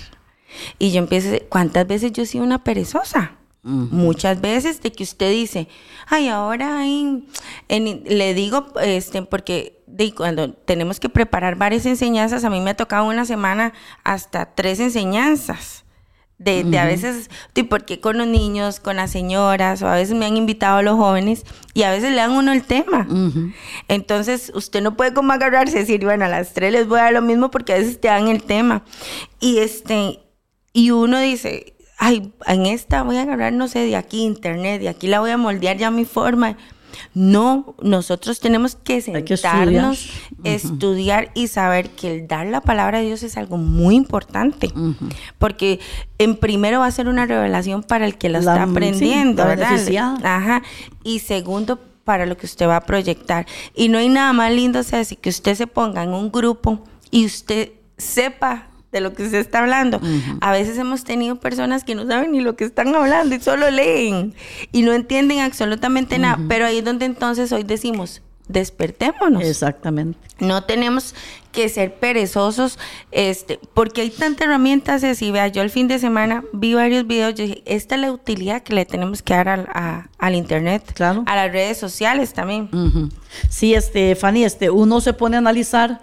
Y 0.79 0.93
yo 0.93 1.01
empiezo, 1.01 1.31
¿cuántas 1.49 1.89
veces 1.89 2.13
yo 2.13 2.23
he 2.23 2.27
sido 2.27 2.45
una 2.45 2.63
perezosa? 2.63 3.33
Muchas 3.64 4.40
veces 4.40 4.83
de 4.83 4.90
que 4.90 5.05
usted 5.05 5.31
dice, 5.31 5.68
ay, 6.09 6.27
ahora 6.29 6.79
ay, 6.81 7.25
en- 7.68 8.03
le 8.07 8.35
digo, 8.35 8.66
este, 8.83 9.22
porque 9.22 9.81
de, 9.87 10.12
cuando 10.14 10.53
tenemos 10.53 10.98
que 10.98 11.09
preparar 11.09 11.55
varias 11.55 11.87
enseñanzas, 11.87 12.42
a 12.44 12.51
mí 12.51 12.61
me 12.61 12.70
ha 12.70 12.77
tocado 12.77 13.05
una 13.05 13.25
semana 13.25 13.72
hasta 14.03 14.55
tres 14.55 14.81
enseñanzas. 14.81 15.85
De, 16.38 16.64
de 16.64 16.77
a 16.81 16.87
veces, 16.87 17.31
de 17.55 17.62
porque 17.62 18.01
con 18.01 18.18
los 18.18 18.27
niños, 18.27 18.81
con 18.81 18.96
las 18.96 19.12
señoras, 19.12 19.81
o 19.83 19.87
a 19.87 19.94
veces 19.94 20.16
me 20.16 20.27
han 20.27 20.37
invitado 20.37 20.79
a 20.79 20.83
los 20.83 20.96
jóvenes 20.96 21.44
y 21.72 21.85
a 21.85 21.92
veces 21.92 22.11
le 22.11 22.16
dan 22.16 22.33
uno 22.33 22.51
el 22.53 22.64
tema. 22.64 23.07
Entonces, 23.87 24.51
usted 24.53 24.83
no 24.83 24.96
puede 24.96 25.14
como 25.14 25.33
agarrarse 25.33 25.77
y 25.77 25.81
decir, 25.83 26.05
bueno, 26.05 26.25
a 26.25 26.29
las 26.29 26.53
tres 26.53 26.72
les 26.72 26.88
voy 26.88 26.98
a 26.98 27.05
dar 27.05 27.12
lo 27.12 27.22
mismo 27.22 27.53
porque 27.53 27.75
a 27.75 27.79
veces 27.79 28.01
te 28.01 28.09
dan 28.09 28.27
el 28.27 28.42
tema. 28.42 28.83
Y 29.38 29.59
este, 29.59 30.18
y 30.72 30.90
uno 30.90 31.20
dice, 31.20 31.72
ay, 32.05 32.33
en 32.47 32.67
esta 32.67 33.05
voy 33.05 33.17
a 33.17 33.23
agarrar, 33.23 33.53
no 33.53 33.69
sé, 33.69 33.79
de 33.87 33.95
aquí 33.95 34.23
internet, 34.25 34.81
de 34.81 34.88
aquí 34.88 35.07
la 35.07 35.21
voy 35.21 35.31
a 35.31 35.37
moldear 35.37 35.77
ya 35.77 35.93
mi 35.93 36.05
forma. 36.05 36.57
No, 37.15 37.75
nosotros 37.81 38.41
tenemos 38.41 38.75
que 38.75 39.01
sentarnos, 39.01 40.01
estudiar. 40.01 40.55
estudiar 40.57 41.31
y 41.35 41.47
saber 41.47 41.91
que 41.91 42.12
el 42.12 42.29
dar 42.29 42.47
la 42.49 42.61
palabra 42.61 42.99
de 42.99 43.07
Dios 43.07 43.23
es 43.23 43.37
algo 43.37 43.57
muy 43.57 43.95
importante. 43.95 44.71
Porque 45.38 45.79
en 46.19 46.37
primero 46.37 46.81
va 46.81 46.87
a 46.87 46.91
ser 46.91 47.07
una 47.09 47.25
revelación 47.25 47.83
para 47.85 48.05
el 48.05 48.19
que 48.19 48.29
la, 48.29 48.41
La- 48.41 48.53
está 48.53 48.65
sí, 48.67 48.71
aprendiendo, 48.73 49.43
la 49.45 49.49
¿verdad? 49.49 50.19
Ajá. 50.25 50.62
Y 51.05 51.21
segundo, 51.21 51.79
para 52.05 52.27
lo 52.27 52.37
que 52.37 52.47
usted 52.47 52.67
va 52.67 52.77
a 52.77 52.85
proyectar. 52.85 53.47
Y 53.77 53.88
no 53.88 53.99
hay 53.99 54.09
nada 54.09 54.33
más 54.33 54.53
lindo, 54.53 54.83
Ceci, 54.83 55.15
que 55.17 55.31
usted 55.31 55.55
se 55.55 55.67
ponga 55.69 56.03
en 56.03 56.11
un 56.11 56.33
grupo 56.33 56.85
y 57.12 57.25
usted 57.25 57.71
sepa 57.97 58.67
de 58.92 59.00
lo 59.00 59.14
que 59.14 59.24
usted 59.24 59.38
está 59.38 59.61
hablando. 59.61 60.00
A 60.40 60.52
veces 60.52 60.76
hemos 60.78 61.02
tenido 61.05 61.37
personas 61.37 61.83
que 61.83 61.94
no 61.94 62.07
saben 62.07 62.33
ni 62.33 62.40
lo 62.40 62.55
que 62.57 62.64
están 62.64 62.94
hablando 62.94 63.35
y 63.35 63.40
solo 63.40 63.70
leen 63.70 64.35
y 64.70 64.83
no 64.83 64.92
entienden 64.92 65.40
absolutamente 65.40 66.18
nada. 66.18 66.38
Pero 66.48 66.66
ahí 66.66 66.78
es 66.78 66.85
donde 66.85 67.07
entonces 67.07 67.50
hoy 67.52 67.62
decimos, 67.64 68.20
despertémonos. 68.48 69.42
Exactamente. 69.44 70.18
No 70.40 70.64
tenemos 70.64 71.14
que 71.52 71.68
ser 71.68 71.94
perezosos, 71.94 72.78
este, 73.11 73.59
porque 73.74 74.00
hay 74.02 74.11
tantas 74.11 74.46
herramientas 74.46 75.05
así. 75.05 75.31
Vea, 75.31 75.48
yo 75.48 75.62
el 75.62 75.70
fin 75.70 75.87
de 75.88 75.98
semana 75.98 76.42
vi 76.52 76.74
varios 76.74 77.07
videos, 77.07 77.35
yo 77.35 77.44
dije, 77.44 77.62
esta 77.66 77.94
es 77.94 78.00
la 78.00 78.12
utilidad 78.12 78.62
que 78.62 78.74
le 78.74 78.85
tenemos 78.85 79.22
que 79.22 79.35
dar 79.35 79.48
al, 79.48 79.68
a- 79.72 80.09
al 80.18 80.35
internet, 80.35 80.92
Claro. 80.94 81.22
a 81.26 81.37
las 81.37 81.52
redes 81.52 81.78
sociales 81.78 82.33
también. 82.35 82.68
Sí, 83.48 83.74
este, 83.74 84.14
Fanny, 84.16 84.44
este, 84.44 84.70
uno 84.70 85.00
se 85.00 85.12
pone 85.12 85.37
a 85.37 85.38
analizar 85.38 86.00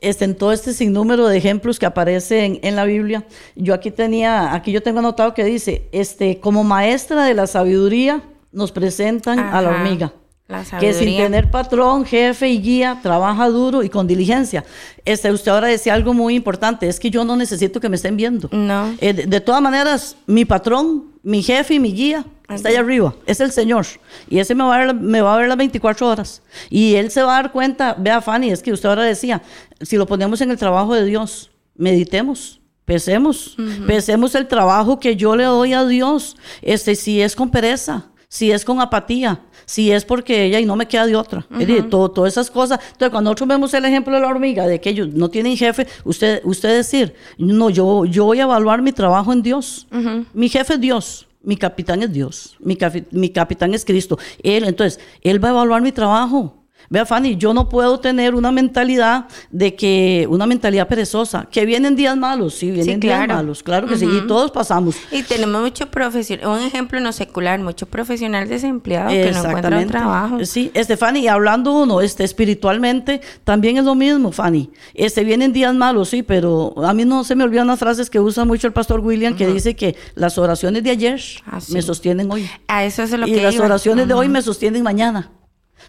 este, 0.00 0.24
en 0.24 0.34
todo 0.34 0.52
este 0.52 0.72
sinnúmero 0.72 1.26
de 1.26 1.36
ejemplos 1.36 1.78
que 1.78 1.86
aparecen 1.86 2.58
en 2.62 2.76
la 2.76 2.84
Biblia. 2.84 3.26
Yo 3.56 3.74
aquí 3.74 3.90
tenía, 3.90 4.54
aquí 4.54 4.72
yo 4.72 4.82
tengo 4.82 4.98
anotado 5.00 5.34
que 5.34 5.44
dice, 5.44 5.88
este, 5.92 6.40
como 6.40 6.64
maestra 6.64 7.24
de 7.24 7.34
la 7.34 7.46
sabiduría, 7.46 8.22
nos 8.52 8.72
presentan 8.72 9.38
a 9.38 9.62
la 9.62 9.70
hormiga. 9.70 10.12
la 10.48 10.64
Que 10.80 10.92
sin 10.92 11.16
tener 11.16 11.50
patrón, 11.50 12.04
jefe 12.04 12.48
y 12.48 12.60
guía, 12.60 12.98
trabaja 13.02 13.48
duro 13.48 13.82
y 13.82 13.88
con 13.88 14.06
diligencia. 14.06 14.64
Este, 15.04 15.30
usted 15.30 15.52
ahora 15.52 15.68
decía 15.68 15.94
algo 15.94 16.14
muy 16.14 16.34
importante, 16.34 16.88
es 16.88 16.98
que 16.98 17.10
yo 17.10 17.24
no 17.24 17.36
necesito 17.36 17.80
que 17.80 17.88
me 17.88 17.96
estén 17.96 18.16
viendo. 18.16 18.48
No. 18.52 18.94
Eh, 19.00 19.12
de, 19.12 19.26
de 19.26 19.40
todas 19.40 19.62
maneras, 19.62 20.16
mi 20.26 20.44
patrón, 20.44 21.09
mi 21.22 21.42
jefe 21.42 21.74
y 21.74 21.78
mi 21.80 21.92
guía 21.92 22.24
está 22.48 22.68
allá 22.68 22.80
arriba, 22.80 23.14
es 23.26 23.40
el 23.40 23.52
Señor. 23.52 23.86
Y 24.28 24.38
ese 24.38 24.54
me 24.54 24.64
va, 24.64 24.74
a 24.74 24.86
ver, 24.86 24.94
me 24.94 25.20
va 25.20 25.34
a 25.34 25.38
ver 25.38 25.48
las 25.48 25.56
24 25.56 26.08
horas. 26.08 26.42
Y 26.68 26.94
él 26.94 27.10
se 27.10 27.22
va 27.22 27.38
a 27.38 27.42
dar 27.42 27.52
cuenta, 27.52 27.94
vea 27.98 28.20
Fanny, 28.20 28.50
es 28.50 28.62
que 28.62 28.72
usted 28.72 28.88
ahora 28.88 29.04
decía, 29.04 29.42
si 29.80 29.96
lo 29.96 30.06
ponemos 30.06 30.40
en 30.40 30.50
el 30.50 30.58
trabajo 30.58 30.94
de 30.94 31.04
Dios, 31.04 31.50
meditemos. 31.76 32.60
Pesemos, 32.84 33.56
pesemos 33.86 34.34
el 34.34 34.48
trabajo 34.48 34.98
que 34.98 35.14
yo 35.14 35.36
le 35.36 35.44
doy 35.44 35.74
a 35.74 35.84
Dios. 35.84 36.36
Este, 36.60 36.96
si 36.96 37.22
es 37.22 37.36
con 37.36 37.48
pereza, 37.48 38.09
si 38.32 38.52
es 38.52 38.64
con 38.64 38.80
apatía, 38.80 39.40
si 39.66 39.90
es 39.90 40.04
porque 40.04 40.44
ella 40.44 40.60
y 40.60 40.64
no 40.64 40.76
me 40.76 40.86
queda 40.86 41.04
de 41.04 41.16
otra. 41.16 41.44
Es 41.50 41.66
decir, 41.66 41.90
todo- 41.90 42.12
todas 42.12 42.32
esas 42.32 42.48
cosas. 42.48 42.78
Entonces, 42.92 43.10
cuando 43.10 43.28
nosotros 43.30 43.48
vemos 43.48 43.74
el 43.74 43.84
ejemplo 43.84 44.14
de 44.14 44.20
la 44.20 44.28
hormiga, 44.28 44.68
de 44.68 44.80
que 44.80 44.90
ellos 44.90 45.08
no 45.12 45.28
tienen 45.30 45.56
jefe, 45.56 45.86
usted, 46.04 46.40
usted 46.44 46.76
decir, 46.76 47.12
no, 47.38 47.70
yo, 47.70 48.04
yo 48.04 48.24
voy 48.26 48.38
a 48.38 48.44
evaluar 48.44 48.82
mi 48.82 48.92
trabajo 48.92 49.32
en 49.32 49.42
Dios. 49.42 49.88
Mi 50.32 50.48
jefe 50.48 50.74
es 50.74 50.80
Dios. 50.80 51.26
Mi 51.42 51.56
capitán 51.56 52.02
es 52.02 52.12
Dios, 52.12 52.54
mi, 52.60 52.76
mi 53.12 53.30
capitán 53.30 53.72
es 53.74 53.84
Cristo. 53.86 54.18
Él, 54.42 54.62
entonces, 54.64 55.00
Él 55.22 55.42
va 55.42 55.48
a 55.48 55.52
evaluar 55.52 55.80
mi 55.82 55.90
trabajo. 55.90 56.59
Vea, 56.92 57.06
Fanny, 57.06 57.36
yo 57.36 57.54
no 57.54 57.68
puedo 57.68 58.00
tener 58.00 58.34
una 58.34 58.50
mentalidad 58.50 59.26
de 59.52 59.76
que, 59.76 60.26
una 60.28 60.44
mentalidad 60.44 60.88
perezosa, 60.88 61.46
que 61.48 61.64
vienen 61.64 61.94
días 61.94 62.16
malos, 62.16 62.54
sí, 62.54 62.72
vienen 62.72 62.98
días 62.98 63.14
claro. 63.26 63.34
malos, 63.36 63.62
claro 63.62 63.86
que 63.86 63.96
sí, 63.96 64.06
y 64.10 64.26
todos 64.26 64.50
pasamos. 64.50 64.96
Y 65.12 65.22
tenemos 65.22 65.62
mucho 65.62 65.86
profesional, 65.88 66.48
un 66.48 66.58
ejemplo 66.58 66.98
no 66.98 67.12
secular, 67.12 67.60
mucho 67.60 67.86
profesional 67.86 68.48
desempleado 68.48 69.10
que 69.10 69.30
no 69.30 69.38
encuentra 69.44 69.78
un 69.78 69.86
trabajo. 69.86 70.44
Sí, 70.44 70.72
este, 70.74 70.96
Fanny, 70.96 71.20
y 71.20 71.28
hablando 71.28 71.72
uno, 71.80 72.00
este, 72.00 72.24
espiritualmente, 72.24 73.20
también 73.44 73.76
es 73.76 73.84
lo 73.84 73.94
mismo, 73.94 74.32
Fanny. 74.32 74.72
Este, 74.92 75.22
vienen 75.22 75.52
días 75.52 75.72
malos, 75.72 76.08
sí, 76.08 76.24
pero 76.24 76.74
a 76.84 76.92
mí 76.92 77.04
no 77.04 77.22
se 77.22 77.36
me 77.36 77.44
olvidan 77.44 77.68
las 77.68 77.78
frases 77.78 78.10
que 78.10 78.18
usa 78.18 78.44
mucho 78.44 78.66
el 78.66 78.72
pastor 78.72 78.98
William, 78.98 79.36
que 79.36 79.46
dice 79.46 79.76
que 79.76 79.94
las 80.16 80.38
oraciones 80.38 80.82
de 80.82 80.90
ayer 80.90 81.20
Ah, 81.46 81.60
sí. 81.60 81.72
me 81.72 81.82
sostienen 81.82 82.28
hoy. 82.32 82.50
A 82.66 82.84
eso 82.84 83.04
es 83.04 83.12
lo 83.12 83.28
y 83.28 83.32
que 83.32 83.42
las 83.44 83.54
iba. 83.54 83.64
oraciones 83.66 84.08
de 84.08 84.14
hoy 84.14 84.28
me 84.28 84.42
sostienen 84.42 84.82
mañana. 84.82 85.30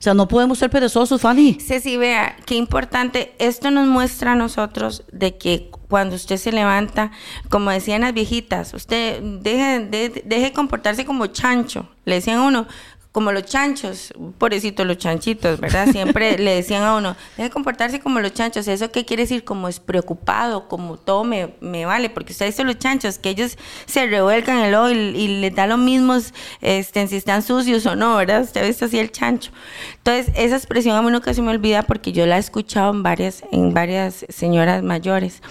O 0.01 0.03
sea, 0.03 0.15
no 0.15 0.27
podemos 0.27 0.57
ser 0.57 0.71
perezosos, 0.71 1.21
Fanny. 1.21 1.59
Ceci, 1.61 1.95
vea, 1.95 2.35
qué 2.47 2.55
importante. 2.55 3.35
Esto 3.37 3.69
nos 3.69 3.85
muestra 3.87 4.31
a 4.31 4.35
nosotros 4.35 5.03
de 5.11 5.37
que 5.37 5.69
cuando 5.89 6.15
usted 6.15 6.37
se 6.37 6.51
levanta, 6.51 7.11
como 7.49 7.69
decían 7.69 8.01
las 8.01 8.11
viejitas, 8.11 8.73
usted 8.73 9.21
deje, 9.21 9.79
de- 9.81 10.23
deje 10.25 10.53
comportarse 10.53 11.05
como 11.05 11.27
chancho. 11.27 11.87
Le 12.05 12.15
decían 12.15 12.39
a 12.39 12.47
uno, 12.47 12.65
como 13.11 13.33
los 13.33 13.43
chanchos, 13.43 14.13
pobrecito 14.37 14.85
los 14.85 14.97
chanchitos, 14.97 15.59
¿verdad? 15.59 15.89
Siempre 15.91 16.37
le 16.39 16.55
decían 16.55 16.83
a 16.83 16.95
uno, 16.95 17.17
deje 17.35 17.49
comportarse 17.49 17.99
como 17.99 18.21
los 18.21 18.33
chanchos. 18.33 18.67
¿Eso 18.69 18.89
qué 18.91 19.03
quiere 19.03 19.23
decir? 19.23 19.43
Como 19.43 19.67
es 19.67 19.81
preocupado, 19.81 20.69
como 20.69 20.97
todo 20.97 21.25
me, 21.25 21.55
me 21.59 21.85
vale, 21.85 22.09
porque 22.09 22.31
usted 22.31 22.45
dice 22.45 22.63
los 22.63 22.79
chanchos, 22.79 23.19
que 23.19 23.29
ellos 23.29 23.57
se 23.85 24.05
revuelcan 24.05 24.59
el 24.59 24.75
ojo 24.75 24.91
y, 24.91 24.95
y 24.95 25.41
les 25.41 25.53
da 25.53 25.67
lo 25.67 25.77
mismo 25.77 26.15
este, 26.61 27.07
si 27.07 27.17
están 27.17 27.41
sucios 27.41 27.85
o 27.85 27.95
no, 27.95 28.15
¿verdad? 28.15 28.43
Usted 28.43 28.61
ve 28.61 28.85
así 28.85 28.97
el 28.97 29.11
chancho. 29.11 29.51
Entonces, 29.97 30.33
esa 30.35 30.55
expresión 30.55 30.95
a 30.95 31.01
mí 31.01 31.11
nunca 31.11 31.33
se 31.33 31.41
me 31.41 31.51
olvida 31.51 31.83
porque 31.83 32.13
yo 32.13 32.25
la 32.25 32.37
he 32.37 32.39
escuchado 32.39 32.91
en 32.91 33.03
varias, 33.03 33.43
en 33.51 33.73
varias 33.73 34.25
señoras 34.29 34.83
mayores. 34.83 35.41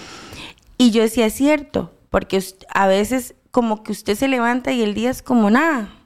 Y 0.79 0.93
yo 0.93 1.03
decía, 1.03 1.27
es 1.27 1.35
cierto, 1.35 1.93
porque 2.09 2.43
a 2.73 2.87
veces 2.87 3.35
como 3.51 3.83
que 3.83 3.93
usted 3.93 4.15
se 4.15 4.29
levanta 4.29 4.73
y 4.73 4.83
el 4.83 4.95
día 4.95 5.11
es 5.11 5.23
como 5.23 5.51
nada. 5.51 6.00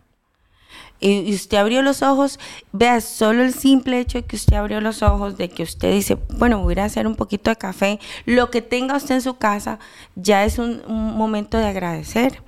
Y, 1.01 1.35
usted 1.35 1.59
abrió 1.59 1.83
los 1.83 2.03
ojos, 2.03 2.39
vea, 2.73 3.01
solo 3.01 3.43
el 3.43 3.53
simple 3.53 4.01
hecho 4.01 4.19
de 4.19 4.25
que 4.25 4.37
usted 4.37 4.57
abrió 4.57 4.81
los 4.81 5.03
ojos, 5.03 5.37
de 5.37 5.49
que 5.51 5.63
usted 5.63 5.93
dice, 5.93 6.17
bueno, 6.39 6.61
voy 6.63 6.73
a 6.73 6.73
ir 6.73 6.81
a 6.81 6.85
hacer 6.85 7.07
un 7.07 7.15
poquito 7.15 7.51
de 7.51 7.57
café, 7.57 8.01
lo 8.25 8.51
que 8.51 8.63
tenga 8.63 8.97
usted 8.97 9.17
en 9.17 9.23
su 9.23 9.35
casa, 9.35 9.79
ya 10.17 10.45
es 10.45 10.59
un, 10.59 10.83
un 10.87 11.17
momento 11.17 11.59
de 11.59 11.67
agradecer. 11.67 12.43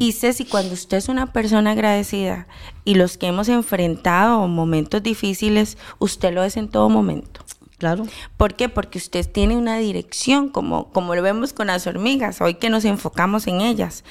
Y 0.00 0.12
Ceci, 0.12 0.44
cuando 0.44 0.74
usted 0.74 0.96
es 0.96 1.08
una 1.08 1.32
persona 1.32 1.70
agradecida 1.70 2.48
y 2.84 2.96
los 2.96 3.16
que 3.16 3.28
hemos 3.28 3.48
enfrentado 3.48 4.48
momentos 4.48 5.02
difíciles, 5.02 5.78
usted 6.00 6.34
lo 6.34 6.42
es 6.42 6.56
en 6.56 6.68
todo 6.68 6.88
momento. 6.88 7.42
Claro. 7.78 8.06
¿Por 8.36 8.54
qué? 8.54 8.68
Porque 8.68 8.98
usted 8.98 9.28
tiene 9.28 9.56
una 9.56 9.76
dirección, 9.76 10.50
como, 10.50 10.92
como 10.92 11.14
lo 11.14 11.22
vemos 11.22 11.52
con 11.52 11.68
las 11.68 11.86
hormigas, 11.86 12.40
hoy 12.40 12.54
que 12.54 12.70
nos 12.70 12.84
enfocamos 12.84 13.46
en 13.46 13.60
ellas. 13.60 14.04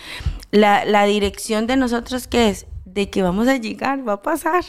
La, 0.52 0.84
la 0.84 1.06
dirección 1.06 1.68
de 1.68 1.78
nosotros, 1.78 2.28
¿qué 2.28 2.50
es? 2.50 2.66
De 2.94 3.10
que 3.10 3.22
vamos 3.22 3.48
a 3.48 3.58
llegar, 3.58 4.08
va 4.08 4.14
a 4.14 4.22
pasar. 4.22 4.64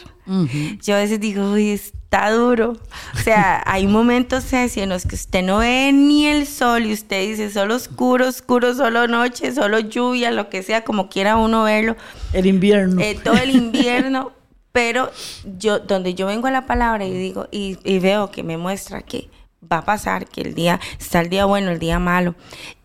Yo 0.81 0.95
a 0.95 0.99
veces 0.99 1.19
digo, 1.19 1.51
uy, 1.51 1.71
está 1.71 2.31
duro. 2.31 2.77
O 3.13 3.17
sea, 3.17 3.61
hay 3.65 3.87
momentos 3.87 4.51
en 4.53 4.89
los 4.89 5.05
que 5.05 5.15
usted 5.15 5.43
no 5.43 5.59
ve 5.59 5.91
ni 5.93 6.27
el 6.27 6.47
sol 6.47 6.85
y 6.85 6.93
usted 6.93 7.27
dice, 7.27 7.49
solo 7.49 7.75
oscuro, 7.75 8.27
oscuro, 8.27 8.73
solo 8.73 9.07
noche, 9.07 9.51
solo 9.51 9.79
lluvia, 9.79 10.31
lo 10.31 10.49
que 10.49 10.63
sea, 10.63 10.83
como 10.83 11.09
quiera 11.09 11.37
uno 11.37 11.63
verlo. 11.63 11.95
El 12.31 12.45
invierno. 12.45 13.01
Eh, 13.01 13.19
todo 13.21 13.35
el 13.35 13.51
invierno. 13.55 14.31
pero 14.71 15.11
yo, 15.57 15.79
donde 15.79 16.13
yo 16.13 16.27
vengo 16.27 16.47
a 16.47 16.51
la 16.51 16.65
palabra 16.65 17.05
y 17.05 17.13
digo, 17.13 17.47
y, 17.51 17.77
y 17.83 17.99
veo 17.99 18.31
que 18.31 18.43
me 18.43 18.57
muestra 18.57 19.01
que 19.01 19.29
va 19.71 19.79
a 19.79 19.85
pasar, 19.85 20.27
que 20.27 20.41
el 20.41 20.55
día, 20.55 20.79
está 20.99 21.21
el 21.21 21.29
día 21.29 21.45
bueno, 21.45 21.71
el 21.71 21.79
día 21.79 21.99
malo, 21.99 22.35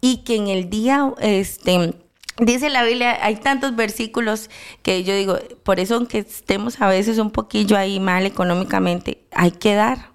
y 0.01 0.19
que 0.19 0.37
en 0.37 0.49
el 0.49 0.71
día, 0.71 1.13
este, 1.21 1.95
Dice 2.41 2.71
la 2.71 2.85
Biblia, 2.85 3.19
hay 3.21 3.37
tantos 3.37 3.75
versículos 3.75 4.51
que 4.83 5.03
yo 5.05 5.15
digo, 5.15 5.39
por 5.65 5.81
eso 5.81 5.97
aunque 5.97 6.19
estemos 6.19 6.81
a 6.81 6.89
veces 6.89 7.19
un 7.19 7.31
poquillo 7.31 7.77
ahí 7.77 8.01
mal 8.01 8.27
económicamente, 8.27 9.25
hay 9.33 9.51
que 9.51 9.75
dar. 9.75 10.11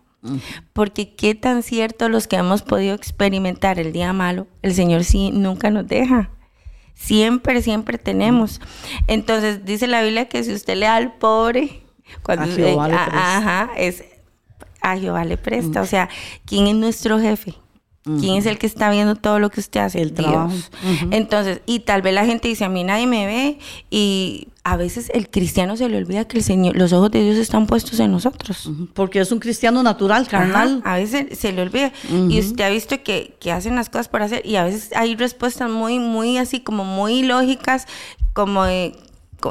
Porque 0.71 1.15
qué 1.15 1.35
tan 1.35 1.63
cierto 1.63 2.07
los 2.07 2.27
que 2.27 2.37
hemos 2.37 2.61
podido 2.61 2.95
experimentar 2.95 3.77
el 3.77 3.91
día 3.91 4.13
malo, 4.13 4.47
el 4.61 4.73
Señor 4.73 5.03
sí 5.03 5.31
nunca 5.31 5.69
nos 5.69 5.85
deja. 5.85 6.29
Siempre, 6.93 7.61
siempre 7.61 7.97
tenemos. 7.97 8.61
Entonces 9.07 9.65
dice 9.65 9.87
la 9.87 10.01
Biblia 10.01 10.29
que 10.29 10.43
si 10.45 10.53
usted 10.53 10.77
le 10.77 10.85
da 10.85 10.95
al 10.95 11.13
pobre, 11.17 11.83
cuando 12.21 12.45
a 12.45 12.47
Jehová 12.47 12.87
le 12.87 12.95
presta. 12.95 13.37
ajá, 13.37 13.69
es 13.75 14.05
a 14.81 14.97
Jehová 14.97 15.25
le 15.25 15.37
presta. 15.37 15.81
O 15.81 15.85
sea, 15.85 16.09
¿quién 16.45 16.67
es 16.67 16.75
nuestro 16.75 17.19
jefe? 17.19 17.55
¿Quién 18.19 18.35
es 18.35 18.45
el 18.45 18.57
que 18.57 18.67
está 18.67 18.91
viendo 18.91 19.15
todo 19.15 19.39
lo 19.39 19.49
que 19.49 19.61
usted 19.61 19.79
hace? 19.79 20.01
El 20.01 20.13
Dios. 20.13 20.27
trabajo. 20.29 20.53
Entonces, 21.11 21.61
y 21.65 21.79
tal 21.79 22.01
vez 22.01 22.13
la 22.13 22.25
gente 22.25 22.49
dice, 22.49 22.65
a 22.65 22.69
mí 22.69 22.83
nadie 22.83 23.07
me 23.07 23.25
ve, 23.25 23.59
y 23.89 24.49
a 24.65 24.75
veces 24.75 25.09
el 25.13 25.29
cristiano 25.29 25.77
se 25.77 25.87
le 25.87 25.97
olvida 25.97 26.25
que 26.27 26.37
el 26.37 26.43
Señor, 26.43 26.75
los 26.75 26.91
ojos 26.91 27.11
de 27.11 27.23
Dios 27.23 27.37
están 27.37 27.65
puestos 27.65 27.99
en 28.01 28.11
nosotros. 28.11 28.69
Porque 28.93 29.19
es 29.21 29.31
un 29.31 29.39
cristiano 29.39 29.83
natural, 29.83 30.27
carnal. 30.27 30.81
Ajá, 30.83 30.93
a 30.95 30.97
veces 30.97 31.37
se 31.39 31.53
le 31.53 31.61
olvida. 31.61 31.93
Y 32.29 32.39
usted 32.39 32.65
ha 32.65 32.69
visto 32.69 33.01
que, 33.03 33.35
que 33.39 33.51
hacen 33.53 33.75
las 33.75 33.89
cosas 33.89 34.09
por 34.09 34.21
hacer, 34.21 34.45
y 34.45 34.57
a 34.57 34.65
veces 34.65 34.89
hay 34.95 35.15
respuestas 35.15 35.69
muy, 35.69 35.99
muy 35.99 36.37
así, 36.37 36.59
como 36.59 36.83
muy 36.83 37.23
lógicas, 37.23 37.87
como 38.33 38.65
de- 38.65 38.97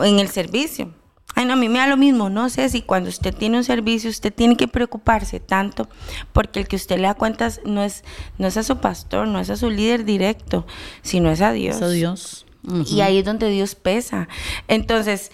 en 0.03 0.19
el 0.19 0.29
servicio. 0.29 0.91
Ay, 1.35 1.47
no, 1.47 1.55
a 1.55 1.57
mí 1.57 1.69
me 1.69 1.79
da 1.79 1.87
lo 1.87 1.97
mismo. 1.97 2.31
No 2.31 2.49
sé 2.51 2.69
si 2.69 2.83
cuando 2.83 3.09
usted 3.09 3.35
tiene 3.35 3.57
un 3.57 3.65
servicio, 3.65 4.11
usted 4.11 4.33
tiene 4.33 4.57
que 4.57 4.69
preocuparse 4.69 5.41
tanto, 5.41 5.89
porque 6.33 6.61
el 6.61 6.69
que 6.69 6.77
usted 6.77 6.97
le 6.97 7.03
da 7.03 7.15
cuentas 7.15 7.61
no 7.65 7.83
es, 7.83 8.05
no 8.39 8.47
es 8.47 8.57
a 8.57 8.63
su 8.63 8.79
pastor, 8.79 9.29
no 9.29 9.39
es 9.41 9.51
a 9.51 9.57
su 9.57 9.71
líder 9.71 10.05
directo, 10.05 10.67
sino 11.03 11.31
es 11.31 11.41
a 11.41 11.53
Dios. 11.53 11.77
Es 11.77 11.83
a 11.83 11.89
Dios. 11.89 12.47
Y 12.87 13.01
ahí 13.01 13.19
es 13.19 13.25
donde 13.25 13.49
Dios 13.51 13.75
pesa. 13.75 14.29
Entonces, 14.69 15.33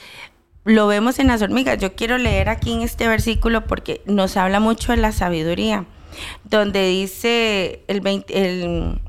lo 0.65 0.87
vemos 0.87 1.19
en 1.19 1.27
las 1.27 1.43
hormigas. 1.43 1.79
Yo 1.79 1.95
quiero 1.95 2.19
leer 2.19 2.49
aquí 2.49 2.73
en 2.73 2.83
este 2.83 3.09
versículo 3.09 3.67
porque 3.67 4.03
nos 4.07 4.37
habla 4.37 4.61
mucho 4.61 4.93
de 4.93 4.99
la 4.99 5.13
sabiduría, 5.13 5.85
donde 6.45 6.89
dice 6.89 7.85
el, 7.89 8.01
20 8.01 8.45
el 8.45 9.01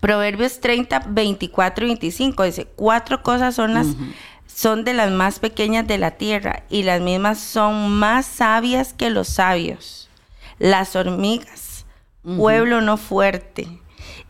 Proverbios 0.00 0.60
30, 0.60 1.06
24 1.08 1.86
y 1.86 1.88
25, 1.88 2.42
dice, 2.42 2.66
cuatro 2.76 3.22
cosas 3.22 3.54
son 3.54 3.74
las... 3.74 3.86
Son 4.54 4.84
de 4.84 4.94
las 4.94 5.10
más 5.10 5.40
pequeñas 5.40 5.86
de 5.86 5.98
la 5.98 6.12
tierra 6.12 6.62
y 6.70 6.84
las 6.84 7.00
mismas 7.00 7.40
son 7.40 7.90
más 7.90 8.24
sabias 8.24 8.92
que 8.94 9.10
los 9.10 9.28
sabios. 9.28 10.08
Las 10.58 10.94
hormigas, 10.94 11.86
pueblo 12.22 12.80
no 12.80 12.96
fuerte. 12.96 13.66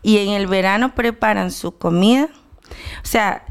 Y 0.01 0.17
en 0.17 0.29
el 0.29 0.47
verano 0.47 0.95
preparan 0.95 1.51
su 1.51 1.77
comida. 1.77 2.29
O 3.03 3.07
sea, 3.07 3.45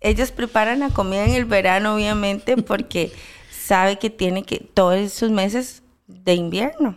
ellos 0.00 0.30
preparan 0.32 0.80
la 0.80 0.88
comida 0.88 1.24
en 1.24 1.32
el 1.32 1.44
verano, 1.44 1.94
obviamente, 1.94 2.56
porque 2.62 3.12
sabe 3.50 3.98
que 3.98 4.10
tiene 4.10 4.44
que 4.44 4.58
todos 4.58 4.96
esos 4.96 5.30
meses 5.30 5.82
de 6.06 6.34
invierno. 6.34 6.96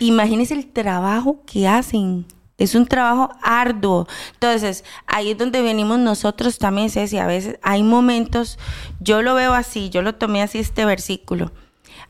Imagínense 0.00 0.54
el 0.54 0.66
trabajo 0.66 1.42
que 1.46 1.66
hacen. 1.66 2.26
Es 2.58 2.74
un 2.74 2.86
trabajo 2.86 3.30
arduo. 3.42 4.06
Entonces, 4.34 4.84
ahí 5.06 5.32
es 5.32 5.38
donde 5.38 5.60
venimos 5.62 5.98
nosotros 5.98 6.58
también, 6.58 6.88
Ceci. 6.90 7.18
A 7.18 7.26
veces 7.26 7.58
hay 7.62 7.82
momentos, 7.82 8.58
yo 9.00 9.20
lo 9.22 9.34
veo 9.34 9.52
así, 9.52 9.90
yo 9.90 10.00
lo 10.02 10.14
tomé 10.14 10.42
así 10.42 10.58
este 10.58 10.84
versículo. 10.86 11.52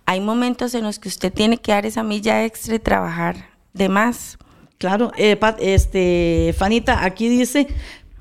Hay 0.05 0.20
momentos 0.20 0.74
en 0.74 0.84
los 0.84 0.99
que 1.01 1.09
usted 1.09 1.32
tiene 1.32 1.59
que 1.59 1.72
dar 1.72 1.84
esa 1.84 2.05
milla 2.05 2.44
extra 2.44 2.76
y 2.76 2.78
trabajar 2.78 3.49
de 3.72 3.88
más. 3.88 4.38
Claro, 4.78 5.11
eh, 5.16 5.34
Pat- 5.36 5.59
este, 5.61 6.55
Fanita, 6.57 7.05
aquí 7.05 7.28
dice 7.28 7.66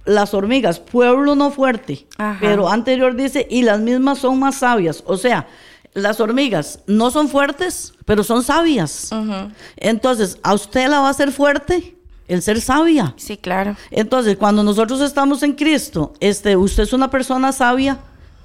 las 0.06 0.34
hormigas, 0.34 0.80
pueblo 0.80 1.36
no 1.36 1.52
fuerte, 1.52 2.08
Ajá. 2.18 2.38
pero 2.42 2.70
anterior 2.70 3.16
dice, 3.16 3.46
y 3.50 3.64
las 3.64 3.80
mismas 3.80 4.20
son 4.20 4.40
más 4.40 4.56
sabias. 4.60 5.04
O 5.08 5.18
sea, 5.18 5.48
las 5.94 6.20
hormigas 6.20 6.80
no 6.88 7.10
son 7.12 7.28
fuertes, 7.28 7.94
pero 8.06 8.24
son 8.24 8.44
sabias. 8.44 9.10
Entonces, 9.78 10.38
¿a 10.44 10.54
usted 10.54 10.88
la 10.90 11.00
va 11.02 11.08
a 11.08 11.12
hacer 11.12 11.32
fuerte? 11.32 11.95
El 12.28 12.42
ser 12.42 12.60
sabia. 12.60 13.14
Sí, 13.18 13.38
claro. 13.38 13.76
Entonces, 13.92 14.38
cuando 14.38 14.64
nosotros 14.64 15.02
estamos 15.02 15.44
en 15.44 15.54
Cristo, 15.54 16.14
este, 16.20 16.56
usted 16.56 16.84
es 16.84 16.94
una 16.94 17.10
persona 17.10 17.52
sabia, 17.52 18.00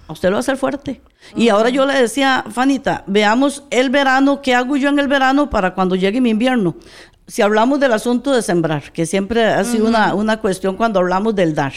a 0.06 0.12
usted 0.12 0.28
lo 0.28 0.34
va 0.34 0.38
a 0.38 0.40
hacer 0.40 0.56
fuerte. 0.56 1.00
Y 1.36 1.48
ahora 1.48 1.70
yo 1.70 1.86
le 1.86 1.94
decía, 1.94 2.44
Fanita, 2.50 3.04
veamos 3.06 3.64
el 3.70 3.90
verano, 3.90 4.42
¿qué 4.42 4.54
hago 4.54 4.76
yo 4.76 4.88
en 4.88 4.98
el 4.98 5.08
verano 5.08 5.48
para 5.48 5.74
cuando 5.74 5.94
llegue 5.94 6.20
mi 6.20 6.30
invierno? 6.30 6.74
Si 7.26 7.42
hablamos 7.42 7.78
del 7.80 7.92
asunto 7.92 8.32
de 8.32 8.42
sembrar, 8.42 8.92
que 8.92 9.06
siempre 9.06 9.44
ha 9.44 9.62
sido 9.64 9.86
una, 9.86 10.14
una 10.14 10.40
cuestión 10.40 10.76
cuando 10.76 10.98
hablamos 10.98 11.34
del 11.34 11.54
dar. 11.54 11.72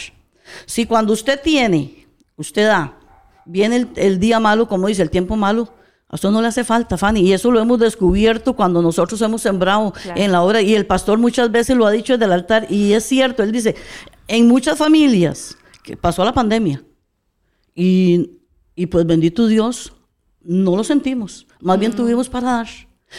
Si 0.66 0.86
cuando 0.86 1.14
usted 1.14 1.40
tiene, 1.42 2.08
usted 2.36 2.68
da, 2.68 2.98
viene 3.46 3.76
el, 3.78 3.90
el 3.96 4.20
día 4.20 4.40
malo, 4.40 4.68
como 4.68 4.88
dice, 4.88 5.04
el 5.04 5.10
tiempo 5.10 5.36
malo, 5.36 5.70
a 6.14 6.16
usted 6.16 6.30
no 6.30 6.44
le 6.44 6.48
hace 6.48 6.64
falta, 6.64 6.96
Fanny. 6.96 7.22
Y 7.22 7.34
eso 7.34 7.50
lo 7.50 7.60
hemos 7.60 7.80
descubierto 7.80 8.56
cuando 8.56 8.84
nosotros 8.84 9.20
hemos 9.24 9.42
sembrado 9.42 9.94
Claro. 9.94 10.22
en 10.22 10.32
la 10.32 10.44
obra. 10.44 10.62
Y 10.62 10.76
el 10.76 10.86
pastor 10.86 11.18
muchas 11.18 11.52
veces 11.52 11.76
lo 11.76 11.88
ha 11.88 11.92
dicho 11.92 12.14
desde 12.14 12.26
el 12.26 12.34
altar. 12.34 12.68
Y 12.70 12.94
es 12.94 13.04
cierto, 13.04 13.42
él 13.42 13.52
dice, 13.52 13.76
en 14.28 14.48
muchas 14.48 14.78
familias 14.78 15.58
que 15.82 15.98
pasó 15.98 16.24
la 16.24 16.32
pandemia. 16.32 16.84
Y, 17.74 18.30
y 18.76 18.86
pues 18.86 19.08
bendito 19.08 19.48
Dios, 19.48 19.92
no 20.44 20.76
lo 20.76 20.84
sentimos. 20.84 21.48
Más 21.62 21.80
bien 21.80 21.94
tuvimos 21.94 22.30
para 22.30 22.48
dar. 22.58 22.68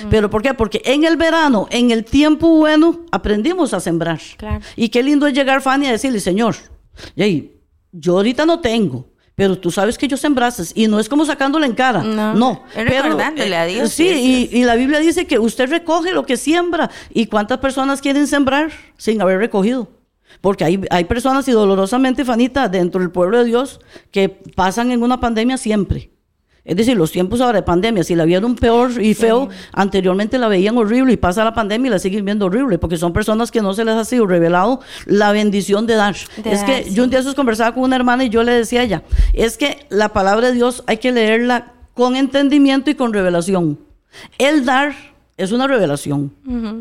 ¿Pero 0.08 0.30
por 0.30 0.42
qué? 0.42 0.54
Porque 0.54 0.80
en 0.84 1.02
el 1.04 1.16
verano, 1.16 1.66
en 1.70 1.90
el 1.90 2.04
tiempo 2.04 2.48
bueno, 2.58 3.04
aprendimos 3.12 3.74
a 3.74 3.80
sembrar. 3.80 4.20
Claro. 4.36 4.64
Y 4.76 4.88
qué 4.88 5.02
lindo 5.02 5.26
es 5.26 5.34
llegar, 5.34 5.62
Fanny, 5.62 5.86
a 5.86 5.92
decirle, 5.92 6.20
Señor, 6.20 6.54
yey, 7.16 7.60
yo 7.92 8.16
ahorita 8.16 8.44
no 8.46 8.60
tengo, 8.60 9.06
pero 9.34 9.58
tú 9.58 9.70
sabes 9.70 9.98
que 9.98 10.06
yo 10.08 10.16
sembraste. 10.16 10.62
Y 10.74 10.86
no 10.86 11.00
es 11.00 11.08
como 11.08 11.24
sacándole 11.24 11.66
en 11.66 11.74
cara. 11.74 12.02
No, 12.02 12.34
No. 12.34 12.62
es 12.76 12.84
recordándole 12.88 13.56
a 13.56 13.64
Dios, 13.66 13.90
Sí, 13.90 14.08
sí, 14.08 14.48
y, 14.52 14.58
y 14.60 14.64
la 14.64 14.76
Biblia 14.76 15.00
dice 15.00 15.26
que 15.26 15.38
usted 15.38 15.68
recoge 15.68 16.12
lo 16.12 16.24
que 16.24 16.36
siembra. 16.36 16.90
¿Y 17.12 17.26
cuántas 17.26 17.58
personas 17.58 18.00
quieren 18.00 18.26
sembrar 18.26 18.70
sin 18.96 19.20
haber 19.20 19.38
recogido? 19.38 19.88
Porque 20.40 20.64
hay, 20.64 20.80
hay 20.90 21.04
personas, 21.04 21.46
y 21.48 21.52
dolorosamente, 21.52 22.24
Fanita, 22.24 22.68
dentro 22.68 23.00
del 23.00 23.10
pueblo 23.10 23.38
de 23.38 23.44
Dios, 23.44 23.80
que 24.10 24.28
pasan 24.28 24.90
en 24.90 25.02
una 25.02 25.18
pandemia 25.20 25.56
siempre. 25.56 26.10
Es 26.64 26.76
decir, 26.76 26.96
los 26.96 27.12
tiempos 27.12 27.42
ahora 27.42 27.58
de 27.58 27.62
pandemia, 27.62 28.02
si 28.04 28.14
la 28.14 28.24
vieron 28.24 28.54
peor 28.56 29.02
y 29.02 29.12
feo, 29.12 29.50
anteriormente 29.72 30.38
la 30.38 30.48
veían 30.48 30.78
horrible 30.78 31.12
y 31.12 31.16
pasa 31.18 31.44
la 31.44 31.52
pandemia 31.52 31.88
y 31.88 31.90
la 31.90 31.98
siguen 31.98 32.24
viendo 32.24 32.46
horrible, 32.46 32.78
porque 32.78 32.96
son 32.96 33.12
personas 33.12 33.50
que 33.50 33.60
no 33.60 33.74
se 33.74 33.84
les 33.84 33.94
ha 33.94 34.04
sido 34.04 34.26
revelado 34.26 34.80
la 35.04 35.32
bendición 35.32 35.86
de 35.86 35.94
dar. 35.94 36.16
De 36.42 36.52
es 36.52 36.60
dar, 36.60 36.66
que 36.66 36.84
sí. 36.84 36.94
yo 36.94 37.04
un 37.04 37.10
día 37.10 37.20
conversaba 37.36 37.74
con 37.74 37.82
una 37.82 37.96
hermana 37.96 38.24
y 38.24 38.30
yo 38.30 38.42
le 38.42 38.52
decía 38.52 38.80
a 38.80 38.84
ella, 38.84 39.02
es 39.34 39.58
que 39.58 39.86
la 39.90 40.14
palabra 40.14 40.48
de 40.48 40.54
Dios 40.54 40.82
hay 40.86 40.96
que 40.96 41.12
leerla 41.12 41.74
con 41.92 42.16
entendimiento 42.16 42.90
y 42.90 42.94
con 42.94 43.12
revelación. 43.12 43.78
El 44.38 44.64
dar 44.64 44.94
es 45.36 45.52
una 45.52 45.66
revelación. 45.66 46.32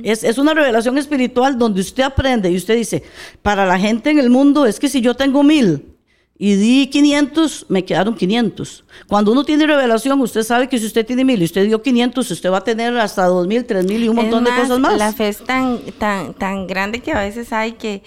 es, 0.03 0.23
es 0.23 0.37
una 0.37 0.53
revelación 0.53 0.97
espiritual 0.97 1.57
donde 1.57 1.81
usted 1.81 2.03
aprende 2.03 2.49
y 2.49 2.55
usted 2.55 2.77
dice, 2.77 3.03
para 3.41 3.65
la 3.65 3.77
gente 3.77 4.11
en 4.11 4.19
el 4.19 4.29
mundo 4.29 4.65
es 4.65 4.79
que 4.79 4.87
si 4.87 5.01
yo 5.01 5.13
tengo 5.13 5.43
mil 5.43 5.92
y 6.37 6.55
di 6.55 6.87
500, 6.87 7.67
me 7.69 7.85
quedaron 7.85 8.15
500. 8.15 8.83
Cuando 9.07 9.31
uno 9.31 9.43
tiene 9.43 9.67
revelación, 9.67 10.19
usted 10.19 10.43
sabe 10.43 10.67
que 10.67 10.79
si 10.79 10.87
usted 10.87 11.05
tiene 11.05 11.23
mil 11.23 11.41
y 11.41 11.45
usted 11.45 11.65
dio 11.65 11.81
500, 11.81 12.31
usted 12.31 12.51
va 12.51 12.57
a 12.57 12.63
tener 12.63 12.97
hasta 12.97 13.25
2000, 13.25 13.65
3000 13.65 14.03
y 14.03 14.09
un 14.09 14.15
montón 14.15 14.43
de 14.43 14.51
cosas 14.51 14.79
más. 14.79 14.97
La 14.97 15.13
fe 15.13 15.29
es 15.29 15.43
tan, 15.43 15.79
tan, 15.99 16.33
tan 16.33 16.65
grande 16.65 16.99
que 17.01 17.11
a 17.11 17.19
veces 17.19 17.53
hay 17.53 17.73
que, 17.73 18.01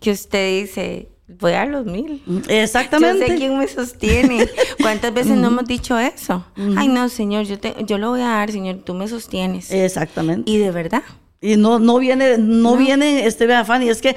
que 0.00 0.10
usted 0.10 0.62
dice, 0.62 1.08
voy 1.38 1.52
a 1.52 1.64
los 1.64 1.86
mil. 1.86 2.22
Exactamente. 2.48 3.20
Yo 3.20 3.26
sé 3.28 3.36
quién 3.36 3.56
me 3.56 3.68
sostiene. 3.68 4.48
¿Cuántas 4.80 5.14
veces 5.14 5.36
no 5.36 5.46
hemos 5.46 5.64
dicho 5.64 5.98
eso? 5.98 6.44
Ay, 6.76 6.88
no, 6.88 7.08
Señor, 7.08 7.44
yo, 7.44 7.58
te, 7.58 7.76
yo 7.86 7.98
lo 7.98 8.10
voy 8.10 8.20
a 8.20 8.28
dar, 8.28 8.50
Señor, 8.50 8.78
tú 8.84 8.94
me 8.94 9.06
sostienes. 9.06 9.70
Exactamente. 9.70 10.50
y 10.50 10.58
de 10.58 10.70
verdad. 10.70 11.02
Y 11.40 11.56
no, 11.56 11.78
no 11.78 11.98
viene, 11.98 12.36
no, 12.36 12.76
viene, 12.76 13.24
este, 13.26 13.46
vea, 13.46 13.64
Fanny, 13.64 13.88
es 13.88 14.02
que 14.02 14.14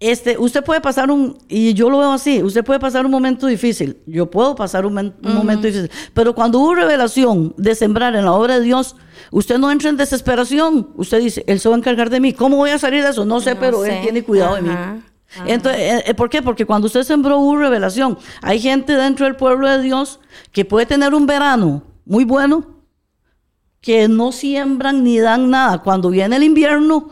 este, 0.00 0.36
usted 0.38 0.62
puede 0.64 0.80
pasar 0.80 1.10
un, 1.10 1.38
y 1.48 1.72
yo 1.74 1.88
lo 1.90 1.98
veo 1.98 2.12
así, 2.12 2.42
usted 2.42 2.64
puede 2.64 2.78
pasar 2.80 3.04
un 3.06 3.12
momento 3.12 3.46
difícil, 3.46 3.98
yo 4.06 4.30
puedo 4.30 4.54
pasar 4.54 4.84
un, 4.86 4.94
men- 4.94 5.14
un 5.24 5.34
momento 5.34 5.66
difícil, 5.66 5.90
pero 6.12 6.34
cuando 6.34 6.58
hubo 6.58 6.74
revelación 6.74 7.54
de 7.56 7.74
sembrar 7.74 8.14
en 8.14 8.24
la 8.26 8.32
obra 8.32 8.58
de 8.58 8.64
Dios, 8.64 8.96
usted 9.30 9.58
no 9.58 9.70
entra 9.70 9.88
en 9.88 9.96
desesperación, 9.96 10.90
usted 10.96 11.20
dice, 11.20 11.44
Él 11.46 11.60
se 11.60 11.68
va 11.68 11.74
a 11.74 11.78
encargar 11.78 12.10
de 12.10 12.20
mí, 12.20 12.32
¿cómo 12.32 12.56
voy 12.58 12.70
a 12.70 12.78
salir 12.78 13.02
de 13.02 13.10
eso? 13.10 13.24
No 13.24 13.40
sé, 13.40 13.54
No 13.54 13.60
pero 13.60 13.82
sé. 13.82 13.96
Él 13.96 14.02
tiene 14.02 14.22
cuidado 14.22 14.56
de 14.56 14.62
mí. 14.62 14.68
Ajá. 14.70 14.98
Entonces, 15.46 15.80
eh, 15.80 16.04
eh, 16.06 16.14
¿Por 16.14 16.30
qué? 16.30 16.40
Porque 16.40 16.64
cuando 16.64 16.86
usted 16.86 17.02
sembró 17.02 17.38
una 17.38 17.60
revelación, 17.62 18.16
hay 18.42 18.60
gente 18.60 18.94
dentro 18.94 19.26
del 19.26 19.34
pueblo 19.34 19.68
de 19.68 19.82
Dios 19.82 20.20
que 20.52 20.64
puede 20.64 20.86
tener 20.86 21.14
un 21.14 21.26
verano 21.26 21.82
muy 22.04 22.24
bueno, 22.24 22.64
que 23.80 24.08
no 24.08 24.30
siembran 24.32 25.02
ni 25.04 25.18
dan 25.18 25.50
nada. 25.50 25.82
Cuando 25.82 26.10
viene 26.10 26.36
el 26.36 26.42
invierno, 26.44 27.08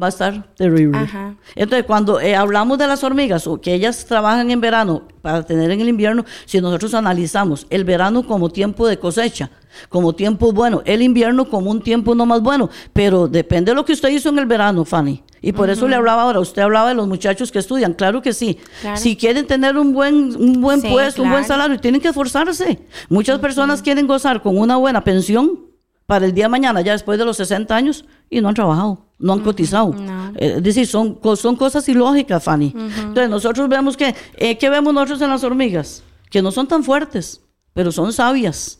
va 0.00 0.06
a 0.06 0.08
estar 0.10 0.54
terrible. 0.54 0.98
Ajá. 0.98 1.34
Entonces, 1.54 1.86
cuando 1.86 2.20
eh, 2.20 2.36
hablamos 2.36 2.78
de 2.78 2.86
las 2.86 3.02
hormigas, 3.04 3.46
o 3.46 3.60
que 3.60 3.74
ellas 3.74 4.04
trabajan 4.06 4.50
en 4.50 4.60
verano 4.60 5.04
para 5.22 5.42
tener 5.44 5.70
en 5.70 5.80
el 5.80 5.88
invierno, 5.88 6.24
si 6.44 6.60
nosotros 6.60 6.94
analizamos 6.94 7.66
el 7.70 7.84
verano 7.84 8.26
como 8.26 8.50
tiempo 8.50 8.86
de 8.86 8.98
cosecha, 8.98 9.50
como 9.88 10.14
tiempo 10.14 10.52
bueno, 10.52 10.82
el 10.84 11.02
invierno 11.02 11.48
como 11.48 11.70
un 11.70 11.82
tiempo 11.82 12.14
no 12.14 12.26
más 12.26 12.42
bueno, 12.42 12.68
pero 12.92 13.28
depende 13.28 13.70
de 13.72 13.76
lo 13.76 13.84
que 13.84 13.92
usted 13.92 14.08
hizo 14.10 14.28
en 14.28 14.38
el 14.38 14.46
verano, 14.46 14.84
Fanny. 14.84 15.22
Y 15.40 15.52
por 15.52 15.70
eso 15.70 15.86
le 15.86 15.94
hablaba 15.94 16.22
ahora, 16.22 16.40
usted 16.40 16.62
hablaba 16.62 16.88
de 16.88 16.96
los 16.96 17.06
muchachos 17.06 17.52
que 17.52 17.60
estudian, 17.60 17.94
claro 17.94 18.20
que 18.20 18.32
sí. 18.32 18.58
Claro. 18.80 18.96
Si 18.96 19.16
quieren 19.16 19.46
tener 19.46 19.76
un 19.76 19.92
buen, 19.92 20.34
un 20.34 20.60
buen 20.60 20.80
Sí, 20.80 20.88
puesto, 20.88 21.22
un 21.22 21.30
buen 21.30 21.44
salario, 21.44 21.78
tienen 21.78 22.00
que 22.00 22.08
esforzarse. 22.08 22.80
Muchas 23.08 23.38
personas 23.38 23.80
quieren 23.80 24.08
gozar 24.08 24.42
con 24.42 24.58
una 24.58 24.76
buena 24.76 25.04
pensión 25.04 25.67
para 26.08 26.24
el 26.24 26.32
día 26.32 26.46
de 26.46 26.48
mañana, 26.48 26.80
ya 26.80 26.92
después 26.92 27.18
de 27.18 27.26
los 27.26 27.36
60 27.36 27.76
años, 27.76 28.06
y 28.30 28.40
no 28.40 28.48
han 28.48 28.54
trabajado, 28.54 29.04
no 29.18 29.34
han 29.34 29.40
cotizado. 29.40 29.92
no. 29.92 30.30
Eh, 30.36 30.54
Es 30.56 30.62
decir, 30.62 30.86
son, 30.86 31.18
son 31.36 31.54
cosas 31.54 31.86
ilógicas, 31.86 32.42
Fanny. 32.42 32.74
Entonces, 32.74 33.28
nosotros 33.28 33.68
vemos 33.68 33.94
que, 33.94 34.14
eh, 34.38 34.56
¿qué 34.56 34.70
vemos 34.70 34.94
nosotros 34.94 35.20
en 35.20 35.28
las 35.28 35.44
hormigas? 35.44 36.02
Que 36.30 36.40
no 36.40 36.50
son 36.50 36.66
tan 36.66 36.82
fuertes, 36.82 37.42
pero 37.74 37.92
son 37.92 38.14
sabias. 38.14 38.78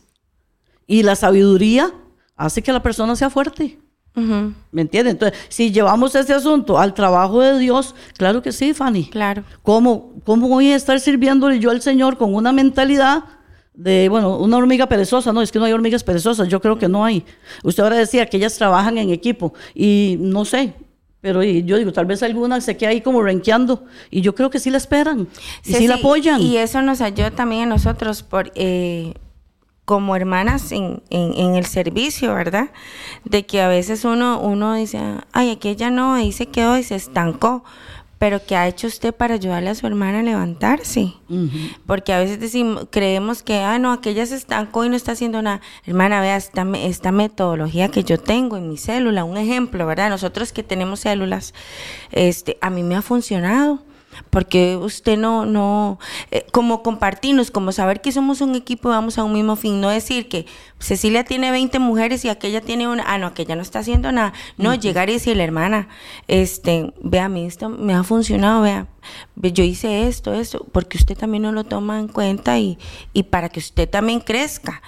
Y 0.87 1.03
la 1.03 1.15
sabiduría 1.15 1.91
hace 2.35 2.63
que 2.63 2.73
la 2.73 2.81
persona 2.81 3.15
sea 3.15 3.29
fuerte. 3.29 3.77
¿Me 4.71 4.81
entiendes? 4.81 5.13
Entonces, 5.13 5.39
si 5.49 5.71
llevamos 5.71 6.15
este 6.15 6.33
asunto 6.33 6.79
al 6.79 6.95
trabajo 6.95 7.41
de 7.41 7.59
Dios, 7.59 7.93
claro 8.17 8.41
que 8.41 8.51
sí, 8.51 8.73
Fanny. 8.73 9.05
Claro. 9.05 9.43
¿Cómo, 9.61 10.13
¿Cómo 10.25 10.47
voy 10.47 10.71
a 10.71 10.75
estar 10.75 10.99
sirviéndole 10.99 11.59
yo 11.59 11.69
al 11.69 11.81
Señor 11.83 12.17
con 12.17 12.33
una 12.33 12.51
mentalidad 12.51 13.23
de, 13.73 14.09
bueno, 14.09 14.37
una 14.37 14.57
hormiga 14.57 14.87
perezosa? 14.87 15.31
No, 15.33 15.41
es 15.41 15.51
que 15.51 15.59
no 15.59 15.65
hay 15.65 15.73
hormigas 15.73 16.03
perezosas, 16.03 16.47
yo 16.47 16.59
creo 16.61 16.77
que 16.77 16.87
no 16.89 17.05
hay. 17.05 17.23
Usted 17.63 17.83
ahora 17.83 17.95
decía 17.97 18.25
que 18.25 18.37
ellas 18.37 18.57
trabajan 18.57 18.97
en 18.97 19.09
equipo 19.09 19.53
y 19.73 20.17
no 20.19 20.43
sé, 20.45 20.73
pero 21.21 21.43
y 21.43 21.63
yo 21.63 21.77
digo, 21.77 21.91
tal 21.93 22.05
vez 22.05 22.21
alguna 22.23 22.59
se 22.61 22.77
queda 22.77 22.89
ahí 22.91 23.01
como 23.01 23.21
renqueando 23.21 23.85
y 24.09 24.21
yo 24.21 24.35
creo 24.35 24.49
que 24.49 24.59
sí 24.59 24.69
la 24.69 24.77
esperan 24.77 25.27
y 25.65 25.73
sí, 25.73 25.87
la 25.87 25.95
apoyan. 25.95 26.41
Y 26.41 26.57
eso 26.57 26.81
nos 26.81 27.01
ayuda 27.01 27.31
también 27.31 27.63
a 27.63 27.65
nosotros 27.67 28.23
por, 28.23 28.51
eh, 28.55 29.13
como 29.85 30.15
hermanas 30.15 30.71
en, 30.71 31.01
en- 31.09 31.33
en 31.33 31.55
el 31.55 31.65
servicio, 31.65 32.33
¿verdad? 32.35 32.69
De 33.25 33.45
que 33.45 33.61
a 33.61 33.67
veces 33.67 34.05
uno, 34.05 34.39
uno 34.39 34.75
dice, 34.75 34.99
ay, 35.31 35.49
aquella 35.49 35.89
no, 35.89 36.13
ahí 36.13 36.31
se 36.31 36.45
quedó 36.45 36.77
y 36.77 36.83
se 36.83 36.95
estancó. 36.95 37.63
Pero 38.19 38.45
¿qué 38.45 38.57
ha 38.57 38.67
hecho 38.67 38.87
usted 38.87 39.15
para 39.15 39.35
ayudarle 39.35 39.69
a 39.69 39.75
su 39.75 39.87
hermana 39.87 40.19
a 40.19 40.23
levantarse? 40.23 41.13
Porque 41.85 42.11
a 42.11 42.19
veces 42.19 42.37
decimos, 42.37 42.87
creemos 42.91 43.43
que, 43.43 43.59
ah, 43.59 43.79
no, 43.79 43.93
aquella 43.93 44.25
se 44.25 44.35
estancó 44.35 44.83
y 44.83 44.89
no 44.89 44.97
está 44.97 45.13
haciendo 45.13 45.41
nada. 45.41 45.61
Hermana, 45.85 46.19
vea 46.19 46.35
esta, 46.35 46.67
esta 46.75 47.13
metodología 47.13 47.87
que 47.87 48.03
yo 48.03 48.19
tengo 48.19 48.57
en 48.57 48.67
mi 48.67 48.77
célula, 48.77 49.23
un 49.23 49.37
ejemplo, 49.37 49.87
¿verdad? 49.87 50.09
Nosotros 50.09 50.51
que 50.51 50.63
tenemos 50.63 50.99
células, 50.99 51.53
este, 52.11 52.57
a 52.59 52.69
mí 52.69 52.83
me 52.83 52.97
ha 52.97 53.01
funcionado. 53.01 53.79
Porque 54.31 54.75
usted 54.75 55.17
no, 55.17 55.45
no, 55.45 55.99
eh, 56.31 56.45
como 56.51 56.83
compartirnos, 56.83 57.51
como 57.51 57.71
saber 57.71 58.01
que 58.01 58.11
somos 58.11 58.41
un 58.41 58.55
equipo 58.55 58.89
y 58.89 58.91
vamos 58.91 59.17
a 59.17 59.23
un 59.23 59.33
mismo 59.33 59.55
fin, 59.55 59.79
no 59.79 59.89
decir 59.89 60.27
que 60.27 60.45
Cecilia 60.79 61.25
tiene 61.25 61.51
20 61.51 61.77
mujeres 61.79 62.23
y 62.23 62.29
aquella 62.29 62.61
tiene 62.61 62.87
una, 62.87 63.03
ah, 63.05 63.17
no, 63.17 63.27
aquella 63.27 63.55
no 63.55 63.61
está 63.61 63.79
haciendo 63.79 64.11
nada. 64.11 64.33
No, 64.57 64.73
llegar 64.75 65.09
y 65.09 65.13
decirle, 65.13 65.43
hermana, 65.43 65.89
este, 66.27 66.93
vea, 67.03 67.25
a 67.25 67.29
mí 67.29 67.45
esto 67.45 67.69
me 67.69 67.93
ha 67.93 68.03
funcionado, 68.03 68.61
vea, 68.61 68.87
ve, 69.35 69.51
yo 69.51 69.63
hice 69.63 70.07
esto, 70.07 70.33
esto, 70.33 70.65
porque 70.71 70.97
usted 70.97 71.17
también 71.17 71.43
no 71.43 71.51
lo 71.51 71.65
toma 71.65 71.99
en 71.99 72.07
cuenta 72.07 72.57
y, 72.59 72.77
y 73.11 73.23
para 73.23 73.49
que 73.49 73.59
usted 73.59 73.89
también 73.89 74.21
crezca, 74.21 74.81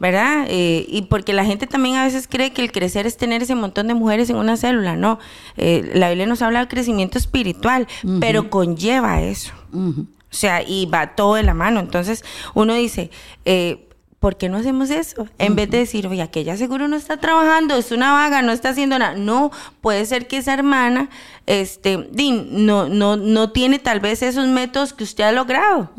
¿verdad? 0.00 0.46
Eh, 0.48 0.86
y 0.88 1.02
porque 1.02 1.34
la 1.34 1.44
gente 1.44 1.66
también 1.66 1.96
a 1.96 2.04
veces 2.04 2.26
cree 2.28 2.52
que 2.52 2.62
el 2.62 2.72
crecer 2.72 3.06
es 3.06 3.18
tener 3.18 3.42
ese 3.42 3.54
montón 3.54 3.88
de 3.88 3.94
mujeres 3.94 4.30
en 4.30 4.36
una 4.36 4.56
célula, 4.56 4.96
no. 4.96 5.18
Eh, 5.58 5.90
la 5.94 6.08
Biblia 6.08 6.26
nos 6.26 6.40
habla 6.40 6.60
del 6.60 6.68
crecimiento 6.68 7.18
espiritual, 7.18 7.86
pero 8.20 8.48
conlleva 8.48 9.20
eso. 9.20 9.52
O 9.72 10.38
sea, 10.38 10.62
y 10.62 10.86
va 10.86 11.14
todo 11.14 11.34
de 11.34 11.42
la 11.42 11.54
mano. 11.54 11.80
Entonces, 11.80 12.24
uno 12.54 12.74
dice, 12.74 13.10
eh, 13.44 13.85
¿por 14.20 14.36
qué 14.36 14.48
no 14.48 14.56
hacemos 14.56 14.90
eso? 14.90 15.28
En 15.38 15.56
vez 15.56 15.70
de 15.70 15.78
decir, 15.78 16.06
oye, 16.06 16.22
aquella 16.22 16.56
seguro 16.56 16.88
no 16.88 16.96
está 16.96 17.16
trabajando, 17.18 17.76
es 17.76 17.92
una 17.92 18.12
vaga, 18.12 18.42
no 18.42 18.52
está 18.52 18.70
haciendo 18.70 18.98
nada. 18.98 19.14
No, 19.14 19.50
puede 19.80 20.04
ser 20.06 20.26
que 20.26 20.38
esa 20.38 20.54
hermana, 20.54 21.10
este, 21.46 22.08
no, 22.50 22.88
no, 22.88 23.16
no 23.16 23.52
tiene 23.52 23.78
tal 23.78 24.00
vez 24.00 24.22
esos 24.22 24.46
métodos 24.48 24.92
que 24.92 25.04
usted 25.04 25.24
ha 25.24 25.32
logrado. 25.32 25.90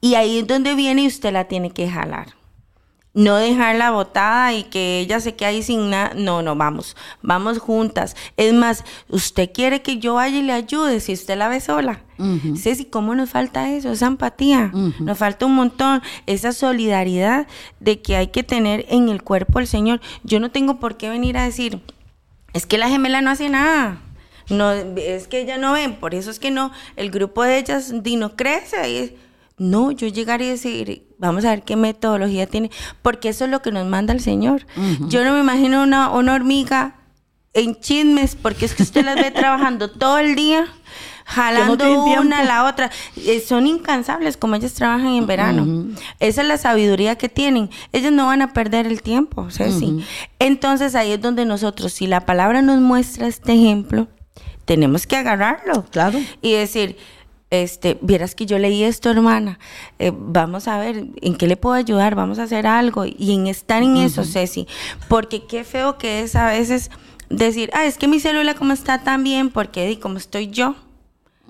Y 0.00 0.14
ahí 0.14 0.40
es 0.40 0.46
donde 0.46 0.74
viene 0.74 1.02
y 1.02 1.06
usted 1.06 1.32
la 1.32 1.44
tiene 1.44 1.70
que 1.70 1.88
jalar. 1.88 2.34
No 3.14 3.36
dejarla 3.36 3.90
botada 3.90 4.54
y 4.54 4.62
que 4.64 5.00
ella 5.00 5.20
se 5.20 5.34
quede 5.34 5.48
ahí 5.50 5.62
sin 5.62 5.90
nada. 5.90 6.12
No, 6.16 6.40
no, 6.40 6.56
vamos, 6.56 6.96
vamos 7.20 7.58
juntas. 7.58 8.16
Es 8.38 8.54
más, 8.54 8.84
usted 9.10 9.50
quiere 9.52 9.82
que 9.82 9.98
yo 9.98 10.14
vaya 10.14 10.38
y 10.38 10.42
le 10.42 10.54
ayude 10.54 10.98
si 11.00 11.12
usted 11.12 11.36
la 11.36 11.48
ve 11.48 11.60
sola. 11.60 12.00
Ceci, 12.56 12.84
¿cómo 12.86 13.14
nos 13.14 13.28
falta 13.30 13.70
eso? 13.70 13.90
Esa 13.92 14.06
empatía. 14.06 14.70
Nos 15.00 15.18
falta 15.18 15.44
un 15.44 15.54
montón. 15.56 16.00
Esa 16.26 16.52
solidaridad 16.52 17.46
de 17.80 18.00
que 18.00 18.16
hay 18.16 18.28
que 18.28 18.44
tener 18.44 18.86
en 18.88 19.08
el 19.10 19.22
cuerpo 19.22 19.58
al 19.58 19.66
Señor. 19.66 20.00
Yo 20.24 20.40
no 20.40 20.50
tengo 20.50 20.78
por 20.80 20.96
qué 20.96 21.10
venir 21.10 21.36
a 21.36 21.44
decir, 21.44 21.80
es 22.54 22.64
que 22.64 22.78
la 22.78 22.88
gemela 22.88 23.20
no 23.20 23.30
hace 23.30 23.48
nada. 23.50 23.98
No, 24.48 24.72
es 24.72 25.28
que 25.28 25.40
ella 25.40 25.58
no 25.58 25.72
ven, 25.72 25.96
por 25.96 26.14
eso 26.14 26.30
es 26.30 26.38
que 26.38 26.50
no, 26.50 26.72
el 26.96 27.10
grupo 27.10 27.42
de 27.44 27.58
ellas 27.58 27.92
no 27.92 28.36
crece. 28.36 28.90
y 28.90 28.96
es- 28.96 29.12
no, 29.62 29.92
yo 29.92 30.08
llegaría 30.08 30.48
y 30.48 30.50
decir, 30.50 31.06
vamos 31.18 31.44
a 31.44 31.50
ver 31.50 31.62
qué 31.62 31.76
metodología 31.76 32.46
tiene, 32.46 32.70
porque 33.00 33.28
eso 33.28 33.44
es 33.44 33.50
lo 33.50 33.62
que 33.62 33.72
nos 33.72 33.86
manda 33.86 34.12
el 34.12 34.20
Señor. 34.20 34.66
Yo 35.08 35.24
no 35.24 35.32
me 35.32 35.40
imagino 35.40 35.82
una, 35.82 36.10
una 36.10 36.34
hormiga 36.34 36.96
en 37.54 37.78
chismes, 37.78 38.34
porque 38.34 38.64
es 38.64 38.74
que 38.74 38.82
usted 38.82 39.04
las 39.04 39.16
ve 39.16 39.30
trabajando 39.34 39.90
todo 39.90 40.18
el 40.18 40.34
día, 40.34 40.66
jalando 41.24 42.02
una 42.20 42.40
a 42.40 42.44
la 42.44 42.64
otra. 42.64 42.90
Eh, 43.16 43.40
son 43.40 43.66
incansables 43.66 44.36
como 44.36 44.56
ellas 44.56 44.74
trabajan 44.74 45.14
en 45.14 45.26
verano. 45.26 45.94
Esa 46.18 46.42
es 46.42 46.48
la 46.48 46.58
sabiduría 46.58 47.16
que 47.16 47.28
tienen. 47.28 47.70
Ellos 47.92 48.12
no 48.12 48.26
van 48.26 48.42
a 48.42 48.52
perder 48.52 48.86
el 48.86 49.02
tiempo, 49.02 49.50
Ceci. 49.50 50.04
Entonces 50.38 50.94
ahí 50.94 51.12
es 51.12 51.20
donde 51.20 51.44
nosotros, 51.44 51.92
si 51.92 52.06
la 52.06 52.26
palabra 52.26 52.62
nos 52.62 52.80
muestra 52.80 53.26
este 53.28 53.52
ejemplo, 53.52 54.08
tenemos 54.64 55.06
que 55.06 55.16
agarrarlo. 55.16 55.84
Claro. 55.90 56.18
Y 56.40 56.52
decir, 56.52 56.96
este, 57.52 57.98
vieras 58.00 58.34
que 58.34 58.46
yo 58.46 58.58
leí 58.58 58.82
esto, 58.82 59.10
hermana, 59.10 59.58
eh, 59.98 60.10
vamos 60.14 60.68
a 60.68 60.78
ver 60.78 61.04
en 61.20 61.36
qué 61.36 61.46
le 61.46 61.58
puedo 61.58 61.74
ayudar, 61.74 62.14
vamos 62.14 62.38
a 62.38 62.44
hacer 62.44 62.66
algo. 62.66 63.04
Y 63.04 63.34
en 63.34 63.46
estar 63.46 63.82
en 63.82 63.98
eso, 63.98 64.24
Ceci, 64.24 64.66
porque 65.06 65.44
qué 65.44 65.62
feo 65.62 65.98
que 65.98 66.22
es 66.22 66.34
a 66.34 66.46
veces 66.46 66.90
decir, 67.28 67.68
ah, 67.74 67.84
es 67.84 67.98
que 67.98 68.08
mi 68.08 68.20
célula 68.20 68.54
como 68.54 68.72
está 68.72 69.04
tan 69.04 69.22
bien, 69.22 69.50
porque 69.50 69.86
di, 69.86 69.96
como 69.96 70.16
estoy 70.16 70.48
yo. 70.48 70.76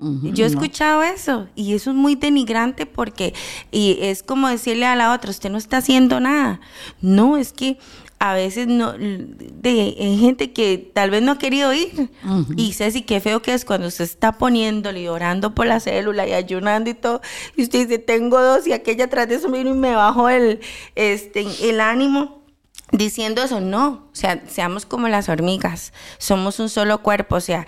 Yo 0.01 0.43
he 0.43 0.47
escuchado 0.47 1.01
eso 1.01 1.47
y 1.55 1.75
eso 1.75 1.91
es 1.91 1.95
muy 1.95 2.15
denigrante 2.15 2.85
porque 2.85 3.33
y 3.71 3.99
es 4.01 4.21
como 4.21 4.49
decirle 4.49 4.85
a 4.85 4.97
la 4.97 5.13
otra, 5.13 5.31
usted 5.31 5.49
no 5.49 5.57
está 5.57 5.77
haciendo 5.77 6.19
nada. 6.19 6.59
No, 6.99 7.37
es 7.37 7.53
que 7.53 7.77
a 8.23 8.33
veces 8.33 8.67
no 8.67 8.93
de 8.93 9.97
hay 9.99 10.17
gente 10.17 10.53
que 10.53 10.89
tal 10.93 11.09
vez 11.09 11.21
no 11.21 11.33
ha 11.33 11.37
querido 11.37 11.73
ir. 11.73 12.09
Y 12.55 12.71
Ceci, 12.71 13.01
qué 13.01 13.19
feo 13.19 13.41
que 13.41 13.53
es 13.53 13.65
cuando 13.65 13.87
usted 13.87 14.05
está 14.05 14.31
poniéndole 14.31 15.01
y 15.01 15.09
orando 15.09 15.53
por 15.53 15.67
la 15.67 15.81
célula 15.81 16.25
y 16.25 16.31
ayunando 16.31 16.89
y 16.89 16.93
todo, 16.93 17.19
y 17.57 17.63
usted 17.63 17.85
dice, 17.85 17.99
tengo 17.99 18.41
dos 18.41 18.65
y 18.65 18.71
aquella 18.71 19.05
atrás 19.05 19.27
de 19.27 19.35
eso 19.35 19.51
vino 19.51 19.71
y 19.71 19.73
me 19.73 19.93
bajó 19.93 20.29
el 20.29 20.61
este 20.95 21.45
el 21.63 21.81
ánimo 21.81 22.45
diciendo 22.93 23.43
eso, 23.43 23.59
no, 23.59 24.07
o 24.09 24.15
sea, 24.15 24.41
seamos 24.47 24.85
como 24.85 25.09
las 25.09 25.27
hormigas, 25.27 25.91
somos 26.17 26.61
un 26.61 26.69
solo 26.69 27.03
cuerpo, 27.03 27.35
o 27.35 27.41
sea, 27.41 27.67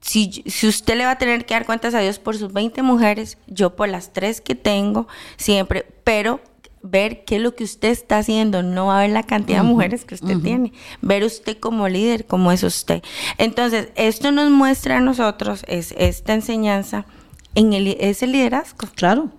si, 0.00 0.44
si 0.46 0.68
usted 0.68 0.96
le 0.96 1.06
va 1.06 1.12
a 1.12 1.18
tener 1.18 1.44
que 1.44 1.54
dar 1.54 1.66
cuentas 1.66 1.94
a 1.94 1.98
Dios 1.98 2.20
por 2.20 2.38
sus 2.38 2.52
20 2.52 2.82
mujeres, 2.82 3.36
yo 3.48 3.74
por 3.74 3.88
las 3.88 4.12
tres 4.12 4.40
que 4.40 4.54
tengo, 4.54 5.08
siempre, 5.36 5.84
pero 6.04 6.40
ver 6.82 7.24
qué 7.24 7.36
es 7.36 7.42
lo 7.42 7.54
que 7.54 7.64
usted 7.64 7.88
está 7.88 8.18
haciendo, 8.18 8.62
no 8.62 8.86
va 8.86 8.98
a 8.98 9.02
ver 9.02 9.10
la 9.10 9.22
cantidad 9.22 9.58
de 9.58 9.68
mujeres 9.68 10.04
que 10.04 10.14
usted 10.14 10.38
tiene, 10.38 10.72
ver 11.02 11.24
usted 11.24 11.58
como 11.58 11.88
líder, 11.88 12.26
como 12.26 12.52
es 12.52 12.62
usted. 12.62 13.02
Entonces, 13.36 13.88
esto 13.96 14.30
nos 14.32 14.50
muestra 14.50 14.98
a 14.98 15.00
nosotros, 15.00 15.64
es 15.68 15.94
esta 15.98 16.34
enseñanza, 16.34 17.06
en 17.54 17.72
el, 17.72 17.88
es 18.00 18.22
el 18.22 18.32
liderazgo. 18.32 18.88
Claro. 18.94 19.30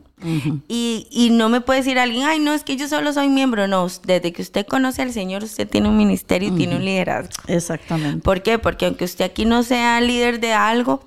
Y, 0.67 1.07
y 1.11 1.29
no 1.29 1.47
me 1.47 1.61
puede 1.61 1.79
decir 1.79 1.97
alguien, 1.97 2.23
ay, 2.25 2.39
no, 2.39 2.53
es 2.53 2.63
que 2.63 2.75
yo 2.75 2.89
solo 2.89 3.13
soy 3.13 3.29
miembro. 3.29 3.67
No, 3.67 3.87
desde 4.05 4.33
que 4.33 4.41
usted 4.41 4.65
conoce 4.65 5.01
al 5.01 5.13
Señor, 5.13 5.43
usted 5.43 5.67
tiene 5.67 5.87
un 5.87 5.95
ministerio 5.95 6.49
y 6.49 6.51
tiene 6.51 6.75
un 6.75 6.83
liderazgo. 6.83 7.31
Exactamente. 7.47 8.21
¿Por 8.21 8.43
qué? 8.43 8.59
Porque 8.59 8.85
aunque 8.85 9.05
usted 9.05 9.23
aquí 9.23 9.45
no 9.45 9.63
sea 9.63 10.01
líder 10.01 10.41
de 10.41 10.51
algo, 10.51 11.01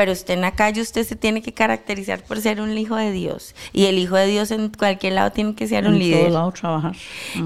pero 0.00 0.12
usted 0.12 0.32
en 0.32 0.40
la 0.40 0.52
calle, 0.52 0.80
usted 0.80 1.06
se 1.06 1.14
tiene 1.14 1.42
que 1.42 1.52
caracterizar 1.52 2.22
por 2.22 2.40
ser 2.40 2.62
un 2.62 2.78
hijo 2.78 2.96
de 2.96 3.12
Dios. 3.12 3.54
Y 3.74 3.84
el 3.84 3.98
hijo 3.98 4.16
de 4.16 4.28
Dios 4.28 4.50
en 4.50 4.70
cualquier 4.70 5.12
lado 5.12 5.30
tiene 5.30 5.54
que 5.54 5.68
ser 5.68 5.86
un 5.86 5.92
en 5.92 5.98
líder. 5.98 6.20
todo 6.28 6.30
lado 6.38 6.52
trabajar. 6.52 6.96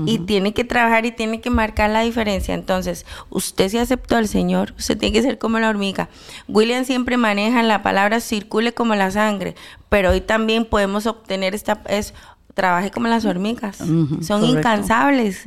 Y 0.07 0.20
tiene 0.20 0.55
que 0.55 0.62
trabajar 0.62 1.05
y 1.05 1.11
tiene 1.11 1.40
que 1.40 1.50
marcar 1.50 1.90
la 1.90 2.02
diferencia. 2.02 2.55
Entonces, 2.55 3.07
usted 3.28 3.68
se 3.70 3.80
aceptó 3.80 4.16
al 4.16 4.28
Señor, 4.28 4.72
usted 4.78 4.96
tiene 4.96 5.12
que 5.12 5.22
ser 5.22 5.38
como 5.38 5.59
la 5.59 5.68
hormiga. 5.68 6.09
William 6.46 6.84
siempre 6.84 7.16
maneja 7.16 7.61
la 7.64 7.82
palabra 7.82 8.20
circule 8.20 8.72
como 8.72 8.94
la 8.94 9.11
sangre, 9.11 9.57
pero 9.88 10.12
hoy 10.12 10.20
también 10.20 10.64
podemos 10.64 11.07
obtener 11.07 11.57
esta 11.57 11.82
es 11.88 12.14
trabaje 12.55 12.92
como 12.92 13.09
las 13.09 13.24
hormigas. 13.24 13.78
Son 13.78 14.20
correcto. 14.20 14.46
incansables. 14.46 15.42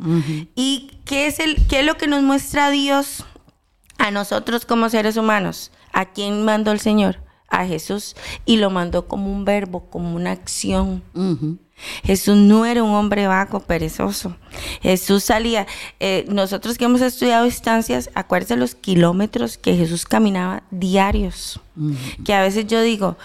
¿Y 0.56 0.92
qué 1.06 1.28
es 1.28 1.40
el 1.40 1.56
qué 1.68 1.80
es 1.80 1.86
lo 1.86 1.96
que 1.96 2.08
nos 2.08 2.22
muestra 2.22 2.70
Dios 2.70 3.24
a 3.98 4.12
nosotros 4.12 4.66
como 4.66 4.90
seres 4.90 5.16
humanos? 5.16 5.72
¿A 5.94 6.06
quién 6.06 6.44
mandó 6.46 6.72
el 6.72 6.80
Señor? 6.80 7.18
A 7.50 7.66
Jesús 7.66 8.16
y 8.46 8.58
lo 8.58 8.70
mandó 8.70 9.08
como 9.08 9.32
un 9.32 9.46
verbo, 9.46 9.90
como 9.90 10.16
una 10.16 10.32
acción. 10.32 11.02
Jesús 12.04 12.36
no 12.36 12.66
era 12.66 12.84
un 12.84 12.92
hombre 12.96 13.28
vago, 13.28 13.60
perezoso. 13.60 14.36
Jesús 14.82 15.24
salía. 15.24 15.68
eh, 16.00 16.26
nosotros 16.28 16.78
que 16.78 16.86
hemos 16.86 17.02
estudiado 17.02 17.46
distancias, 17.46 18.10
acuérdense 18.16 18.56
los 18.58 18.76
kilómetros 18.76 19.58
que 19.58 19.76
Jesús 19.76 20.06
caminaba 20.06 20.64
diarios. 20.72 21.60
Que 22.26 22.34
a 22.34 22.42
veces 22.42 22.66
yo 22.68 22.82
digo, 22.82 23.18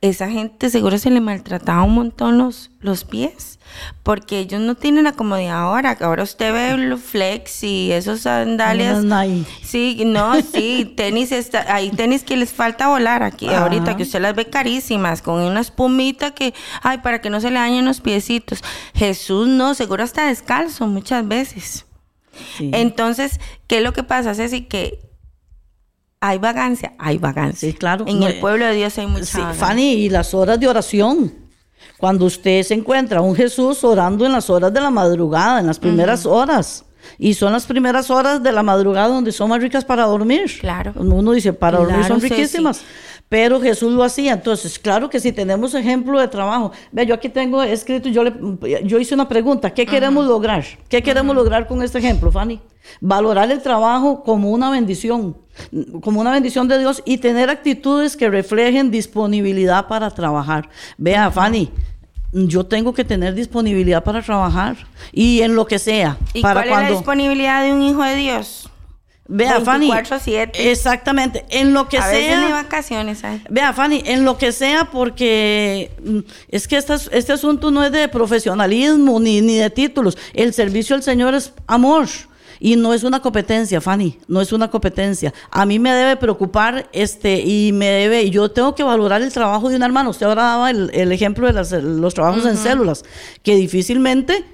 esa 0.00 0.30
gente 0.30 0.70
seguro 0.70 0.96
se 0.96 1.10
le 1.10 1.20
maltrataba 1.20 1.82
un 1.82 1.94
montón 1.94 2.38
los, 2.38 2.70
los 2.80 3.04
pies, 3.04 3.58
porque 4.04 4.38
ellos 4.38 4.60
no 4.60 4.76
tienen 4.76 5.04
la 5.04 5.12
comodidad 5.12 5.58
ahora. 5.58 5.96
que 5.96 6.04
Ahora 6.04 6.22
usted 6.22 6.52
ve 6.52 6.76
los 6.76 7.00
flex 7.00 7.64
y 7.64 7.90
esos 7.90 8.20
sandalias. 8.20 9.02
Unas 9.02 9.26
Nike. 9.26 9.50
Sí, 9.64 10.02
no, 10.06 10.40
sí, 10.40 10.94
tenis 10.96 11.32
está, 11.32 11.74
hay 11.74 11.90
tenis 11.90 12.22
que 12.22 12.36
les 12.36 12.52
falta 12.52 12.88
volar 12.88 13.24
aquí 13.24 13.48
Ajá. 13.48 13.62
ahorita, 13.62 13.96
que 13.96 14.04
usted 14.04 14.20
las 14.20 14.36
ve 14.36 14.48
carísimas, 14.48 15.20
con 15.20 15.40
una 15.40 15.60
espumita 15.60 16.30
que, 16.30 16.54
ay, 16.82 16.98
para 16.98 17.20
que 17.20 17.28
no 17.28 17.40
se 17.40 17.50
le 17.50 17.58
dañen 17.58 17.84
los 17.84 18.00
piecitos. 18.00 18.62
Jesús 18.94 19.48
no, 19.48 19.74
seguro 19.74 20.04
está 20.04 20.28
descalzo 20.28 20.86
muchas 20.86 21.26
veces. 21.26 21.86
Sí. 22.56 22.70
Entonces, 22.72 23.40
¿qué 23.66 23.78
es 23.78 23.82
lo 23.82 23.92
que 23.92 24.04
pasa, 24.04 24.32
Ceci? 24.32 24.62
Que 24.62 25.07
hay 26.20 26.38
vagancia, 26.38 26.94
hay 26.98 27.18
vagancia. 27.18 27.70
Sí, 27.70 27.76
claro. 27.76 28.04
En 28.08 28.20
No, 28.20 28.26
el 28.26 28.40
pueblo 28.40 28.64
de 28.66 28.74
Dios 28.74 28.96
hay 28.98 29.06
mucha 29.06 29.24
Sí, 29.24 29.38
vagancia. 29.38 29.66
Fanny, 29.66 29.92
y 29.94 30.08
las 30.08 30.34
horas 30.34 30.58
de 30.58 30.68
oración. 30.68 31.32
Cuando 31.96 32.26
usted 32.26 32.62
se 32.62 32.74
encuentra 32.74 33.18
a 33.18 33.22
un 33.22 33.34
Jesús 33.34 33.82
orando 33.84 34.24
en 34.26 34.32
las 34.32 34.50
horas 34.50 34.72
de 34.72 34.80
la 34.80 34.90
madrugada, 34.90 35.60
en 35.60 35.66
las 35.66 35.78
primeras 35.78 36.26
horas. 36.26 36.84
Y 37.18 37.34
son 37.34 37.52
las 37.52 37.66
primeras 37.66 38.10
horas 38.10 38.42
de 38.42 38.52
la 38.52 38.62
madrugada 38.62 39.08
donde 39.08 39.32
son 39.32 39.48
más 39.48 39.60
ricas 39.60 39.84
para 39.84 40.04
dormir. 40.04 40.50
Claro. 40.60 40.92
Uno 40.96 41.32
dice, 41.32 41.52
para 41.52 41.78
dormir 41.78 42.04
son 42.04 42.20
riquísimas. 42.20 42.82
Pero 43.28 43.60
Jesús 43.60 43.92
lo 43.92 44.02
hacía. 44.02 44.32
Entonces, 44.32 44.78
claro 44.78 45.10
que 45.10 45.20
si 45.20 45.32
tenemos 45.32 45.74
ejemplo 45.74 46.18
de 46.18 46.28
trabajo. 46.28 46.72
Vea, 46.92 47.04
yo 47.04 47.14
aquí 47.14 47.28
tengo 47.28 47.62
escrito, 47.62 48.08
yo, 48.08 48.24
le, 48.24 48.32
yo 48.84 48.98
hice 48.98 49.14
una 49.14 49.28
pregunta. 49.28 49.72
¿Qué 49.72 49.84
queremos 49.84 50.26
lograr? 50.26 50.64
¿Qué 50.88 51.02
queremos 51.02 51.36
lograr 51.36 51.66
con 51.66 51.82
este 51.82 51.98
ejemplo, 51.98 52.32
Fanny? 52.32 52.60
Valorar 53.00 53.50
el 53.50 53.60
trabajo 53.60 54.22
como 54.22 54.50
una 54.50 54.70
bendición, 54.70 55.36
como 56.00 56.20
una 56.20 56.30
bendición 56.30 56.68
de 56.68 56.78
Dios 56.78 57.02
y 57.04 57.18
tener 57.18 57.50
actitudes 57.50 58.16
que 58.16 58.30
reflejen 58.30 58.90
disponibilidad 58.90 59.86
para 59.88 60.10
trabajar. 60.10 60.70
Vea, 60.96 61.30
Fanny, 61.30 61.70
yo 62.32 62.64
tengo 62.64 62.94
que 62.94 63.04
tener 63.04 63.34
disponibilidad 63.34 64.02
para 64.04 64.22
trabajar 64.22 64.76
y 65.12 65.42
en 65.42 65.54
lo 65.54 65.66
que 65.66 65.78
sea. 65.78 66.16
¿Y 66.32 66.40
para 66.40 66.62
cuál 66.66 66.84
es 66.84 66.90
la 66.90 66.96
disponibilidad 66.96 67.62
de 67.62 67.74
un 67.74 67.82
hijo 67.82 68.02
de 68.02 68.16
Dios? 68.16 68.70
Vea, 69.30 69.60
Fanny. 69.60 69.90
24/7. 69.90 70.50
Exactamente. 70.70 71.44
En 71.50 71.74
lo 71.74 71.86
que 71.88 71.98
a 71.98 72.06
veces 72.06 72.24
sea. 72.26 72.46
ni 72.46 72.50
vacaciones 72.52 73.22
hay. 73.24 73.42
Vea, 73.50 73.72
Fanny, 73.74 74.02
en 74.06 74.24
lo 74.24 74.38
que 74.38 74.52
sea, 74.52 74.86
porque 74.90 75.90
mm, 76.02 76.18
es 76.48 76.66
que 76.66 76.76
estas- 76.78 77.10
este 77.12 77.32
asunto 77.34 77.70
no 77.70 77.84
es 77.84 77.92
de 77.92 78.08
profesionalismo 78.08 79.20
ni, 79.20 79.40
ni 79.42 79.56
de 79.56 79.68
títulos. 79.70 80.16
El 80.32 80.54
servicio 80.54 80.96
al 80.96 81.02
Señor 81.02 81.34
es 81.34 81.52
amor. 81.66 82.06
Y 82.60 82.74
no 82.74 82.92
es 82.92 83.04
una 83.04 83.20
competencia, 83.20 83.80
Fanny, 83.80 84.18
no 84.26 84.40
es 84.40 84.52
una 84.52 84.68
competencia. 84.68 85.32
A 85.52 85.64
mí 85.64 85.78
me 85.78 85.92
debe 85.92 86.16
preocupar 86.16 86.88
este 86.92 87.38
y 87.40 87.70
me 87.72 87.86
debe, 87.86 88.24
y 88.24 88.30
yo 88.30 88.50
tengo 88.50 88.74
que 88.74 88.82
valorar 88.82 89.22
el 89.22 89.32
trabajo 89.32 89.68
de 89.68 89.76
un 89.76 89.84
hermano. 89.84 90.10
Usted 90.10 90.26
ahora 90.26 90.42
daba 90.42 90.70
el, 90.70 90.90
el 90.92 91.12
ejemplo 91.12 91.46
de 91.46 91.52
las- 91.52 91.70
los 91.70 92.14
trabajos 92.14 92.44
en 92.46 92.56
células, 92.56 93.04
que 93.44 93.54
difícilmente, 93.54 94.44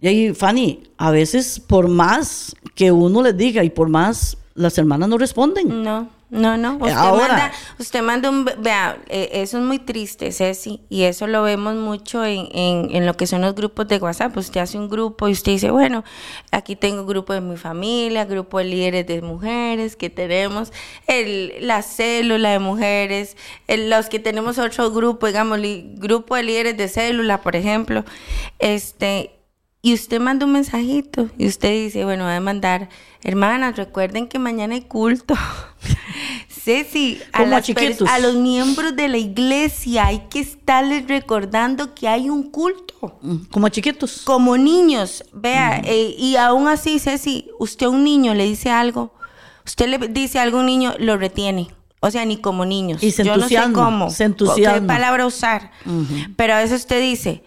y 0.00 0.08
ahí, 0.08 0.34
Fanny, 0.34 0.82
a 0.98 1.10
veces 1.10 1.60
por 1.60 1.88
más 1.88 2.54
que 2.74 2.90
uno 2.92 3.22
les 3.22 3.36
diga 3.36 3.62
y 3.64 3.70
por 3.70 3.88
más, 3.88 4.36
las 4.54 4.76
hermanas 4.78 5.08
no 5.08 5.18
responden. 5.18 5.82
No, 5.82 6.08
no, 6.30 6.56
no. 6.56 6.74
Usted 6.76 6.92
Ahora- 6.92 7.26
manda, 7.28 7.52
usted 7.78 8.02
manda 8.02 8.30
un, 8.30 8.44
vea, 8.58 8.98
eh, 9.08 9.30
eso 9.34 9.58
es 9.58 9.64
muy 9.64 9.78
triste, 9.78 10.30
Ceci, 10.32 10.80
y 10.88 11.02
eso 11.02 11.26
lo 11.26 11.42
vemos 11.42 11.74
mucho 11.74 12.24
en, 12.24 12.48
en, 12.52 12.94
en 12.94 13.04
lo 13.06 13.16
que 13.16 13.26
son 13.26 13.40
los 13.40 13.54
grupos 13.54 13.88
de 13.88 13.98
WhatsApp. 13.98 14.36
Usted 14.36 14.60
hace 14.60 14.78
un 14.78 14.88
grupo 14.88 15.28
y 15.28 15.32
usted 15.32 15.52
dice, 15.52 15.70
bueno, 15.70 16.04
aquí 16.52 16.76
tengo 16.76 17.04
grupo 17.04 17.32
de 17.32 17.40
mi 17.40 17.56
familia, 17.56 18.24
grupo 18.26 18.58
de 18.58 18.64
líderes 18.64 19.06
de 19.06 19.22
mujeres 19.22 19.96
que 19.96 20.08
tenemos, 20.10 20.72
el, 21.06 21.52
la 21.66 21.82
célula 21.82 22.50
de 22.50 22.58
mujeres, 22.58 23.36
el- 23.66 23.90
los 23.90 24.08
que 24.08 24.18
tenemos 24.18 24.58
otro 24.58 24.90
grupo, 24.92 25.26
digamos, 25.26 25.58
li- 25.58 25.94
grupo 25.96 26.36
de 26.36 26.42
líderes 26.44 26.76
de 26.76 26.88
célula, 26.88 27.40
por 27.42 27.56
ejemplo, 27.56 28.04
este, 28.58 29.32
y 29.82 29.94
usted 29.94 30.20
manda 30.20 30.44
un 30.44 30.52
mensajito 30.52 31.30
y 31.38 31.46
usted 31.46 31.70
dice, 31.70 32.04
bueno, 32.04 32.24
voy 32.24 32.34
a 32.34 32.40
mandar, 32.40 32.90
hermanas, 33.22 33.76
recuerden 33.76 34.28
que 34.28 34.38
mañana 34.38 34.74
hay 34.74 34.82
culto. 34.82 35.34
Ceci, 36.48 37.18
a, 37.32 37.38
a 37.38 37.46
las 37.46 37.66
los 38.20 38.34
miembros 38.34 38.94
de 38.94 39.08
la 39.08 39.16
iglesia 39.16 40.06
hay 40.06 40.24
que 40.28 40.40
estarles 40.40 41.08
recordando 41.08 41.94
que 41.94 42.08
hay 42.08 42.28
un 42.28 42.50
culto. 42.50 43.18
Mm, 43.22 43.36
Como 43.50 43.68
chiquitos. 43.70 44.22
Como 44.24 44.58
niños, 44.58 45.24
vea, 45.32 45.80
eh, 45.84 46.14
y 46.18 46.36
aún 46.36 46.68
así, 46.68 46.98
Ceci, 46.98 47.48
usted 47.58 47.86
a 47.86 47.88
un 47.88 48.04
niño 48.04 48.34
le 48.34 48.44
dice 48.44 48.70
algo, 48.70 49.14
usted 49.64 49.88
le 49.88 50.08
dice 50.08 50.38
algo 50.38 50.58
a 50.58 50.60
un 50.60 50.66
niño, 50.66 50.94
lo 50.98 51.16
retiene. 51.16 51.68
O 52.00 52.10
sea, 52.10 52.24
ni 52.24 52.38
como 52.38 52.64
niños. 52.64 53.02
Y 53.02 53.10
se 53.10 53.24
Yo 53.24 53.36
no 53.36 53.46
sé 53.46 53.58
cómo, 53.74 54.10
se 54.10 54.34
qué 54.34 54.82
palabra 54.86 55.26
usar. 55.26 55.70
Pero 56.36 56.54
a 56.54 56.58
veces 56.58 56.80
usted 56.80 57.00
dice, 57.00 57.42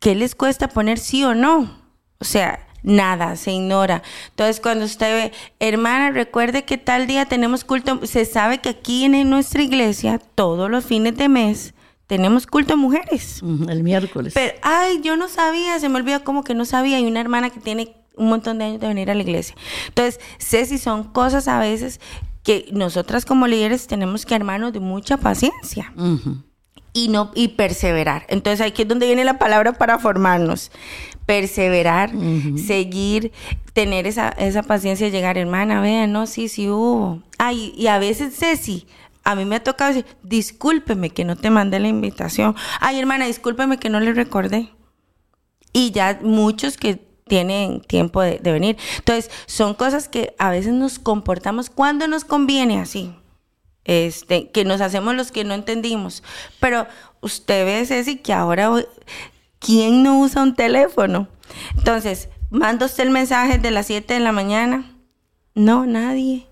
¿qué 0.00 0.14
les 0.14 0.34
cuesta 0.34 0.68
poner 0.68 0.98
sí 0.98 1.24
o 1.24 1.34
no? 1.34 1.78
O 2.18 2.24
sea, 2.24 2.66
nada, 2.82 3.36
se 3.36 3.52
ignora. 3.52 4.02
Entonces, 4.30 4.60
cuando 4.60 4.84
usted 4.84 5.30
ve, 5.30 5.32
hermana, 5.60 6.10
recuerde 6.10 6.64
que 6.64 6.78
tal 6.78 7.06
día 7.06 7.26
tenemos 7.26 7.64
culto, 7.64 8.06
se 8.06 8.24
sabe 8.24 8.58
que 8.58 8.70
aquí 8.70 9.04
en 9.04 9.30
nuestra 9.30 9.62
iglesia, 9.62 10.18
todos 10.18 10.70
los 10.70 10.84
fines 10.84 11.16
de 11.16 11.28
mes, 11.28 11.74
tenemos 12.06 12.46
culto 12.46 12.74
a 12.74 12.76
mujeres. 12.76 13.42
El 13.68 13.82
miércoles. 13.82 14.32
Pero, 14.34 14.54
ay, 14.62 15.00
yo 15.02 15.16
no 15.16 15.28
sabía, 15.28 15.78
se 15.78 15.88
me 15.88 15.96
olvidó 15.96 16.24
como 16.24 16.42
que 16.42 16.54
no 16.54 16.64
sabía. 16.64 16.96
Hay 16.96 17.06
una 17.06 17.20
hermana 17.20 17.50
que 17.50 17.60
tiene 17.60 17.94
un 18.16 18.28
montón 18.28 18.58
de 18.58 18.64
años 18.64 18.80
de 18.80 18.88
venir 18.88 19.10
a 19.10 19.14
la 19.14 19.22
iglesia. 19.22 19.54
Entonces, 19.88 20.18
sé 20.38 20.64
si 20.64 20.78
son 20.78 21.04
cosas 21.04 21.48
a 21.48 21.58
veces 21.58 22.00
que 22.42 22.66
nosotras 22.72 23.26
como 23.26 23.46
líderes 23.46 23.86
tenemos 23.86 24.24
que 24.24 24.34
armarnos 24.34 24.72
de 24.72 24.80
mucha 24.80 25.18
paciencia. 25.18 25.92
Y 27.04 27.08
no 27.08 27.30
y 27.34 27.48
perseverar. 27.48 28.26
Entonces 28.28 28.66
aquí 28.66 28.82
es 28.82 28.88
donde 28.88 29.06
viene 29.06 29.24
la 29.24 29.38
palabra 29.38 29.72
para 29.72 29.98
formarnos. 29.98 30.70
Perseverar, 31.26 32.10
seguir, 32.56 33.32
tener 33.74 34.06
esa, 34.06 34.30
esa 34.30 34.62
paciencia 34.62 35.06
de 35.06 35.12
llegar, 35.12 35.36
hermana, 35.36 35.82
vean, 35.82 36.10
no, 36.10 36.26
sí, 36.26 36.48
sí 36.48 36.68
hubo. 36.68 37.22
Ay, 37.36 37.74
y 37.76 37.88
a 37.88 37.98
veces 37.98 38.34
Ceci, 38.34 38.86
a 39.24 39.34
mí 39.34 39.44
me 39.44 39.56
ha 39.56 39.62
tocado 39.62 39.92
decir, 39.92 40.06
discúlpeme 40.22 41.10
que 41.10 41.26
no 41.26 41.36
te 41.36 41.50
mandé 41.50 41.80
la 41.80 41.88
invitación. 41.88 42.56
Ay, 42.80 42.98
hermana, 42.98 43.26
discúlpeme 43.26 43.78
que 43.78 43.90
no 43.90 44.00
le 44.00 44.14
recordé. 44.14 44.70
Y 45.74 45.90
ya 45.90 46.18
muchos 46.22 46.78
que 46.78 46.96
tienen 47.26 47.82
tiempo 47.82 48.22
de, 48.22 48.38
de 48.38 48.52
venir. 48.52 48.78
Entonces, 48.96 49.30
son 49.44 49.74
cosas 49.74 50.08
que 50.08 50.34
a 50.38 50.48
veces 50.48 50.72
nos 50.72 50.98
comportamos 50.98 51.68
cuando 51.68 52.08
nos 52.08 52.24
conviene 52.24 52.80
así 52.80 53.14
este, 53.88 54.50
que 54.50 54.64
nos 54.64 54.80
hacemos 54.80 55.16
los 55.16 55.32
que 55.32 55.42
no 55.42 55.54
entendimos. 55.54 56.22
Pero 56.60 56.86
usted 57.20 57.64
ve, 57.64 57.84
Ceci, 57.86 58.18
que 58.18 58.32
ahora, 58.32 58.70
¿quién 59.58 60.04
no 60.04 60.20
usa 60.20 60.42
un 60.42 60.54
teléfono? 60.54 61.26
Entonces, 61.76 62.28
manda 62.50 62.86
usted 62.86 63.04
el 63.04 63.10
mensaje 63.10 63.58
de 63.58 63.70
las 63.72 63.86
7 63.86 64.14
de 64.14 64.20
la 64.20 64.30
mañana. 64.30 64.94
No, 65.54 65.86
nadie. 65.86 66.46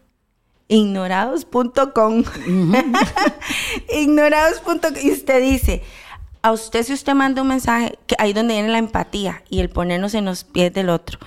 Ignorados.com. 0.68 2.24
Ignorados.com. 3.92 4.94
Y 5.02 5.12
usted 5.12 5.42
dice, 5.42 5.82
a 6.40 6.52
usted 6.52 6.84
si 6.84 6.94
usted 6.94 7.12
manda 7.12 7.42
un 7.42 7.48
mensaje, 7.48 7.98
que 8.06 8.16
ahí 8.18 8.32
donde 8.32 8.54
viene 8.54 8.70
la 8.70 8.78
empatía 8.78 9.44
y 9.50 9.60
el 9.60 9.68
ponernos 9.68 10.14
en 10.14 10.24
los 10.24 10.44
pies 10.44 10.72
del 10.72 10.88
otro. 10.88 11.18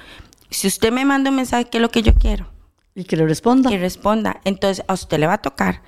Si 0.49 0.67
usted 0.67 0.91
me 0.91 1.05
manda 1.05 1.29
un 1.29 1.35
mensaje, 1.35 1.65
¿qué 1.65 1.77
es 1.77 1.81
lo 1.83 1.91
que 1.91 2.01
yo 2.01 2.15
quiero? 2.15 2.47
Y 2.95 3.03
que 3.05 3.15
le 3.15 3.25
responda. 3.25 3.69
Que 3.69 3.77
responda. 3.77 4.41
Entonces, 4.45 4.83
a 4.87 4.93
usted 4.93 5.19
le 5.19 5.27
va 5.27 5.33
a 5.33 5.41
tocar. 5.41 5.81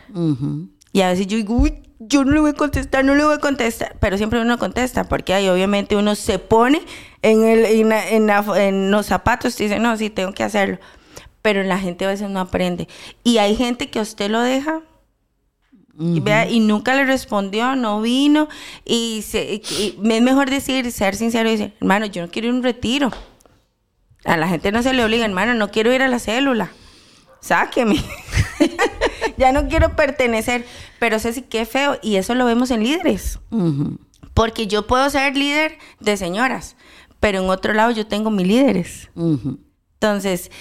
Y 0.93 1.01
a 1.01 1.09
veces 1.09 1.27
yo 1.27 1.37
digo, 1.37 1.55
uy, 1.55 1.73
yo 1.99 2.23
no 2.25 2.31
le 2.31 2.39
voy 2.39 2.51
a 2.51 2.53
contestar, 2.53 3.03
no 3.05 3.15
le 3.15 3.23
voy 3.23 3.35
a 3.35 3.39
contestar. 3.39 3.95
Pero 3.99 4.17
siempre 4.17 4.41
uno 4.41 4.57
contesta, 4.57 5.05
porque 5.05 5.33
ahí 5.33 5.47
obviamente 5.49 5.95
uno 5.95 6.15
se 6.15 6.39
pone 6.39 6.81
en, 7.21 7.43
el, 7.43 7.65
en, 7.65 7.89
la- 7.89 8.09
en 8.09 8.27
la- 8.27 8.63
en 8.67 8.91
los 8.91 9.05
zapatos 9.07 9.59
y 9.59 9.65
dice, 9.65 9.79
no, 9.79 9.95
sí, 9.97 10.09
tengo 10.09 10.33
que 10.33 10.43
hacerlo. 10.43 10.79
Pero 11.41 11.63
la 11.63 11.79
gente 11.79 12.05
a 12.05 12.09
veces 12.09 12.29
no 12.29 12.39
aprende. 12.39 12.87
Y 13.23 13.37
hay 13.39 13.55
gente 13.55 13.89
que 13.89 13.99
a 13.99 14.03
usted 14.03 14.29
lo 14.29 14.41
deja 14.41 14.81
vea, 16.21 16.49
y 16.49 16.59
nunca 16.61 16.95
le 16.95 17.05
respondió, 17.05 17.75
no 17.75 18.01
vino. 18.01 18.47
Y, 18.85 19.21
se, 19.23 19.55
y 19.55 19.95
es 20.03 20.21
mejor 20.21 20.49
decir, 20.49 20.91
ser 20.91 21.15
sincero 21.15 21.49
y 21.49 21.53
decir, 21.53 21.73
hermano, 21.81 22.05
yo 22.05 22.21
no 22.25 22.31
quiero 22.31 22.47
ir 22.47 22.53
a 22.53 22.57
un 22.57 22.63
retiro. 22.63 23.11
A 24.25 24.37
la 24.37 24.47
gente 24.47 24.71
no 24.71 24.81
se 24.83 24.93
le 24.93 25.03
obliga, 25.03 25.25
hermano, 25.25 25.53
no 25.53 25.71
quiero 25.71 25.93
ir 25.93 26.01
a 26.01 26.07
la 26.07 26.19
célula. 26.19 26.71
Sáqueme. 27.41 28.03
ya 29.37 29.51
no 29.51 29.67
quiero 29.67 29.95
pertenecer. 29.95 30.65
Pero 30.99 31.19
sé 31.19 31.33
si 31.33 31.41
qué 31.41 31.65
feo. 31.65 31.97
Y 32.01 32.15
eso 32.15 32.35
lo 32.35 32.45
vemos 32.45 32.71
en 32.71 32.83
líderes. 32.83 33.39
Porque 34.33 34.67
yo 34.67 34.87
puedo 34.87 35.09
ser 35.09 35.35
líder 35.35 35.77
de 35.99 36.15
señoras, 36.15 36.77
pero 37.19 37.43
en 37.43 37.49
otro 37.49 37.73
lado 37.73 37.91
yo 37.91 38.07
tengo 38.07 38.31
mis 38.31 38.47
líderes. 38.47 39.09
Entonces, 39.15 40.51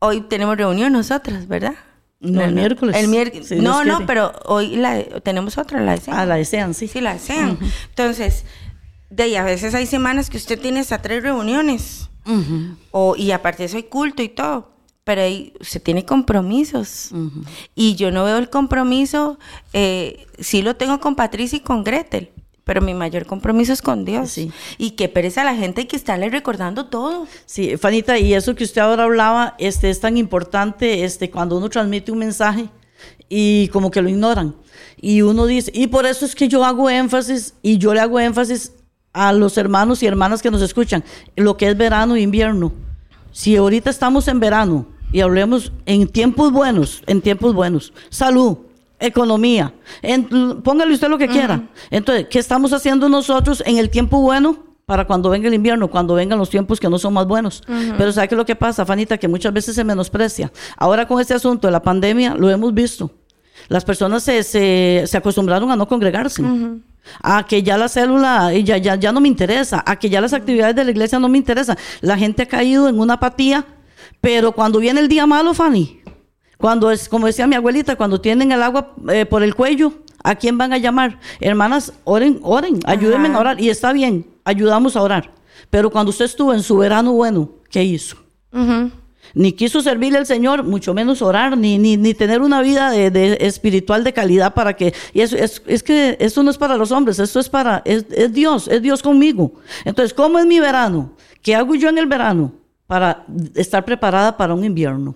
hoy 0.00 0.22
tenemos 0.22 0.56
reunión 0.56 0.92
nosotras, 0.92 1.46
¿verdad? 1.46 1.74
No, 2.18 2.42
el 2.42 2.54
miércoles. 2.54 2.96
El 2.96 3.08
miércoles. 3.08 3.52
no, 3.52 3.84
no, 3.84 4.06
pero 4.06 4.32
hoy 4.46 4.76
la, 4.76 5.02
tenemos 5.20 5.58
otra, 5.58 5.80
la 5.80 5.92
desean. 5.92 6.18
Ah, 6.18 6.26
la 6.26 6.36
desean, 6.36 6.74
sí. 6.74 6.88
Sí, 6.88 7.00
la 7.00 7.14
desean. 7.14 7.58
Entonces, 7.90 8.44
de 9.10 9.22
ahí 9.24 9.36
a 9.36 9.44
veces 9.44 9.74
hay 9.74 9.86
semanas 9.86 10.30
que 10.30 10.36
usted 10.36 10.60
tiene 10.60 10.80
hasta 10.80 11.00
tres 11.00 11.22
reuniones. 11.22 12.08
o, 12.90 13.14
y 13.16 13.30
aparte 13.30 13.68
hay 13.72 13.84
culto 13.84 14.22
y 14.22 14.28
todo. 14.28 14.75
Pero 15.06 15.22
ahí 15.22 15.52
se 15.60 15.78
tiene 15.78 16.04
compromisos. 16.04 17.10
Y 17.76 17.94
yo 17.94 18.10
no 18.10 18.24
veo 18.24 18.38
el 18.38 18.50
compromiso, 18.50 19.38
eh, 19.72 20.26
sí 20.40 20.62
lo 20.62 20.74
tengo 20.74 20.98
con 20.98 21.14
Patricia 21.14 21.58
y 21.58 21.60
con 21.60 21.84
Gretel 21.84 22.32
pero 22.66 22.80
mi 22.82 22.94
mayor 22.94 23.26
compromiso 23.26 23.72
es 23.72 23.80
con 23.80 24.04
Dios. 24.04 24.28
Sí. 24.32 24.50
Y 24.76 24.90
qué 24.90 25.08
pereza 25.08 25.42
a 25.42 25.44
la 25.44 25.54
gente 25.54 25.86
que 25.86 25.94
estarle 25.94 26.28
recordando 26.30 26.86
todo. 26.86 27.28
Sí, 27.46 27.76
Fanita, 27.76 28.18
y 28.18 28.34
eso 28.34 28.56
que 28.56 28.64
usted 28.64 28.80
ahora 28.80 29.04
hablaba, 29.04 29.54
este, 29.60 29.88
es 29.88 30.00
tan 30.00 30.16
importante 30.16 31.04
este, 31.04 31.30
cuando 31.30 31.56
uno 31.56 31.68
transmite 31.70 32.10
un 32.10 32.18
mensaje 32.18 32.68
y 33.28 33.68
como 33.68 33.92
que 33.92 34.02
lo 34.02 34.08
ignoran. 34.08 34.56
Y 35.00 35.22
uno 35.22 35.46
dice, 35.46 35.70
y 35.72 35.86
por 35.86 36.06
eso 36.06 36.24
es 36.24 36.34
que 36.34 36.48
yo 36.48 36.64
hago 36.64 36.90
énfasis 36.90 37.54
y 37.62 37.78
yo 37.78 37.94
le 37.94 38.00
hago 38.00 38.18
énfasis 38.18 38.72
a 39.12 39.32
los 39.32 39.56
hermanos 39.58 40.02
y 40.02 40.06
hermanas 40.06 40.42
que 40.42 40.50
nos 40.50 40.60
escuchan, 40.60 41.04
lo 41.36 41.56
que 41.56 41.68
es 41.68 41.76
verano 41.76 42.16
e 42.16 42.20
invierno. 42.20 42.72
Si 43.30 43.54
ahorita 43.54 43.90
estamos 43.90 44.26
en 44.26 44.40
verano 44.40 44.88
y 45.16 45.22
hablemos 45.22 45.72
en 45.86 46.08
tiempos 46.08 46.52
buenos, 46.52 47.02
en 47.06 47.22
tiempos 47.22 47.54
buenos, 47.54 47.94
salud, 48.10 48.58
economía, 49.00 49.72
póngale 50.62 50.92
usted 50.92 51.08
lo 51.08 51.16
que 51.16 51.26
quiera. 51.26 51.70
Entonces, 51.90 52.26
¿qué 52.28 52.38
estamos 52.38 52.74
haciendo 52.74 53.08
nosotros 53.08 53.62
en 53.64 53.78
el 53.78 53.88
tiempo 53.88 54.20
bueno? 54.20 54.58
para 54.84 55.06
cuando 55.06 55.30
venga 55.30 55.48
el 55.48 55.54
invierno, 55.54 55.88
cuando 55.88 56.14
vengan 56.14 56.38
los 56.38 56.50
tiempos 56.50 56.78
que 56.78 56.90
no 56.90 56.98
son 56.98 57.14
más 57.14 57.26
buenos. 57.26 57.62
Pero 57.96 58.12
¿sabe 58.12 58.28
qué 58.28 58.34
es 58.34 58.36
lo 58.36 58.44
que 58.44 58.56
pasa, 58.56 58.84
Fanita? 58.84 59.16
Que 59.16 59.26
muchas 59.26 59.54
veces 59.54 59.74
se 59.74 59.84
menosprecia. 59.84 60.52
Ahora 60.76 61.08
con 61.08 61.18
este 61.18 61.32
asunto 61.32 61.66
de 61.66 61.72
la 61.72 61.80
pandemia, 61.80 62.34
lo 62.34 62.50
hemos 62.50 62.74
visto. 62.74 63.10
Las 63.68 63.86
personas 63.86 64.22
se, 64.22 64.42
se, 64.42 65.16
acostumbraron 65.16 65.70
a 65.70 65.76
no 65.76 65.88
congregarse. 65.88 66.44
A 67.22 67.46
que 67.46 67.62
ya 67.62 67.78
la 67.78 67.88
célula 67.88 68.52
ya, 68.52 68.76
ya, 68.76 68.96
ya 68.96 69.12
no 69.12 69.20
me 69.20 69.28
interesa, 69.28 69.82
a 69.86 69.96
que 69.98 70.10
ya 70.10 70.20
las 70.20 70.34
actividades 70.34 70.76
de 70.76 70.84
la 70.84 70.90
iglesia 70.90 71.18
no 71.18 71.28
me 71.28 71.38
interesan. 71.38 71.76
La 72.02 72.18
gente 72.18 72.42
ha 72.42 72.46
caído 72.46 72.88
en 72.88 73.00
una 73.00 73.14
apatía, 73.14 73.64
pero 74.20 74.52
cuando 74.52 74.78
viene 74.78 75.00
el 75.00 75.08
día 75.08 75.26
malo, 75.26 75.54
Fanny, 75.54 76.00
cuando 76.58 76.90
es, 76.90 77.08
como 77.08 77.26
decía 77.26 77.46
mi 77.46 77.54
abuelita, 77.54 77.96
cuando 77.96 78.20
tienen 78.20 78.52
el 78.52 78.62
agua 78.62 78.94
eh, 79.12 79.26
por 79.26 79.42
el 79.42 79.54
cuello, 79.54 79.92
¿a 80.22 80.34
quién 80.34 80.58
van 80.58 80.72
a 80.72 80.78
llamar? 80.78 81.20
Hermanas, 81.40 81.92
oren, 82.04 82.40
oren, 82.42 82.80
ayúdenme 82.86 83.28
a 83.28 83.38
orar. 83.38 83.60
Y 83.60 83.68
está 83.68 83.92
bien, 83.92 84.26
ayudamos 84.44 84.96
a 84.96 85.02
orar. 85.02 85.32
Pero 85.70 85.90
cuando 85.90 86.10
usted 86.10 86.24
estuvo 86.24 86.52
en 86.52 86.62
su 86.62 86.76
verano 86.78 87.12
bueno, 87.12 87.50
¿qué 87.70 87.84
hizo? 87.84 88.16
Ni 89.34 89.52
quiso 89.52 89.82
servirle 89.82 90.18
al 90.18 90.26
Señor, 90.26 90.62
mucho 90.62 90.94
menos 90.94 91.20
orar, 91.20 91.58
ni, 91.58 91.78
ni, 91.78 91.98
ni 91.98 92.14
tener 92.14 92.40
una 92.40 92.62
vida 92.62 92.90
de, 92.90 93.36
espiritual 93.40 94.02
de 94.02 94.14
calidad 94.14 94.54
para 94.54 94.74
que... 94.74 94.94
Y 95.12 95.20
eso, 95.20 95.36
es, 95.36 95.62
es, 95.66 95.82
que 95.82 96.16
esto 96.20 96.42
no 96.42 96.50
es 96.50 96.56
para 96.56 96.76
los 96.76 96.90
hombres, 96.90 97.18
esto 97.18 97.38
es 97.38 97.48
para... 97.50 97.82
Es, 97.84 98.06
es 98.10 98.32
Dios, 98.32 98.66
es 98.68 98.80
Dios 98.80 99.02
conmigo. 99.02 99.52
Entonces, 99.84 100.14
¿cómo 100.14 100.38
es 100.38 100.46
mi 100.46 100.58
verano? 100.58 101.12
¿Qué 101.42 101.54
hago 101.54 101.74
yo 101.74 101.90
en 101.90 101.98
el 101.98 102.06
verano? 102.06 102.54
Para 102.86 103.24
estar 103.54 103.84
preparada 103.84 104.36
para 104.36 104.54
un 104.54 104.64
invierno. 104.64 105.14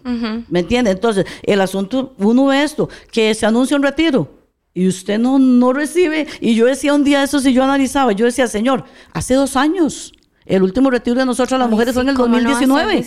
¿Me 0.48 0.60
entiende? 0.60 0.90
Entonces, 0.90 1.24
el 1.42 1.60
asunto, 1.60 2.14
uno 2.18 2.46
ve 2.46 2.62
esto, 2.62 2.88
que 3.12 3.34
se 3.34 3.46
anuncia 3.46 3.76
un 3.76 3.82
retiro 3.82 4.28
y 4.74 4.88
usted 4.88 5.18
no, 5.18 5.38
no 5.38 5.72
recibe. 5.72 6.26
Y 6.40 6.54
yo 6.54 6.66
decía 6.66 6.94
un 6.94 7.04
día 7.04 7.22
eso, 7.22 7.40
si 7.40 7.52
yo 7.52 7.62
analizaba, 7.62 8.12
yo 8.12 8.24
decía, 8.26 8.46
Señor, 8.46 8.84
hace 9.12 9.34
dos 9.34 9.56
años. 9.56 10.12
El 10.46 10.64
último 10.64 10.90
retiro 10.90 11.16
de 11.16 11.26
nosotros 11.26 11.60
las 11.60 11.70
mujeres 11.70 11.94
fue 11.94 12.02
en 12.02 12.08
el 12.08 12.16
2019. 12.16 13.04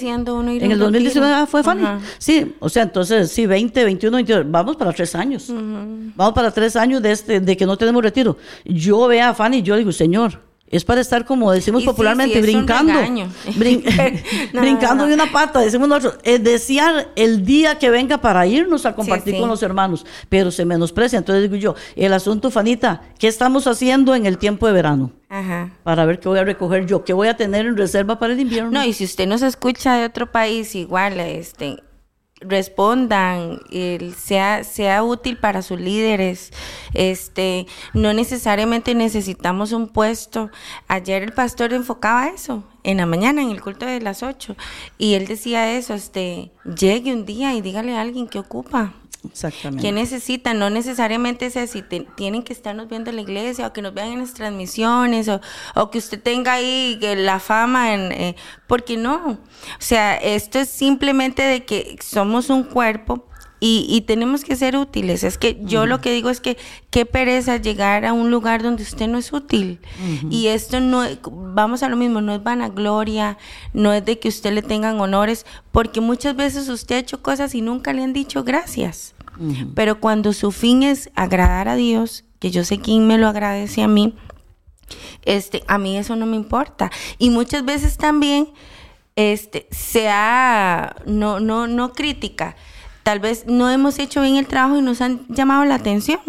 en 0.64 0.72
el 0.72 0.80
2019 0.80 1.47
fue 1.47 1.61
Fanny. 1.61 1.84
Sí, 2.18 2.55
o 2.59 2.70
sea, 2.70 2.84
entonces, 2.84 3.32
sí, 3.32 3.45
20, 3.45 3.84
21, 3.84 4.16
22, 4.16 4.49
vamos 4.49 4.78
para 4.78 4.93
tres 4.93 5.14
años. 5.14 5.47
Vamos 5.49 6.34
para 6.34 6.51
tres 6.51 6.76
años 6.78 7.01
de, 7.01 7.11
este, 7.11 7.41
de 7.41 7.57
que 7.57 7.66
no 7.66 7.76
tenemos 7.76 8.01
retiro. 8.01 8.38
Yo 8.64 9.07
veo 9.07 9.26
a 9.26 9.34
Fanny 9.34 9.57
y 9.57 9.61
yo 9.61 9.76
digo, 9.76 9.91
Señor, 9.91 10.39
es 10.74 10.84
para 10.84 11.01
estar, 11.01 11.24
como 11.24 11.51
decimos 11.51 11.84
popularmente, 11.84 12.41
brincando. 12.41 12.93
brincando 14.53 15.05
de 15.05 15.13
una 15.13 15.32
pata, 15.32 15.59
decimos 15.59 15.88
nosotros. 15.88 16.19
Es 16.24 16.43
desear 16.43 17.11
el 17.15 17.45
día 17.45 17.78
que 17.78 17.91
venga 17.91 18.19
para 18.19 18.47
irnos 18.47 18.88
a 18.88 18.95
compartir 18.95 19.38
con 19.38 19.47
los 19.47 19.61
hermanos, 19.61 20.03
pero 20.30 20.49
se 20.49 20.65
menosprecia. 20.65 21.19
Entonces 21.19 21.43
digo 21.43 21.55
yo, 21.57 21.76
el 21.95 22.11
asunto, 22.11 22.49
Fanita, 22.49 23.03
¿qué 23.19 23.28
estamos 23.28 23.67
haciendo 23.67 24.15
en 24.15 24.26
el 24.26 24.39
tiempo 24.39 24.65
de 24.65 24.74
verano? 24.74 25.11
Ajá. 25.30 25.69
Para 25.84 26.05
ver 26.05 26.19
qué 26.19 26.28
voy 26.28 26.39
a 26.39 26.43
recoger 26.43 26.88
yo, 26.88 27.03
qué 27.03 27.13
voy 27.13 27.28
a 27.28 27.38
tener 27.38 27.67
en 27.67 27.78
reserva 27.78 28.17
para 28.17 28.34
el 28.34 28.39
invierno. 28.39 28.71
No, 28.71 28.84
y 28.84 28.93
si 28.93 29.03
usted 29.03 29.28
nos 29.28 29.43
escucha 29.43 29.95
de 29.95 30.05
otro 30.05 30.32
país, 30.32 30.74
igual, 30.74 31.19
este, 31.19 31.84
respondan, 32.47 33.59
sea, 34.17 34.63
sea 34.63 35.03
útil 35.03 35.37
para 35.37 35.61
sus 35.61 35.79
líderes. 35.79 36.51
Este, 36.93 37.65
no 37.93 38.13
necesariamente 38.13 38.95
necesitamos 38.95 39.71
un 39.71 39.87
puesto. 39.87 40.49
Ayer 40.87 41.23
el 41.23 41.33
pastor 41.33 41.73
enfocaba 41.73 42.27
eso, 42.27 42.63
en 42.83 42.97
la 42.97 43.05
mañana, 43.05 43.41
en 43.41 43.49
el 43.49 43.61
culto 43.61 43.85
de 43.85 44.01
las 44.01 44.23
8. 44.23 44.55
Y 44.97 45.13
él 45.15 45.27
decía 45.27 45.75
eso, 45.75 45.93
este, 45.93 46.51
llegue 46.77 47.13
un 47.13 47.25
día 47.25 47.53
y 47.53 47.61
dígale 47.61 47.95
a 47.95 48.01
alguien 48.01 48.27
que 48.27 48.39
ocupa. 48.39 48.93
Exactamente. 49.30 49.82
¿Qué 49.82 49.91
necesitan? 49.91 50.59
No 50.59 50.69
necesariamente 50.69 51.45
es 51.45 51.71
si 51.71 51.84
tienen 52.15 52.43
que 52.43 52.53
estarnos 52.53 52.89
viendo 52.89 53.09
en 53.09 53.17
la 53.17 53.21
iglesia 53.21 53.67
o 53.67 53.74
que 53.74 53.82
nos 53.82 53.93
vean 53.93 54.13
en 54.13 54.19
las 54.19 54.34
transmisiones 54.34 55.30
o, 55.76 55.91
que 55.91 55.97
usted 55.97 56.21
tenga 56.21 56.53
ahí 56.53 56.99
la 57.01 57.39
fama, 57.39 57.93
en, 57.93 58.11
eh, 58.11 58.36
porque 58.67 58.97
no. 58.97 59.32
O 59.32 59.38
sea, 59.80 60.15
esto 60.15 60.59
es 60.59 60.69
simplemente 60.69 61.43
de 61.43 61.65
que 61.65 61.97
somos 62.01 62.49
un 62.49 62.63
cuerpo 62.63 63.26
y, 63.66 64.01
tenemos 64.01 64.43
que 64.43 64.57
ser 64.57 64.76
útiles. 64.76 65.24
Es 65.24 65.38
que 65.38 65.57
yo 65.61 65.86
lo 65.86 66.01
que 66.01 66.11
digo 66.11 66.30
es 66.30 66.41
que 66.41 66.57
qué 66.89 67.05
pereza 67.05 67.55
llegar 67.55 68.03
a 68.03 68.11
un 68.11 68.30
lugar 68.30 68.61
donde 68.61 68.84
usted 68.84 69.07
no 69.07 69.18
es 69.18 69.32
útil. 69.32 69.80
Y 70.30 70.47
esto 70.47 70.82
no, 70.82 71.03
vamos 71.32 71.82
a 71.82 71.88
lo 71.88 71.95
mismo, 71.95 72.20
no 72.20 72.36
es 72.36 72.43
vanagloria, 72.43 73.38
no 73.72 73.93
es 73.93 74.03
de 74.03 74.20
que 74.20 74.28
usted 74.28 74.51
le 74.51 74.64
tengan 74.64 74.99
honores, 74.99 75.45
porque 75.72 76.01
muchas 76.01 76.36
veces 76.36 76.68
usted 76.68 76.95
ha 76.95 76.99
hecho 76.99 77.22
cosas 77.22 77.55
y 77.55 77.61
nunca 77.61 77.93
le 77.93 78.03
han 78.03 78.11
dicho 78.11 78.43
gracias. 78.43 79.16
Pero 79.74 80.01
cuando 80.01 80.34
su 80.34 80.51
fin 80.51 80.84
es 80.84 81.09
agradar 81.16 81.70
a 81.70 81.78
Dios, 81.78 82.26
que 82.39 82.51
yo 82.51 82.66
sé 82.66 82.80
quién 82.80 83.07
me 83.07 83.18
lo 83.18 83.30
agradece 83.30 83.82
a 83.82 83.88
mí, 83.88 84.14
este, 85.24 85.64
a 85.70 85.78
mí 85.78 85.97
eso 85.97 86.18
no 86.18 86.26
me 86.26 86.36
importa. 86.36 86.91
Y 87.18 87.30
muchas 87.30 87.64
veces 87.64 87.95
también, 87.95 88.49
este, 89.16 89.68
sea, 89.72 90.97
no, 91.05 91.39
no, 91.39 91.68
no 91.68 91.93
crítica, 91.93 92.57
tal 93.04 93.20
vez 93.20 93.45
no 93.47 93.70
hemos 93.70 93.99
hecho 93.99 94.22
bien 94.22 94.38
el 94.38 94.47
trabajo 94.47 94.78
y 94.78 94.82
nos 94.82 95.01
han 95.01 95.26
llamado 95.28 95.66
la 95.66 95.76
atención. 95.76 96.20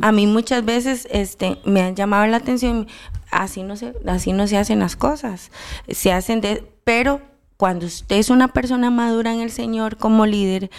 A 0.00 0.12
mí 0.12 0.26
muchas 0.26 0.64
veces 0.64 1.06
este, 1.10 1.58
me 1.64 1.82
han 1.82 1.94
llamado 1.94 2.26
la 2.26 2.38
atención, 2.38 2.88
así 3.30 3.62
no, 3.62 3.76
se, 3.76 3.94
así 4.06 4.32
no 4.32 4.46
se 4.46 4.56
hacen 4.56 4.78
las 4.78 4.96
cosas, 4.96 5.50
se 5.88 6.10
hacen 6.10 6.40
de, 6.40 6.64
pero 6.84 7.20
cuando 7.58 7.86
usted 7.86 8.16
es 8.16 8.30
una 8.30 8.48
persona 8.48 8.90
madura 8.90 9.34
en 9.34 9.40
el 9.40 9.50
Señor 9.50 9.98
como 9.98 10.24
líder, 10.24 10.70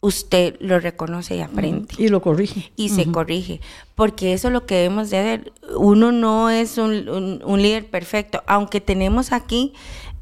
usted 0.00 0.56
lo 0.60 0.78
reconoce 0.78 1.36
y 1.36 1.40
aprende. 1.40 1.94
Y 1.96 2.08
lo 2.08 2.20
corrige. 2.20 2.70
Y 2.76 2.90
se 2.90 3.10
corrige. 3.10 3.60
Porque 3.94 4.34
eso 4.34 4.48
es 4.48 4.52
lo 4.52 4.66
que 4.66 4.76
debemos 4.76 5.10
de 5.10 5.22
ver. 5.22 5.52
Uno 5.76 6.12
no 6.12 6.50
es 6.50 6.76
un, 6.76 7.40
un 7.44 7.62
líder 7.62 7.88
perfecto, 7.90 8.42
aunque 8.46 8.80
tenemos 8.80 9.32
aquí 9.32 9.72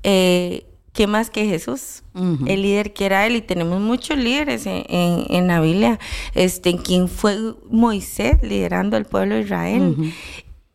eh, 0.03 0.65
¿qué 0.97 1.07
más 1.07 1.29
que 1.29 1.45
Jesús? 1.45 2.03
El 2.15 2.63
líder 2.63 2.95
que 2.95 3.05
era 3.05 3.27
él, 3.27 3.37
y 3.37 3.43
tenemos 3.43 3.79
muchos 3.79 4.17
líderes 4.17 4.65
en, 4.65 4.85
en, 4.89 5.47
la 5.47 5.61
Biblia, 5.61 6.01
este, 6.35 6.79
quien 6.79 7.09
fue 7.09 7.37
Moisés 7.69 8.43
liderando 8.43 8.97
al 8.97 9.05
pueblo 9.05 9.35
de 9.35 9.43
Israel. 9.43 10.15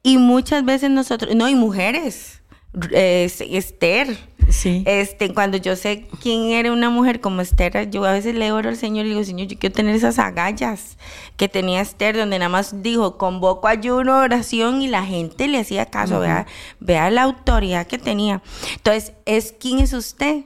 Y 0.04 0.20
muchas 0.20 0.64
veces 0.64 0.92
nosotros, 0.92 1.34
no, 1.34 1.50
y 1.50 1.56
mujeres, 1.56 2.41
Esther. 2.74 4.18
Sí. 4.50 4.84
Este, 4.86 5.34
cuando 5.34 5.58
yo 5.58 5.76
sé 5.76 6.08
quién 6.22 6.52
era 6.52 6.72
una 6.72 6.90
mujer 6.90 7.22
como 7.22 7.42
Esther, 7.42 7.90
yo 7.90 8.04
a 8.04 8.12
veces 8.12 8.36
le 8.36 8.52
oro 8.52 8.70
al 8.70 8.78
Señor 8.78 9.06
y 9.06 9.10
digo, 9.10 9.24
Señor, 9.24 9.48
yo 9.48 9.58
quiero 9.58 9.74
tener 9.76 9.96
esas 9.96 10.20
agallas 10.20 10.98
que 11.38 11.48
tenía 11.48 11.82
Esther, 11.82 12.18
donde 12.18 12.40
nada 12.40 12.50
más 12.50 12.82
dijo, 12.82 13.18
convoco 13.18 13.68
ayuno, 13.68 14.20
oración, 14.20 14.82
y 14.82 14.88
la 14.88 15.06
gente 15.06 15.48
le 15.48 15.60
hacía 15.60 15.86
caso, 15.86 16.20
vea, 16.20 16.48
vea 16.80 17.10
la 17.12 17.24
autoridad 17.24 17.88
que 17.88 17.98
tenía. 17.98 18.42
Entonces, 18.76 19.14
es 19.26 19.54
quién 19.58 19.80
es 19.80 19.94
usted. 19.94 20.44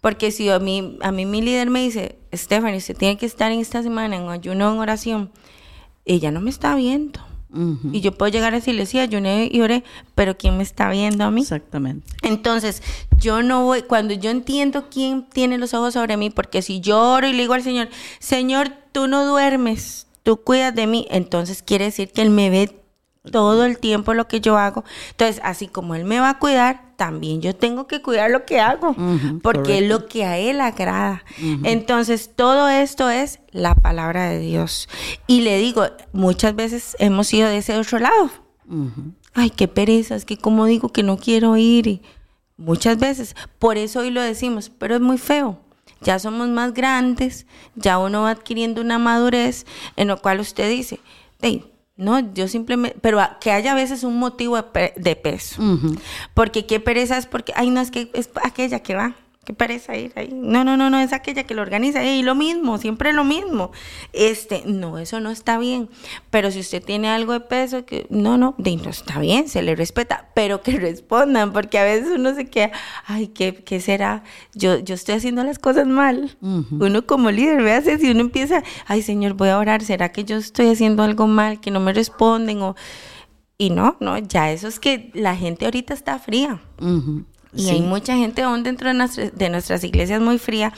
Porque 0.00 0.30
si 0.32 0.50
a 0.50 0.58
mí, 0.58 0.98
a 1.00 1.12
mí 1.12 1.24
mi 1.24 1.40
líder 1.40 1.70
me 1.70 1.80
dice, 1.80 2.18
Stephanie, 2.30 2.76
usted 2.76 2.94
tiene 2.94 3.16
que 3.16 3.24
estar 3.24 3.50
en 3.50 3.60
esta 3.60 3.82
semana 3.82 4.16
en 4.16 4.28
ayuno, 4.28 4.70
en 4.70 4.78
oración, 4.78 5.30
ella 6.04 6.30
no 6.30 6.42
me 6.42 6.50
está 6.50 6.74
viendo. 6.74 7.20
Y 7.92 8.00
yo 8.00 8.12
puedo 8.12 8.32
llegar 8.32 8.52
a 8.52 8.56
decirle, 8.56 8.86
sí, 8.86 8.98
ayuné 8.98 9.48
y 9.52 9.60
oré, 9.60 9.84
pero 10.14 10.36
¿quién 10.36 10.56
me 10.56 10.62
está 10.62 10.90
viendo 10.90 11.24
a 11.24 11.30
mí? 11.30 11.42
Exactamente. 11.42 12.06
Entonces, 12.22 12.82
yo 13.16 13.42
no 13.42 13.64
voy, 13.64 13.82
cuando 13.82 14.14
yo 14.14 14.30
entiendo 14.30 14.88
quién 14.90 15.28
tiene 15.28 15.58
los 15.58 15.72
ojos 15.74 15.94
sobre 15.94 16.16
mí, 16.16 16.30
porque 16.30 16.62
si 16.62 16.80
yo 16.80 17.00
oro 17.00 17.28
y 17.28 17.32
le 17.32 17.42
digo 17.42 17.54
al 17.54 17.62
Señor, 17.62 17.88
Señor, 18.18 18.72
tú 18.92 19.06
no 19.06 19.24
duermes, 19.24 20.06
tú 20.22 20.38
cuidas 20.38 20.74
de 20.74 20.86
mí, 20.86 21.06
entonces 21.10 21.62
quiere 21.62 21.86
decir 21.86 22.10
que 22.10 22.22
Él 22.22 22.30
me 22.30 22.50
ve 22.50 22.83
todo 23.30 23.64
el 23.64 23.78
tiempo 23.78 24.14
lo 24.14 24.28
que 24.28 24.40
yo 24.40 24.58
hago. 24.58 24.84
Entonces, 25.10 25.40
así 25.44 25.66
como 25.66 25.94
Él 25.94 26.04
me 26.04 26.20
va 26.20 26.30
a 26.30 26.38
cuidar, 26.38 26.94
también 26.96 27.40
yo 27.40 27.54
tengo 27.56 27.86
que 27.86 28.02
cuidar 28.02 28.30
lo 28.30 28.44
que 28.44 28.60
hago, 28.60 28.94
porque 29.42 29.78
es 29.78 29.88
lo 29.88 30.06
que 30.06 30.24
a 30.24 30.38
Él 30.38 30.60
agrada. 30.60 31.24
Entonces, 31.62 32.30
todo 32.34 32.68
esto 32.68 33.10
es 33.10 33.40
la 33.50 33.74
palabra 33.74 34.28
de 34.28 34.38
Dios. 34.38 34.88
Y 35.26 35.40
le 35.40 35.58
digo, 35.58 35.86
muchas 36.12 36.54
veces 36.54 36.96
hemos 36.98 37.32
ido 37.32 37.48
de 37.48 37.58
ese 37.58 37.76
otro 37.76 37.98
lado. 37.98 38.30
Ay, 39.32 39.50
qué 39.50 39.68
pereza, 39.68 40.14
es 40.14 40.24
que 40.24 40.36
como 40.36 40.66
digo 40.66 40.90
que 40.90 41.02
no 41.02 41.16
quiero 41.16 41.56
ir. 41.56 41.86
Y 41.86 42.02
muchas 42.56 42.98
veces, 42.98 43.34
por 43.58 43.78
eso 43.78 44.00
hoy 44.00 44.10
lo 44.10 44.20
decimos, 44.20 44.70
pero 44.78 44.94
es 44.94 45.00
muy 45.00 45.18
feo. 45.18 45.60
Ya 46.00 46.18
somos 46.18 46.48
más 46.48 46.74
grandes, 46.74 47.46
ya 47.74 47.98
uno 47.98 48.22
va 48.22 48.30
adquiriendo 48.30 48.82
una 48.82 48.98
madurez 48.98 49.64
en 49.96 50.08
lo 50.08 50.20
cual 50.20 50.40
usted 50.40 50.68
dice, 50.68 51.00
hey, 51.40 51.64
no, 51.96 52.34
yo 52.34 52.48
simplemente, 52.48 52.98
pero 53.00 53.20
que 53.40 53.52
haya 53.52 53.72
a 53.72 53.76
veces 53.76 54.02
un 54.02 54.18
motivo 54.18 54.56
de, 54.56 55.16
peso. 55.16 55.62
Porque 56.34 56.66
qué 56.66 56.80
pereza 56.80 57.16
es 57.16 57.26
porque, 57.26 57.52
ay, 57.54 57.70
no, 57.70 57.80
es 57.80 57.90
que 57.90 58.10
es 58.14 58.30
aquella 58.42 58.80
que 58.80 58.94
va. 58.94 59.14
Qué 59.44 59.52
pereza 59.52 59.96
ir 59.96 60.12
ahí. 60.16 60.30
No, 60.32 60.64
no, 60.64 60.76
no, 60.76 60.88
no, 60.88 60.98
es 60.98 61.12
aquella 61.12 61.44
que 61.44 61.54
lo 61.54 61.62
organiza. 61.62 62.04
Y 62.04 62.22
lo 62.22 62.34
mismo, 62.34 62.78
siempre 62.78 63.12
lo 63.12 63.24
mismo. 63.24 63.72
Este, 64.12 64.62
no, 64.66 64.98
eso 64.98 65.20
no 65.20 65.30
está 65.30 65.58
bien. 65.58 65.90
Pero 66.30 66.50
si 66.50 66.60
usted 66.60 66.82
tiene 66.82 67.08
algo 67.08 67.32
de 67.32 67.40
peso, 67.40 67.84
que 67.84 68.06
no, 68.08 68.38
no, 68.38 68.54
de, 68.58 68.76
no 68.76 68.90
está 68.90 69.20
bien, 69.20 69.48
se 69.48 69.62
le 69.62 69.76
respeta, 69.76 70.28
pero 70.34 70.62
que 70.62 70.72
respondan, 70.78 71.52
porque 71.52 71.78
a 71.78 71.84
veces 71.84 72.08
uno 72.14 72.34
se 72.34 72.46
queda, 72.46 72.72
ay, 73.06 73.28
¿qué, 73.28 73.54
qué 73.54 73.80
será? 73.80 74.22
Yo, 74.54 74.78
yo 74.78 74.94
estoy 74.94 75.16
haciendo 75.16 75.44
las 75.44 75.58
cosas 75.58 75.86
mal. 75.86 76.36
Uno 76.40 77.06
como 77.06 77.30
líder, 77.30 77.62
véase, 77.62 77.98
si 77.98 78.10
uno 78.10 78.20
empieza, 78.20 78.62
ay, 78.86 79.02
Señor, 79.02 79.34
voy 79.34 79.50
a 79.50 79.58
orar, 79.58 79.82
¿será 79.82 80.10
que 80.10 80.24
yo 80.24 80.36
estoy 80.36 80.68
haciendo 80.68 81.02
algo 81.02 81.26
mal, 81.26 81.60
que 81.60 81.70
no 81.70 81.80
me 81.80 81.92
responden? 81.92 82.62
O, 82.62 82.76
y 83.58 83.70
no, 83.70 83.96
no, 84.00 84.18
ya 84.18 84.50
eso 84.50 84.68
es 84.68 84.80
que 84.80 85.10
la 85.14 85.36
gente 85.36 85.64
ahorita 85.64 85.94
está 85.94 86.18
fría. 86.18 86.60
Y 87.56 87.68
hay 87.70 87.80
mucha 87.80 88.16
gente 88.16 88.42
aún 88.42 88.62
dentro 88.62 88.92
de, 88.92 89.30
de 89.30 89.48
nuestras 89.48 89.84
iglesias 89.84 90.20
muy 90.20 90.38
fría. 90.38 90.72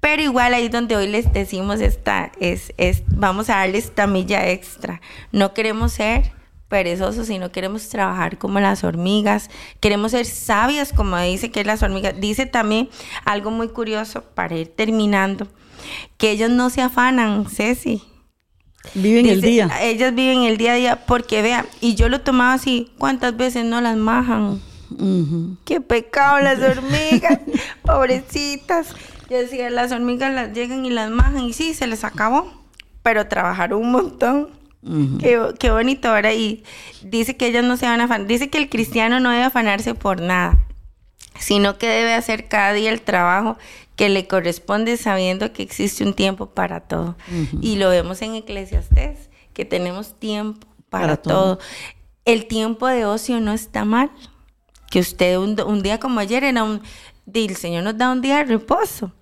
Pero 0.00 0.22
igual 0.22 0.54
ahí 0.54 0.68
donde 0.68 0.94
hoy 0.96 1.08
les 1.08 1.32
decimos 1.32 1.80
esta, 1.80 2.30
es, 2.38 2.72
es, 2.76 3.02
vamos 3.08 3.50
a 3.50 3.56
darle 3.56 3.78
esta 3.78 4.06
milla 4.06 4.48
extra. 4.50 5.00
No 5.32 5.52
queremos 5.52 5.94
ser 5.94 6.32
perezosos, 6.68 7.26
sino 7.26 7.52
queremos 7.52 7.88
trabajar 7.88 8.38
como 8.38 8.60
las 8.60 8.84
hormigas, 8.84 9.50
queremos 9.80 10.12
ser 10.12 10.26
sabias 10.26 10.92
como 10.92 11.18
dice 11.18 11.50
que 11.50 11.64
las 11.64 11.82
hormigas. 11.82 12.20
Dice 12.20 12.46
también 12.46 12.88
algo 13.24 13.50
muy 13.50 13.68
curioso 13.68 14.22
para 14.22 14.56
ir 14.56 14.68
terminando, 14.68 15.48
que 16.18 16.30
ellos 16.30 16.50
no 16.50 16.70
se 16.70 16.82
afanan, 16.82 17.46
Ceci. 17.48 18.02
Viven 18.94 19.26
el 19.26 19.40
día. 19.40 19.68
Ellas 19.82 20.14
viven 20.14 20.44
el 20.44 20.56
día 20.56 20.72
a 20.72 20.76
día 20.76 21.06
porque 21.06 21.42
vea, 21.42 21.66
y 21.80 21.94
yo 21.96 22.08
lo 22.08 22.20
tomaba 22.20 22.54
así, 22.54 22.92
¿cuántas 22.98 23.36
veces 23.36 23.64
no 23.64 23.80
las 23.80 23.96
majan? 23.96 24.60
Qué 25.64 25.80
pecado 25.80 26.40
las 26.40 26.60
hormigas, 26.60 27.40
pobrecitas. 27.82 28.94
Yo 29.28 29.38
decía, 29.38 29.70
las 29.70 29.92
hormigas 29.92 30.32
las 30.32 30.52
llegan 30.52 30.86
y 30.86 30.90
las 30.90 31.10
majan 31.10 31.44
y 31.44 31.52
sí, 31.52 31.74
se 31.74 31.86
les 31.86 32.04
acabó, 32.04 32.52
pero 33.02 33.26
trabajaron 33.26 33.80
un 33.80 33.90
montón. 33.90 34.50
qué, 35.18 35.70
bonito 35.70 36.08
ahora. 36.08 36.32
Y 36.32 36.64
dice 37.02 37.36
que 37.36 37.48
ellas 37.48 37.64
no 37.64 37.76
se 37.76 37.86
van 37.86 38.00
a 38.00 38.04
afanar. 38.04 38.26
Dice 38.26 38.50
que 38.50 38.58
el 38.58 38.68
cristiano 38.68 39.18
no 39.18 39.30
debe 39.30 39.44
afanarse 39.44 39.94
por 39.94 40.20
nada, 40.20 40.58
sino 41.38 41.78
que 41.78 41.88
debe 41.88 42.14
hacer 42.14 42.48
cada 42.48 42.72
día 42.72 42.92
el 42.92 43.02
trabajo 43.02 43.56
que 43.96 44.08
le 44.10 44.28
corresponde 44.28 44.96
sabiendo 44.96 45.52
que 45.52 45.62
existe 45.62 46.04
un 46.04 46.14
tiempo 46.14 46.50
para 46.50 46.80
todo. 46.80 47.16
Y 47.60 47.76
lo 47.76 47.88
vemos 47.88 48.22
en 48.22 48.34
Eclesiastés, 48.34 49.30
que 49.54 49.64
tenemos 49.64 50.14
tiempo 50.18 50.68
para, 50.90 51.16
todo. 51.16 51.58
El 52.24 52.46
tiempo 52.46 52.86
de 52.86 53.06
ocio 53.06 53.40
no 53.40 53.52
está 53.52 53.84
mal 53.84 54.10
que 54.96 55.00
usted 55.00 55.36
un, 55.36 55.82
día 55.82 56.00
como 56.00 56.20
ayer 56.20 56.42
era 56.42 56.64
un, 56.64 56.80
el 57.34 57.56
Señor 57.56 57.84
nos 57.84 57.98
da 57.98 58.10
un 58.10 58.22
día 58.22 58.38
de 58.38 58.44
reposo. 58.44 59.12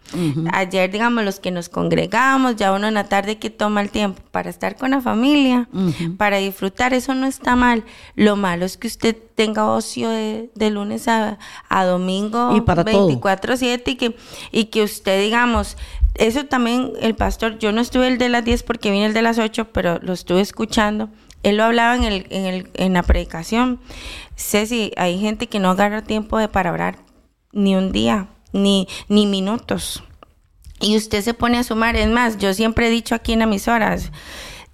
Ayer, 0.52 0.88
digamos, 0.88 1.24
los 1.24 1.40
que 1.40 1.50
nos 1.50 1.68
congregamos, 1.68 2.54
ya 2.54 2.70
uno 2.70 2.86
en 2.86 2.94
la 2.94 3.08
tarde 3.08 3.38
que 3.40 3.50
toma 3.50 3.80
el 3.80 3.90
tiempo 3.90 4.22
para 4.30 4.50
estar 4.50 4.76
con 4.76 4.92
la 4.92 5.00
familia, 5.00 5.68
para 6.16 6.36
disfrutar, 6.36 6.94
eso 6.94 7.12
no 7.16 7.26
está 7.26 7.56
mal. 7.56 7.82
Lo 8.14 8.36
malo 8.36 8.64
es 8.64 8.76
que 8.76 8.86
usted 8.86 9.16
tenga 9.34 9.66
ocio 9.66 10.10
de, 10.10 10.70
lunes 10.70 11.08
a, 11.08 11.38
domingo 11.84 12.54
y 12.56 12.60
para 12.60 12.84
24-7 12.84 13.82
y 13.84 13.96
que, 13.96 14.16
y 14.52 14.66
que 14.66 14.84
usted, 14.84 15.20
digamos, 15.20 15.76
eso 16.14 16.44
también 16.44 16.92
el 17.00 17.16
pastor, 17.16 17.58
yo 17.58 17.72
no 17.72 17.80
estuve 17.80 18.06
el 18.06 18.18
de 18.18 18.28
las 18.28 18.44
10 18.44 18.62
porque 18.62 18.92
vine 18.92 19.06
el 19.06 19.12
de 19.12 19.22
las 19.22 19.40
8, 19.40 19.72
pero 19.72 19.98
lo 20.02 20.12
estuve 20.12 20.40
escuchando 20.40 21.10
él 21.44 21.58
lo 21.58 21.64
hablaba 21.64 21.94
en, 21.94 22.02
el, 22.04 22.26
en, 22.30 22.46
el, 22.46 22.70
en 22.74 22.94
la 22.94 23.02
predicación. 23.02 23.78
Ceci, 24.36 24.92
hay 24.96 25.18
gente 25.18 25.48
que 25.48 25.58
no 25.58 25.70
agarra 25.70 26.02
tiempo 26.02 26.38
de 26.38 26.48
para 26.48 26.70
hablar 26.70 26.98
ni 27.52 27.76
un 27.76 27.92
día, 27.92 28.28
ni, 28.52 28.88
ni 29.08 29.26
minutos. 29.26 30.02
Y 30.80 30.96
usted 30.96 31.22
se 31.22 31.34
pone 31.34 31.58
a 31.58 31.64
sumar. 31.64 31.96
Es 31.96 32.08
más, 32.08 32.38
yo 32.38 32.52
siempre 32.52 32.88
he 32.88 32.90
dicho 32.90 33.14
aquí 33.14 33.32
en 33.32 33.48
mis 33.48 33.68
horas 33.68 34.10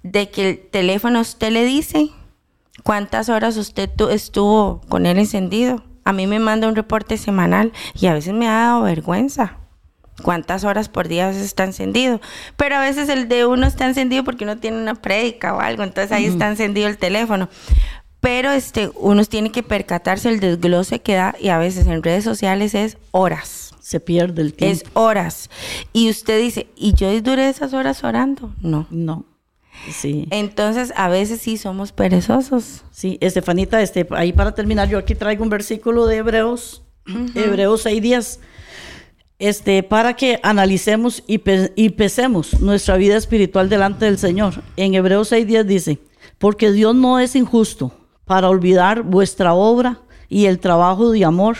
de 0.03 0.29
que 0.29 0.49
el 0.49 0.69
teléfono 0.69 1.21
usted 1.21 1.51
le 1.51 1.63
dice 1.63 2.09
cuántas 2.83 3.29
horas 3.29 3.57
usted 3.57 3.89
estuvo 4.09 4.81
con 4.89 5.05
él 5.05 5.19
encendido. 5.19 5.83
A 6.03 6.13
mí 6.13 6.25
me 6.25 6.39
manda 6.39 6.67
un 6.67 6.75
reporte 6.75 7.17
semanal 7.17 7.71
y 7.93 8.07
a 8.07 8.13
veces 8.13 8.33
me 8.33 8.47
ha 8.47 8.53
dado 8.53 8.81
vergüenza 8.81 9.61
cuántas 10.21 10.63
horas 10.63 10.89
por 10.89 11.07
día 11.07 11.29
está 11.29 11.63
encendido. 11.63 12.21
Pero 12.55 12.75
a 12.75 12.81
veces 12.81 13.09
el 13.09 13.27
de 13.27 13.45
uno 13.45 13.67
está 13.67 13.87
encendido 13.87 14.23
porque 14.23 14.43
uno 14.43 14.57
tiene 14.57 14.77
una 14.77 14.95
prédica 14.95 15.53
o 15.53 15.59
algo, 15.59 15.83
entonces 15.83 16.11
ahí 16.11 16.25
está 16.25 16.47
encendido 16.47 16.87
el 16.87 16.97
teléfono. 16.97 17.49
Pero 18.21 18.51
este, 18.51 18.91
uno 18.95 19.25
tiene 19.25 19.51
que 19.51 19.63
percatarse 19.63 20.29
el 20.29 20.39
desglose 20.39 20.99
que 20.99 21.15
da 21.15 21.35
y 21.39 21.49
a 21.49 21.57
veces 21.57 21.87
en 21.87 22.03
redes 22.03 22.23
sociales 22.23 22.75
es 22.75 22.97
horas. 23.11 23.73
Se 23.81 23.99
pierde 23.99 24.43
el 24.43 24.53
tiempo. 24.53 24.73
Es 24.73 24.85
horas. 24.93 25.49
Y 25.91 26.09
usted 26.09 26.39
dice, 26.39 26.67
¿y 26.77 26.93
yo 26.93 27.19
duré 27.21 27.49
esas 27.49 27.73
horas 27.73 28.03
orando? 28.03 28.53
No. 28.61 28.87
No. 28.91 29.25
Sí. 29.91 30.27
Entonces, 30.29 30.93
a 30.95 31.09
veces 31.09 31.41
sí 31.41 31.57
somos 31.57 31.91
perezosos. 31.91 32.83
Sí, 32.91 33.17
Estefanita, 33.19 33.81
este, 33.81 34.07
ahí 34.11 34.31
para 34.31 34.53
terminar, 34.53 34.87
yo 34.87 34.99
aquí 34.99 35.15
traigo 35.15 35.43
un 35.43 35.49
versículo 35.49 36.05
de 36.05 36.17
Hebreos, 36.17 36.83
Hebreos 37.33 37.81
6 37.81 38.01
días 38.01 38.39
este, 39.41 39.81
para 39.81 40.15
que 40.15 40.39
analicemos 40.43 41.23
y, 41.25 41.39
pesemos 41.39 42.61
nuestra 42.61 42.95
vida 42.97 43.17
espiritual 43.17 43.69
delante 43.69 44.05
del 44.05 44.19
Señor. 44.19 44.61
En 44.77 44.93
Hebreos 44.93 45.31
6.10 45.31 45.63
dice, 45.63 45.99
porque 46.37 46.71
Dios 46.71 46.93
no 46.93 47.17
es 47.17 47.35
injusto 47.35 47.91
para 48.25 48.49
olvidar 48.49 49.03
vuestra 49.03 49.53
obra 49.53 49.99
y 50.29 50.45
el 50.45 50.59
trabajo 50.59 51.11
de 51.11 51.25
amor 51.25 51.57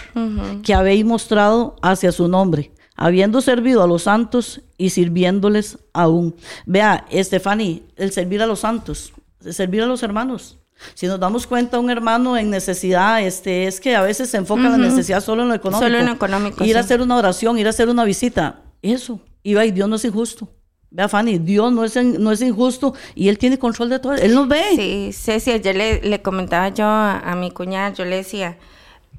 que 0.63 0.73
habéis 0.73 1.03
mostrado 1.03 1.75
hacia 1.81 2.11
su 2.11 2.27
nombre, 2.27 2.71
habiendo 2.95 3.41
servido 3.41 3.83
a 3.83 3.87
los 3.87 4.03
santos 4.03 4.61
y 4.77 4.91
sirviéndoles 4.91 5.77
aún. 5.93 6.35
Vea, 6.65 7.05
Estefani, 7.09 7.83
el 7.97 8.11
servir 8.11 8.41
a 8.41 8.47
los 8.47 8.61
santos, 8.61 9.13
servir 9.49 9.81
a 9.81 9.85
los 9.85 10.03
hermanos. 10.03 10.57
Si 10.93 11.05
nos 11.07 11.19
damos 11.19 11.45
cuenta, 11.45 11.79
un 11.79 11.89
hermano 11.89 12.37
en 12.37 12.49
necesidad, 12.49 13.21
este, 13.21 13.67
es 13.67 13.79
que 13.79 13.95
a 13.95 14.01
veces 14.01 14.29
se 14.29 14.37
enfoca 14.37 14.69
la 14.69 14.77
necesidad 14.77 15.21
solo 15.21 15.43
en 15.43 15.49
lo 15.49 15.55
económico. 15.55 15.85
Solo 15.85 15.99
en 15.99 16.05
lo 16.07 16.13
económico. 16.13 16.63
Ir 16.63 16.77
a 16.77 16.79
hacer 16.79 17.01
una 17.01 17.17
oración, 17.17 17.59
ir 17.59 17.67
a 17.67 17.71
hacer 17.71 17.89
una 17.89 18.03
visita. 18.03 18.61
Eso. 18.81 19.19
Y 19.43 19.57
y 19.57 19.71
Dios 19.71 19.89
no 19.89 19.97
es 19.97 20.05
injusto. 20.05 20.49
Vea, 20.93 21.07
Fanny, 21.07 21.39
Dios 21.39 21.71
no 21.71 21.85
es, 21.85 21.95
no 21.95 22.31
es 22.33 22.41
injusto 22.41 22.93
y 23.15 23.29
Él 23.29 23.37
tiene 23.37 23.57
control 23.57 23.89
de 23.89 23.99
todo. 23.99 24.13
Él 24.13 24.35
nos 24.35 24.49
ve. 24.49 24.61
Sí, 24.75 25.09
Ceci, 25.13 25.51
ayer 25.51 25.73
le, 25.73 26.01
le 26.01 26.21
comentaba 26.21 26.67
yo 26.67 26.85
a, 26.85 27.33
mi 27.37 27.49
cuñada, 27.49 27.93
yo 27.93 28.03
le 28.03 28.17
decía, 28.17 28.57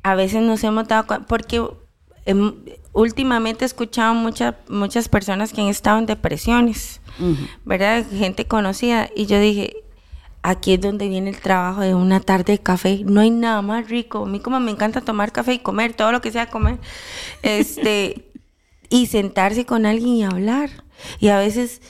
a 0.03 0.15
veces 0.15 0.43
nos 0.43 0.63
hemos 0.65 0.87
dado 0.87 1.07
cuenta, 1.07 1.27
porque 1.27 1.67
em, 2.27 2.55
últimamente 2.93 3.65
he 3.65 3.67
escuchado 3.67 4.13
muchas 4.13 4.55
muchas 4.69 5.09
personas 5.09 5.55
que 5.55 5.63
han 5.63 5.69
estado 5.69 5.99
en 5.99 6.05
depresiones, 6.05 7.01
¿verdad? 7.65 8.05
Gente 8.11 8.45
conocida. 8.45 9.09
Y 9.17 9.25
yo 9.25 9.41
dije, 9.41 9.83
aquí 10.43 10.75
es 10.75 10.81
donde 10.83 11.09
viene 11.09 11.31
el 11.31 11.41
trabajo 11.41 11.81
de 11.81 11.95
una 11.95 12.21
tarde 12.21 12.53
de 12.53 12.59
café. 12.59 13.01
No 13.05 13.23
hay 13.23 13.31
nada 13.31 13.63
más 13.63 13.89
rico. 13.89 14.25
A 14.25 14.29
mí 14.29 14.41
como 14.41 14.61
me 14.61 14.73
encanta 14.73 15.01
tomar 15.01 15.33
café 15.33 15.55
y 15.55 15.59
comer, 15.59 15.95
todo 15.95 16.13
lo 16.13 16.21
que 16.21 16.33
sea 16.33 16.51
comer. 16.51 16.79
Este, 17.43 18.31
y 18.91 19.07
sentarse 19.07 19.65
con 19.65 19.87
alguien 19.87 20.17
y 20.17 20.25
hablar. 20.25 20.71
Y 21.19 21.29
a 21.29 21.39
veces, 21.39 21.83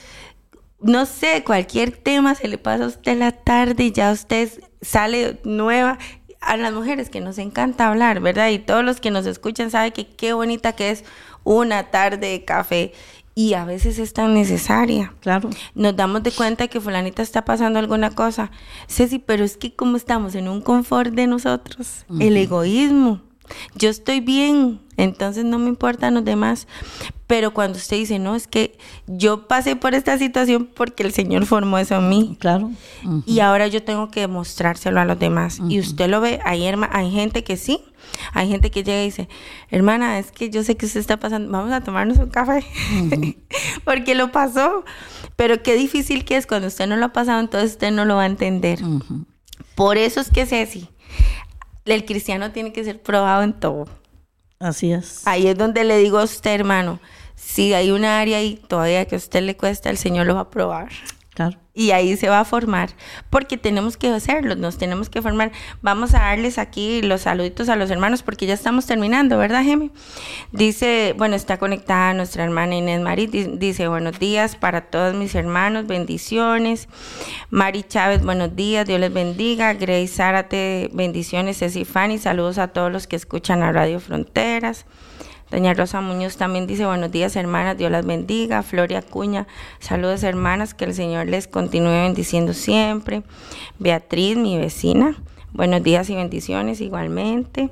no 0.81 1.07
sé, 1.07 1.45
cualquier 1.45 1.93
tema 1.93 2.35
se 2.35 2.49
le 2.49 2.59
pasa 2.59 2.85
a 2.85 2.89
usted 2.89 3.19
la 3.19 3.33
tarde 3.33 3.85
y 3.85 3.93
ya 3.93 4.13
usted 4.13 4.51
sale 4.81 5.41
nueva. 5.45 5.99
A 6.41 6.57
las 6.57 6.73
mujeres 6.73 7.09
que 7.09 7.21
nos 7.21 7.39
encanta 7.39 7.89
hablar, 7.89 8.19
¿verdad? 8.19 8.49
Y 8.49 8.59
todos 8.59 8.85
los 8.85 9.01
que 9.01 9.13
nos 9.13 9.27
escuchan 9.27 9.71
saben 9.71 9.93
que 9.93 10.09
qué 10.09 10.33
bonita 10.33 10.73
que 10.73 10.91
es 10.91 11.05
una 11.45 11.93
tarde 11.93 12.31
de 12.31 12.45
café 12.45 12.93
y 13.35 13.55
a 13.55 13.65
veces 13.65 13.99
es 13.99 14.13
tan 14.13 14.35
necesaria. 14.35 15.15
Claro. 15.21 15.51
Nos 15.75 15.97
damos 15.97 16.23
de 16.23 16.33
cuenta 16.33 16.69
que 16.69 16.81
fulanita 16.81 17.23
está 17.23 17.45
pasando 17.45 17.79
alguna 17.79 18.11
cosa. 18.11 18.51
Ceci, 18.89 19.19
pero 19.19 19.45
es 19.45 19.57
que 19.57 19.75
como 19.75 19.97
estamos 19.97 20.35
en 20.35 20.49
un 20.49 20.61
confort 20.61 21.15
de 21.15 21.27
nosotros, 21.27 22.05
el 22.21 22.37
egoísmo. 22.37 23.23
Yo 23.75 23.89
estoy 23.89 24.21
bien, 24.21 24.81
entonces 24.97 25.45
no 25.45 25.59
me 25.59 25.69
importan 25.69 26.15
los 26.15 26.25
demás. 26.25 26.67
Pero 27.27 27.55
cuando 27.55 27.79
usted 27.79 27.97
dice, 27.97 28.19
no, 28.19 28.35
es 28.35 28.47
que 28.47 28.77
yo 29.07 29.49
pasé 29.49 29.75
por 29.75 29.95
esta 29.95 30.19
situación 30.19 30.67
porque 30.67 31.03
el 31.03 31.13
Señor 31.13 31.47
formó 31.47 31.79
eso 31.79 31.97
en 31.97 32.09
mí. 32.09 32.37
Claro. 32.39 32.71
Y 33.25 33.41
ahora 33.41 33.69
yo 33.69 33.83
tengo 33.83 34.11
que 34.11 34.27
mostrárselo 34.29 35.01
a 35.01 35.05
los 35.05 35.19
demás. 35.19 35.59
Y 35.69 35.81
usted 35.81 36.11
lo 36.11 36.21
ve, 36.21 36.41
hay, 36.45 36.67
hay 36.67 37.11
gente 37.11 37.43
que 37.43 37.57
sí, 37.57 37.81
hay 38.35 38.49
gente 38.49 38.71
que 38.71 38.83
llega 38.83 39.01
y 39.01 39.07
dice, 39.07 39.29
hermana, 39.71 40.19
es 40.19 40.31
que 40.31 40.51
yo 40.51 40.63
sé 40.63 40.77
que 40.77 40.85
usted 40.85 41.01
está 41.01 41.19
pasando, 41.19 41.51
vamos 41.51 41.73
a 41.73 41.81
tomarnos 41.81 42.19
un 42.19 42.29
café, 42.29 42.65
porque 43.85 44.15
lo 44.15 44.31
pasó. 44.31 44.85
Pero 45.37 45.63
qué 45.63 45.75
difícil 45.75 46.25
que 46.25 46.37
es 46.37 46.47
cuando 46.47 46.69
usted 46.69 46.87
no 46.87 46.97
lo 46.97 47.07
ha 47.07 47.13
pasado, 47.13 47.41
entonces 47.41 47.73
usted 47.73 47.93
no 47.93 48.05
lo 48.05 48.17
va 48.17 48.25
a 48.25 48.27
entender. 48.27 48.81
Por 49.75 49.97
eso 49.97 50.21
es 50.21 50.31
que 50.31 50.45
Ceci, 50.45 50.91
el 51.87 52.05
cristiano 52.05 52.53
tiene 52.53 52.73
que 52.73 52.85
ser 52.85 53.01
probado 53.01 53.43
en 53.43 53.55
todo. 53.55 53.87
Así 54.63 54.93
es. 54.93 55.27
Ahí 55.27 55.49
es 55.49 55.59
donde 55.59 55.83
le 55.83 55.99
digo 55.99 56.19
a 56.19 56.25
usted, 56.25 56.53
hermano, 56.53 57.01
si 57.35 57.75
hay 57.75 57.91
un 57.91 58.05
área 58.05 58.39
ahí 58.39 58.63
todavía 58.69 59.05
que 59.07 59.17
a 59.17 59.19
usted 59.19 59.43
le 59.43 59.57
cuesta, 59.57 59.91
el 59.91 59.99
Señor 59.99 60.27
lo 60.27 60.37
va 60.37 60.43
a 60.43 60.51
probar. 60.51 60.91
Y 61.75 61.93
ahí 61.93 62.15
se 62.19 62.29
va 62.29 62.41
a 62.41 62.45
formar, 62.45 62.91
porque 63.31 63.57
tenemos 63.57 63.97
que 63.97 64.09
hacerlo, 64.09 64.55
nos 64.55 64.77
tenemos 64.77 65.09
que 65.09 65.23
formar. 65.23 65.53
Vamos 65.81 66.13
a 66.13 66.19
darles 66.19 66.59
aquí 66.59 67.01
los 67.01 67.23
saluditos 67.23 67.71
a 67.71 67.77
los 67.77 67.91
hermanos, 67.91 68.23
porque 68.23 68.45
ya 68.45 68.53
estamos 68.53 68.85
terminando, 68.85 69.39
¿verdad, 69.39 69.65
Gemi? 69.65 69.91
Dice, 70.53 71.15
bueno, 71.17 71.35
está 71.35 71.57
conectada 71.57 72.13
nuestra 72.13 72.45
hermana 72.45 72.77
Inés 72.77 73.01
Marit, 73.01 73.31
dice, 73.31 73.89
buenos 73.89 74.19
días 74.19 74.57
para 74.57 74.83
todos 74.91 75.15
mis 75.15 75.35
hermanos, 75.35 75.87
bendiciones. 75.87 76.89
Mari 77.49 77.85
Chávez, 77.85 78.23
buenos 78.23 78.55
días, 78.55 78.87
Dios 78.87 79.01
les 79.01 79.13
bendiga. 79.13 79.73
Grace 79.73 80.09
Zárate, 80.09 80.91
bendiciones. 80.93 81.59
Ceci 81.59 81.87
Fanny, 81.87 82.19
saludos 82.19 82.59
a 82.59 82.69
todos 82.69 82.93
los 82.93 83.07
que 83.07 83.17
escuchan 83.17 83.63
a 83.63 83.73
Radio 83.73 84.01
Fronteras. 84.01 84.85
Doña 85.53 85.75
Rosa 85.75 86.01
Muñoz 86.01 86.39
también 86.39 86.67
dice, 86.67 86.87
buenos 86.87 87.13
días 87.13 87.37
hermanas, 87.37 87.77
Dios 87.77 87.91
las 87.91 88.07
bendiga. 88.07 88.63
Floria 88.63 89.03
Cuña, 89.03 89.47
saludos 89.81 90.23
hermanas, 90.23 90.73
que 90.73 90.87
el 90.87 90.95
Señor 90.95 91.27
les 91.27 91.47
continúe 91.47 91.91
bendiciendo 91.91 92.55
siempre. 92.55 93.23
Beatriz, 93.79 94.39
mi 94.39 94.57
vecina, 94.57 95.15
buenos 95.53 95.83
días 95.83 96.09
y 96.09 96.15
bendiciones 96.15 96.81
igualmente. 96.81 97.69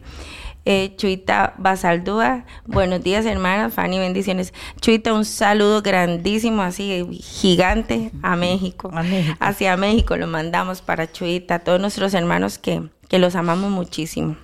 Eh, 0.67 0.93
Chuita 0.99 1.55
Basaldúa, 1.57 2.45
buenos 2.67 3.03
días 3.03 3.25
hermanas, 3.25 3.73
Fanny, 3.73 3.99
bendiciones. 3.99 4.53
Chuita, 4.83 5.15
un 5.15 5.25
saludo 5.25 5.81
grandísimo, 5.81 6.61
así 6.61 7.09
gigante 7.23 8.11
a 8.21 8.37
México. 8.37 8.91
A 8.93 9.03
México. 9.03 9.39
Hacia 9.41 9.79
México 9.79 10.19
lo 10.19 10.27
mandamos 10.27 10.83
para 10.83 11.11
Chuita, 11.11 11.55
a 11.55 11.59
todos 11.61 11.81
nuestros 11.81 12.13
hermanos 12.13 12.59
que, 12.59 12.83
que 13.09 13.19
los 13.19 13.37
amamos 13.37 13.71
muchísimo. 13.71 14.37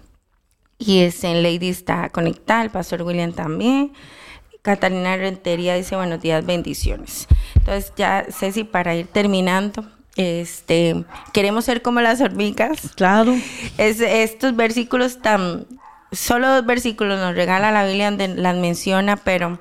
Y 0.78 1.00
es 1.00 1.24
en 1.24 1.42
Lady 1.42 1.68
está 1.68 2.08
conectada, 2.10 2.62
el 2.62 2.70
pastor 2.70 3.02
William 3.02 3.32
también. 3.32 3.92
Catalina 4.62 5.16
Rentería 5.16 5.74
dice 5.74 5.96
buenos 5.96 6.20
días, 6.20 6.44
bendiciones. 6.44 7.28
Entonces 7.54 7.92
ya 7.96 8.26
Ceci, 8.30 8.64
para 8.64 8.94
ir 8.94 9.06
terminando, 9.06 9.86
este, 10.16 11.04
queremos 11.32 11.64
ser 11.64 11.82
como 11.82 12.00
las 12.00 12.20
hormigas. 12.20 12.90
Claro. 12.96 13.34
Es, 13.78 14.00
estos 14.00 14.56
versículos 14.56 15.22
tan, 15.22 15.66
solo 16.12 16.48
dos 16.48 16.66
versículos 16.66 17.18
nos 17.20 17.34
regala 17.34 17.70
la 17.70 17.86
Biblia 17.86 18.10
donde 18.10 18.28
las 18.28 18.56
menciona, 18.56 19.16
pero 19.16 19.58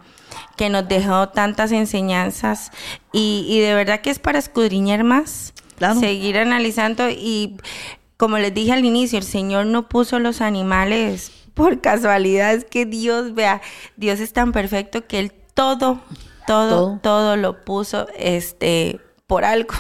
que 0.58 0.70
nos 0.70 0.88
dejó 0.88 1.30
tantas 1.30 1.72
enseñanzas 1.72 2.72
y, 3.14 3.46
y 3.48 3.60
de 3.60 3.74
verdad 3.74 4.02
que 4.02 4.10
es 4.10 4.20
para 4.20 4.40
escudriñar 4.40 5.04
más, 5.04 5.54
Claro. 5.78 6.00
seguir 6.00 6.38
analizando 6.38 7.10
y 7.10 7.58
como 8.18 8.38
les 8.38 8.54
dije 8.54 8.72
al 8.74 8.86
inicio, 8.86 9.18
el 9.18 9.24
Señor 9.26 9.66
no 9.66 9.90
puso 9.90 10.20
los 10.20 10.42
animales 10.42 11.32
por 11.54 11.82
casualidad, 11.82 12.54
es 12.54 12.66
que 12.66 12.86
Dios, 12.86 13.34
vea, 13.34 13.62
Dios 13.98 14.20
es 14.20 14.34
tan 14.34 14.52
perfecto 14.52 15.06
que 15.08 15.20
Él 15.20 15.32
todo, 15.54 16.02
todo, 16.48 16.70
Todo. 16.70 17.00
todo, 17.02 17.38
lo 17.38 17.64
puso 17.64 18.08
este 18.18 19.00
por 19.26 19.44
algo. 19.46 19.74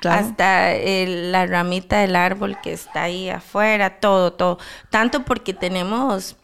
Claro. 0.00 0.26
Hasta 0.26 0.74
el- 0.74 1.32
la 1.32 1.46
ramita 1.46 2.00
del 2.00 2.14
árbol 2.16 2.58
que 2.62 2.72
está 2.72 3.04
ahí 3.04 3.30
afuera, 3.30 4.00
todo, 4.00 4.32
todo. 4.34 4.58
Tanto 4.90 5.24
porque 5.24 5.54
tenemos 5.54 6.36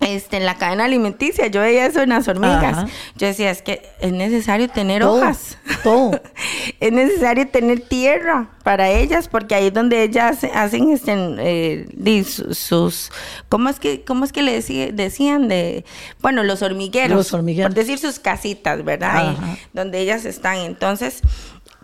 este, 0.00 0.36
en 0.38 0.44
la 0.44 0.56
cadena 0.56 0.84
alimenticia, 0.84 1.46
yo 1.46 1.60
veía 1.60 1.86
eso 1.86 2.02
en 2.02 2.10
las 2.10 2.26
hormigas. 2.28 2.64
Ajá. 2.78 2.86
Yo 3.16 3.26
decía, 3.28 3.50
es 3.50 3.62
que 3.62 3.80
es 4.00 4.12
necesario 4.12 4.68
tener 4.68 5.02
Todo, 5.02 5.16
hojas. 5.18 5.56
todo. 5.82 6.20
es 6.80 6.92
necesario 6.92 7.48
tener 7.48 7.80
tierra 7.80 8.50
para 8.64 8.90
ellas, 8.90 9.28
porque 9.28 9.54
ahí 9.54 9.68
es 9.68 9.72
donde 9.72 10.02
ellas 10.02 10.44
hacen 10.52 10.90
este, 10.90 11.14
eh, 11.38 12.24
sus, 12.24 13.10
¿cómo 13.48 13.68
es 13.68 13.78
que, 13.78 14.04
cómo 14.04 14.24
es 14.24 14.32
que 14.32 14.42
le 14.42 14.58
decí- 14.58 14.90
decían 14.92 15.48
de, 15.48 15.84
bueno, 16.20 16.42
los 16.42 16.60
hormigueros, 16.62 17.16
Los 17.16 17.32
hormigueros. 17.32 17.70
por 17.70 17.74
decir 17.74 17.98
sus 17.98 18.18
casitas, 18.18 18.84
¿verdad? 18.84 19.28
Ahí, 19.28 19.58
donde 19.72 20.00
ellas 20.00 20.24
están. 20.24 20.58
Entonces, 20.58 21.20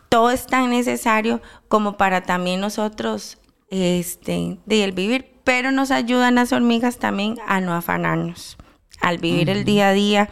todo 0.08 0.30
es 0.30 0.46
tan 0.46 0.68
necesario 0.70 1.40
como 1.68 1.96
para 1.96 2.22
también 2.22 2.61
nosotros, 2.61 3.38
este, 3.70 4.58
de 4.66 4.84
el 4.84 4.92
vivir, 4.92 5.29
pero 5.45 5.72
nos 5.72 5.91
ayudan 5.91 6.34
las 6.34 6.53
hormigas 6.53 6.99
también 6.99 7.36
a 7.47 7.61
no 7.61 7.74
afanarnos, 7.74 8.57
al 9.01 9.18
vivir 9.18 9.51
el 9.51 9.64
día 9.64 9.88
a 9.88 9.93
día. 9.93 10.30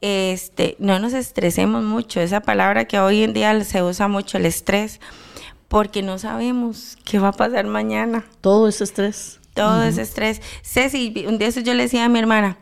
Este, 0.00 0.76
no 0.78 0.98
nos 0.98 1.14
estresemos 1.14 1.82
mucho, 1.82 2.20
esa 2.20 2.40
palabra 2.40 2.84
que 2.84 2.98
hoy 2.98 3.22
en 3.22 3.32
día 3.32 3.64
se 3.64 3.82
usa 3.82 4.06
mucho, 4.08 4.36
el 4.36 4.46
estrés, 4.46 5.00
porque 5.68 6.02
no 6.02 6.18
sabemos 6.18 6.98
qué 7.04 7.18
va 7.18 7.28
a 7.28 7.32
pasar 7.32 7.66
mañana. 7.66 8.24
Todo 8.40 8.68
es 8.68 8.80
estrés. 8.80 9.40
Todo 9.54 9.82
ese 9.84 10.02
estrés. 10.02 10.42
Ceci, 10.62 11.24
un 11.26 11.38
día 11.38 11.48
eso 11.48 11.60
yo 11.60 11.74
le 11.74 11.84
decía 11.84 12.04
a 12.04 12.08
mi 12.08 12.18
hermana, 12.18 12.58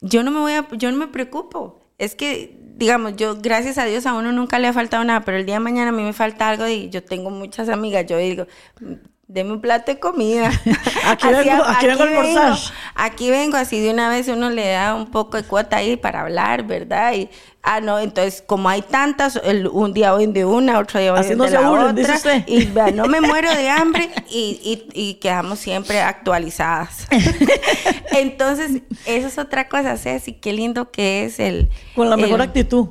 yo 0.00 0.22
no 0.22 0.30
me 0.30 0.40
voy 0.40 0.52
a, 0.52 0.66
yo 0.72 0.90
no 0.90 0.98
me 0.98 1.08
preocupo. 1.08 1.80
Es 1.98 2.14
que, 2.14 2.58
digamos, 2.76 3.16
yo, 3.16 3.36
gracias 3.40 3.78
a 3.78 3.84
Dios, 3.84 4.06
a 4.06 4.14
uno 4.14 4.32
nunca 4.32 4.58
le 4.58 4.66
ha 4.66 4.72
faltado 4.72 5.04
nada, 5.04 5.20
pero 5.20 5.36
el 5.36 5.46
día 5.46 5.56
de 5.56 5.60
mañana 5.60 5.90
a 5.90 5.92
mí 5.92 6.02
me 6.02 6.12
falta 6.12 6.48
algo 6.48 6.66
y 6.66 6.90
yo 6.90 7.04
tengo 7.04 7.30
muchas 7.30 7.68
amigas, 7.68 8.06
yo 8.06 8.18
digo, 8.18 8.46
deme 9.26 9.52
un 9.52 9.60
plato 9.60 9.90
de 9.92 9.98
comida. 9.98 10.48
Aquí 11.06 11.26
Así 11.28 11.48
vengo- 11.48 11.64
a- 11.64 11.72
aquí 11.72 11.86
vengo 11.86 12.04
vengo, 12.04 12.56
aquí 12.94 13.30
vengo, 13.30 13.56
así 13.56 13.80
de 13.80 13.90
una 13.90 14.08
vez 14.08 14.28
uno 14.28 14.50
le 14.50 14.70
da 14.70 14.94
un 14.94 15.06
poco 15.10 15.36
de 15.36 15.44
cuota 15.44 15.76
ahí 15.78 15.96
para 15.96 16.20
hablar, 16.22 16.62
¿verdad? 16.64 17.12
Y, 17.14 17.28
ah, 17.62 17.80
no, 17.80 17.98
entonces, 17.98 18.42
como 18.46 18.68
hay 18.68 18.82
tantas, 18.82 19.40
el- 19.44 19.66
un 19.68 19.92
día 19.92 20.12
voy 20.12 20.26
de 20.26 20.44
una, 20.44 20.78
otro 20.78 21.00
día 21.00 21.12
Así 21.14 21.30
de 21.30 21.36
no 21.36 21.46
la 21.46 21.58
aburren, 21.66 21.98
otra, 21.98 22.14
usted. 22.16 22.44
y 22.46 22.66
vea, 22.66 22.90
no 22.90 23.06
me 23.06 23.20
muero 23.20 23.50
de 23.54 23.68
hambre 23.70 24.10
y, 24.30 24.60
y- 24.94 25.00
y 25.08 25.14
quedamos 25.14 25.58
siempre 25.58 26.00
actualizadas. 26.00 27.06
Entonces, 28.12 28.82
eso 29.06 29.26
es 29.28 29.38
otra 29.38 29.68
cosa, 29.68 29.96
Ceci, 29.96 30.32
qué 30.34 30.52
lindo 30.52 30.90
que 30.90 31.24
es 31.24 31.38
el... 31.40 31.70
Con 31.94 32.10
la 32.10 32.16
mejor 32.16 32.40
el- 32.40 32.48
actitud. 32.48 32.88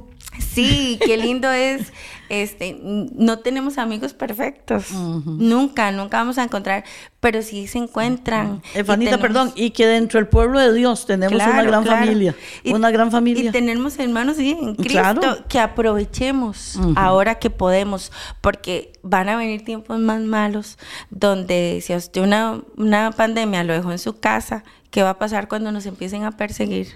Sí, 0.53 0.99
qué 1.05 1.17
lindo 1.17 1.49
es. 1.51 1.91
Este, 2.29 2.77
no 2.81 3.39
tenemos 3.39 3.77
amigos 3.77 4.13
perfectos. 4.13 4.91
Nunca, 4.91 5.91
nunca 5.91 6.17
vamos 6.17 6.37
a 6.37 6.43
encontrar, 6.43 6.83
pero 7.19 7.41
sí 7.41 7.67
se 7.67 7.77
encuentran. 7.77 8.61
Efanita, 8.73 9.17
perdón, 9.19 9.51
y 9.55 9.69
que 9.71 9.85
dentro 9.85 10.19
del 10.19 10.27
pueblo 10.27 10.59
de 10.59 10.73
Dios 10.73 11.05
tenemos 11.05 11.35
una 11.35 11.61
gran 11.63 11.83
claro. 11.83 11.99
familia. 11.99 12.35
Y- 12.63 12.73
una 12.73 12.89
gran 12.91 13.11
familia. 13.11 13.49
Y 13.49 13.51
tenemos 13.51 13.99
hermanos 13.99 14.37
sí, 14.37 14.57
en 14.59 14.75
Cristo 14.75 14.99
Claro. 14.99 15.37
que 15.47 15.59
aprovechemos 15.59 16.79
ahora 16.95 17.35
que 17.35 17.49
podemos, 17.49 18.11
porque 18.41 18.93
van 19.03 19.29
a 19.29 19.35
venir 19.35 19.63
tiempos 19.63 19.99
más 19.99 20.21
malos 20.21 20.77
donde 21.11 21.79
si 21.83 21.93
a 21.93 21.97
usted 21.97 22.21
una, 22.21 22.61
una 22.77 23.11
pandemia 23.11 23.63
lo 23.63 23.73
dejó 23.73 23.91
en 23.91 23.99
su 23.99 24.19
casa, 24.19 24.63
¿qué 24.89 25.03
va 25.03 25.11
a 25.11 25.19
pasar 25.19 25.47
cuando 25.47 25.71
nos 25.71 25.85
empiecen 25.85 26.23
a 26.23 26.31
perseguir? 26.31 26.87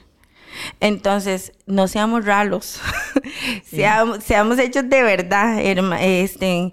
Entonces, 0.80 1.52
no 1.66 1.88
seamos 1.88 2.26
ralos, 2.26 2.80
seamos, 3.64 4.24
seamos 4.24 4.60
hechos 4.60 4.90
de 4.90 5.04
verdad, 5.04 5.60
herma- 5.60 6.00
este, 6.02 6.72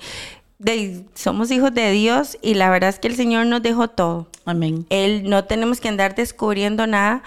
de- 0.59 1.05
somos 1.15 1.51
hijos 1.51 1.75
de 1.75 1.91
Dios 1.91 2.39
y 2.43 2.55
la 2.55 2.71
verdad 2.71 2.91
es 2.91 2.99
que 2.99 3.09
el 3.09 3.17
Señor 3.17 3.47
nos 3.47 3.63
dejó 3.63 3.89
todo. 3.89 4.29
Amén. 4.47 4.87
Él 4.91 5.29
no 5.31 5.45
tenemos 5.45 5.81
que 5.81 5.89
andar 5.89 6.15
descubriendo 6.15 6.87
nada 6.87 7.23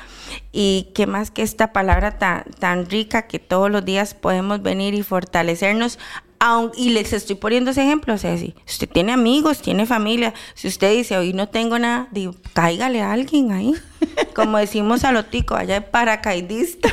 y 0.52 0.90
qué 0.94 1.08
más 1.08 1.32
que 1.32 1.42
esta 1.42 1.74
palabra 1.74 2.20
tan, 2.20 2.44
tan 2.60 2.88
rica 2.88 3.24
que 3.28 3.40
todos 3.40 3.72
los 3.72 3.84
días 3.84 4.14
podemos 4.14 4.62
venir 4.62 4.94
y 4.94 5.02
fortalecernos. 5.04 5.98
Aun- 6.40 6.72
y 6.78 6.90
les 6.92 7.14
estoy 7.14 7.36
poniendo 7.36 7.72
ese 7.72 7.82
ejemplo, 7.84 8.18
Ceci. 8.18 8.54
Usted 8.68 8.90
tiene 8.90 9.12
amigos, 9.14 9.62
tiene 9.62 9.86
familia. 9.86 10.34
Si 10.56 10.68
usted 10.68 10.94
dice, 10.96 11.18
hoy 11.18 11.34
no 11.34 11.50
tengo 11.50 11.78
nada, 11.80 12.08
digo, 12.12 12.36
cáigale 12.54 13.02
a 13.02 13.12
alguien 13.12 13.52
ahí. 13.52 13.74
Como 14.36 14.58
decimos 14.58 15.04
a 15.04 15.12
los 15.12 15.30
ticos, 15.30 15.58
allá 15.60 15.76
de 15.76 15.82
paracaidista. 15.82 16.90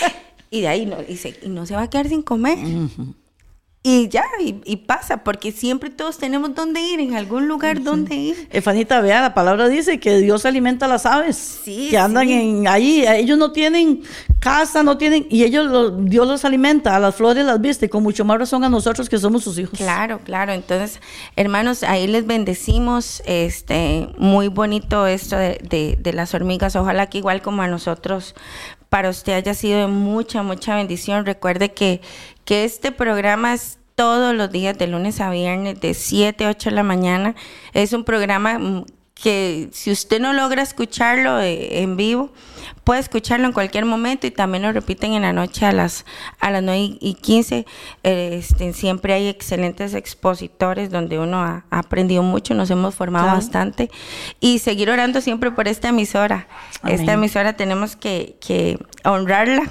y 0.50 0.60
de 0.62 0.68
ahí 0.68 0.86
no, 0.86 0.96
y, 1.08 1.16
se- 1.16 1.38
y 1.42 1.48
no 1.48 1.66
se 1.66 1.74
va 1.74 1.82
a 1.82 1.90
quedar 1.90 2.08
sin 2.08 2.22
comer. 2.22 2.58
Y 3.88 4.08
ya, 4.08 4.24
y, 4.40 4.76
pasa, 4.78 5.18
porque 5.18 5.52
siempre 5.52 5.90
todos 5.90 6.18
tenemos 6.18 6.56
donde 6.56 6.80
ir, 6.80 6.98
en 6.98 7.14
algún 7.14 7.46
lugar 7.46 7.84
donde 7.84 8.16
ir. 8.16 8.48
Efanita, 8.50 9.00
vea, 9.00 9.20
la 9.20 9.32
palabra 9.32 9.68
dice 9.68 10.00
que 10.00 10.18
Dios 10.18 10.44
alimenta 10.44 10.86
a 10.86 10.88
las 10.88 11.06
aves 11.06 11.60
que 11.64 11.96
andan 11.96 12.28
en 12.28 12.66
ahí. 12.66 13.04
Ellos 13.06 13.38
no 13.38 13.52
tienen 13.52 14.02
casa, 14.40 14.82
no 14.82 14.98
tienen, 14.98 15.28
y 15.30 15.44
ellos, 15.44 15.92
Dios 16.00 16.26
los 16.26 16.44
alimenta, 16.44 16.96
a 16.96 16.98
las 16.98 17.14
flores 17.14 17.46
las 17.46 17.60
viste, 17.60 17.88
con 17.88 18.02
mucho 18.02 18.24
más 18.24 18.40
razón 18.40 18.64
a 18.64 18.68
nosotros 18.68 19.08
que 19.08 19.18
somos 19.18 19.44
sus 19.44 19.56
hijos. 19.56 19.78
Claro, 19.78 20.18
claro. 20.24 20.52
Entonces, 20.52 21.00
hermanos, 21.36 21.84
ahí 21.84 22.08
les 22.08 22.26
bendecimos. 22.26 23.22
Este, 23.24 24.08
muy 24.18 24.48
bonito 24.48 25.06
esto 25.06 25.36
de, 25.36 25.96
de 26.00 26.12
las 26.12 26.34
hormigas. 26.34 26.74
Ojalá 26.74 27.06
que 27.06 27.18
igual 27.18 27.40
como 27.40 27.62
a 27.62 27.68
nosotros 27.68 28.34
para 28.88 29.10
usted 29.10 29.34
haya 29.34 29.54
sido 29.54 29.80
de 29.80 29.86
mucha, 29.88 30.42
mucha 30.42 30.76
bendición. 30.76 31.26
Recuerde 31.26 31.72
que, 31.72 32.00
que 32.46 32.64
este 32.64 32.92
programa 32.92 33.52
es 33.52 33.78
todos 33.96 34.34
los 34.34 34.50
días, 34.50 34.78
de 34.78 34.86
lunes 34.86 35.20
a 35.20 35.30
viernes, 35.30 35.80
de 35.80 35.92
7 35.94 36.46
a 36.46 36.50
8 36.50 36.70
de 36.70 36.76
la 36.76 36.82
mañana. 36.82 37.34
Es 37.72 37.92
un 37.92 38.04
programa 38.04 38.58
mm, 38.58 38.84
que 39.14 39.68
si 39.72 39.90
usted 39.90 40.20
no 40.20 40.34
logra 40.34 40.62
escucharlo 40.62 41.40
eh, 41.40 41.82
en 41.82 41.96
vivo, 41.96 42.30
puede 42.84 43.00
escucharlo 43.00 43.46
en 43.46 43.52
cualquier 43.52 43.86
momento 43.86 44.26
y 44.26 44.30
también 44.30 44.62
lo 44.62 44.72
repiten 44.72 45.14
en 45.14 45.22
la 45.22 45.32
noche 45.32 45.64
a 45.64 45.72
las, 45.72 46.04
a 46.38 46.50
las 46.50 46.62
9 46.62 46.98
y 47.00 47.14
15. 47.14 47.66
Este, 48.02 48.72
siempre 48.74 49.14
hay 49.14 49.28
excelentes 49.28 49.94
expositores 49.94 50.90
donde 50.90 51.18
uno 51.18 51.42
ha, 51.42 51.64
aprendido 51.70 52.22
mucho, 52.22 52.54
nos 52.54 52.70
hemos 52.70 52.94
formado 52.94 53.26
bastante 53.28 53.90
y 54.38 54.58
seguir 54.60 54.90
orando 54.90 55.20
siempre 55.20 55.50
por 55.50 55.66
esta 55.66 55.88
emisora. 55.88 56.46
Esta 56.86 57.14
emisora 57.14 57.54
tenemos 57.54 57.96
que, 57.96 58.36
que 58.40 58.78
honrarla 59.04 59.62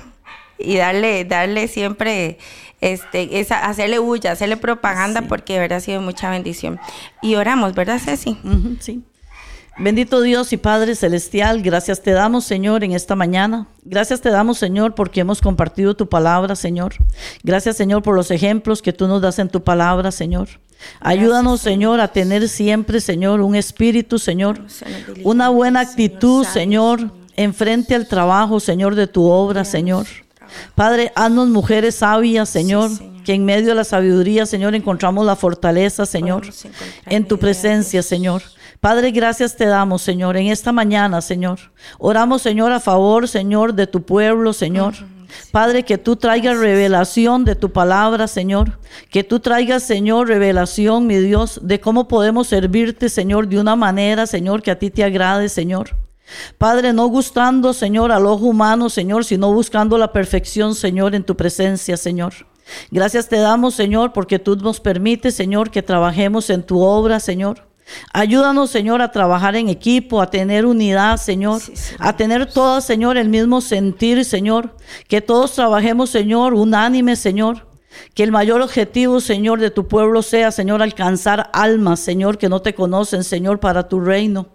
y 0.57 0.77
darle, 0.77 1.25
darle 1.25 1.67
siempre, 1.67 2.37
este, 2.81 3.39
esa, 3.39 3.65
hacerle 3.65 3.99
bulla, 3.99 4.31
hacerle 4.31 4.57
propaganda, 4.57 5.23
porque 5.23 5.53
de 5.53 5.59
verdad 5.59 5.77
ha 5.77 5.81
sido 5.81 6.01
mucha 6.01 6.29
bendición. 6.29 6.79
Y 7.21 7.35
oramos, 7.35 7.73
¿verdad, 7.73 7.99
Ceci? 7.99 8.37
sí. 8.79 9.03
Bendito 9.77 10.21
Dios 10.21 10.53
y 10.53 10.57
Padre 10.57 10.95
Celestial, 10.95 11.61
gracias 11.61 12.01
te 12.01 12.11
damos, 12.11 12.45
Señor, 12.45 12.85
en 12.85 12.93
esta 12.93 13.13
mañana. 13.17 13.67
Gracias 13.83 14.21
te 14.21 14.29
damos, 14.29 14.57
Señor, 14.57 14.95
porque 14.95 15.19
hemos 15.19 15.41
compartido 15.41 15.97
tu 15.97 16.07
palabra, 16.07 16.55
Señor. 16.55 16.93
Gracias, 17.43 17.75
Señor, 17.75 18.01
por 18.01 18.15
los 18.15 18.31
ejemplos 18.31 18.81
que 18.81 18.93
tú 18.93 19.05
nos 19.05 19.21
das 19.21 19.37
en 19.37 19.49
tu 19.49 19.61
palabra, 19.65 20.13
Señor. 20.13 20.47
Ayúdanos, 21.01 21.59
Señor, 21.59 21.99
a 21.99 22.07
tener 22.07 22.47
siempre, 22.47 23.01
Señor, 23.01 23.41
un 23.41 23.55
espíritu, 23.55 24.17
Señor, 24.17 24.61
una 25.23 25.49
buena 25.49 25.81
actitud, 25.81 26.45
Señor, 26.45 27.11
enfrente 27.35 27.95
al 27.95 28.07
trabajo, 28.07 28.61
Señor, 28.61 28.95
de 28.95 29.07
tu 29.07 29.25
obra, 29.25 29.65
Señor. 29.65 30.05
Padre, 30.75 31.11
haznos 31.15 31.47
mujeres 31.49 31.95
sabias, 31.95 32.49
Señor, 32.49 32.91
que 33.23 33.33
en 33.33 33.45
medio 33.45 33.69
de 33.69 33.75
la 33.75 33.83
sabiduría, 33.83 34.45
Señor, 34.45 34.75
encontramos 34.75 35.25
la 35.25 35.35
fortaleza, 35.35 36.05
Señor, 36.05 36.43
en 37.05 37.27
tu 37.27 37.39
presencia, 37.39 38.03
Señor. 38.03 38.43
Padre, 38.79 39.11
gracias 39.11 39.55
te 39.55 39.65
damos, 39.65 40.01
Señor, 40.01 40.37
en 40.37 40.47
esta 40.47 40.71
mañana, 40.71 41.21
Señor. 41.21 41.59
Oramos, 41.97 42.41
Señor, 42.41 42.71
a 42.71 42.79
favor, 42.79 43.27
Señor, 43.27 43.73
de 43.73 43.87
tu 43.87 44.03
pueblo, 44.03 44.53
Señor. 44.53 44.93
Padre, 45.51 45.83
que 45.83 45.97
tú 45.97 46.15
traigas 46.15 46.57
revelación 46.57 47.45
de 47.45 47.55
tu 47.55 47.71
palabra, 47.71 48.27
Señor. 48.27 48.79
Que 49.09 49.23
tú 49.23 49.39
traigas, 49.39 49.83
Señor, 49.83 50.27
revelación, 50.27 51.07
mi 51.07 51.17
Dios, 51.17 51.59
de 51.63 51.79
cómo 51.79 52.07
podemos 52.07 52.47
servirte, 52.47 53.09
Señor, 53.09 53.47
de 53.47 53.59
una 53.59 53.75
manera, 53.75 54.27
Señor, 54.27 54.61
que 54.61 54.71
a 54.71 54.79
ti 54.79 54.91
te 54.91 55.03
agrade, 55.03 55.49
Señor. 55.49 56.04
Padre, 56.57 56.93
no 56.93 57.07
gustando, 57.07 57.73
Señor, 57.73 58.11
al 58.11 58.25
ojo 58.25 58.45
humano, 58.45 58.89
Señor, 58.89 59.25
sino 59.25 59.53
buscando 59.53 59.97
la 59.97 60.11
perfección, 60.11 60.75
Señor, 60.75 61.15
en 61.15 61.23
tu 61.23 61.35
presencia, 61.35 61.97
Señor. 61.97 62.33
Gracias 62.91 63.29
te 63.29 63.37
damos, 63.37 63.75
Señor, 63.75 64.13
porque 64.13 64.39
tú 64.39 64.55
nos 64.55 64.79
permites, 64.79 65.35
Señor, 65.35 65.69
que 65.69 65.83
trabajemos 65.83 66.49
en 66.49 66.63
tu 66.63 66.81
obra, 66.81 67.19
Señor. 67.19 67.67
Ayúdanos, 68.13 68.71
Señor, 68.71 69.01
a 69.01 69.11
trabajar 69.11 69.55
en 69.55 69.69
equipo, 69.69 70.19
a 70.19 70.31
tener 70.31 70.65
unidad, 70.65 71.17
Señor, 71.17 71.61
a 71.99 72.17
tener 72.17 72.51
todas, 72.51 72.83
Señor, 72.83 73.17
el 73.17 73.29
mismo 73.29 73.61
sentir, 73.61 74.25
Señor. 74.25 74.75
Que 75.07 75.21
todos 75.21 75.53
trabajemos, 75.53 76.09
Señor, 76.09 76.55
unánime, 76.55 77.15
Señor. 77.15 77.67
Que 78.13 78.23
el 78.23 78.31
mayor 78.31 78.61
objetivo, 78.61 79.21
Señor, 79.21 79.59
de 79.59 79.69
tu 79.69 79.87
pueblo 79.87 80.23
sea, 80.23 80.51
Señor, 80.51 80.81
alcanzar 80.81 81.49
almas, 81.53 81.99
Señor, 81.99 82.37
que 82.37 82.49
no 82.49 82.61
te 82.61 82.73
conocen, 82.73 83.23
Señor, 83.23 83.59
para 83.59 83.87
tu 83.87 83.99
reino. 83.99 84.49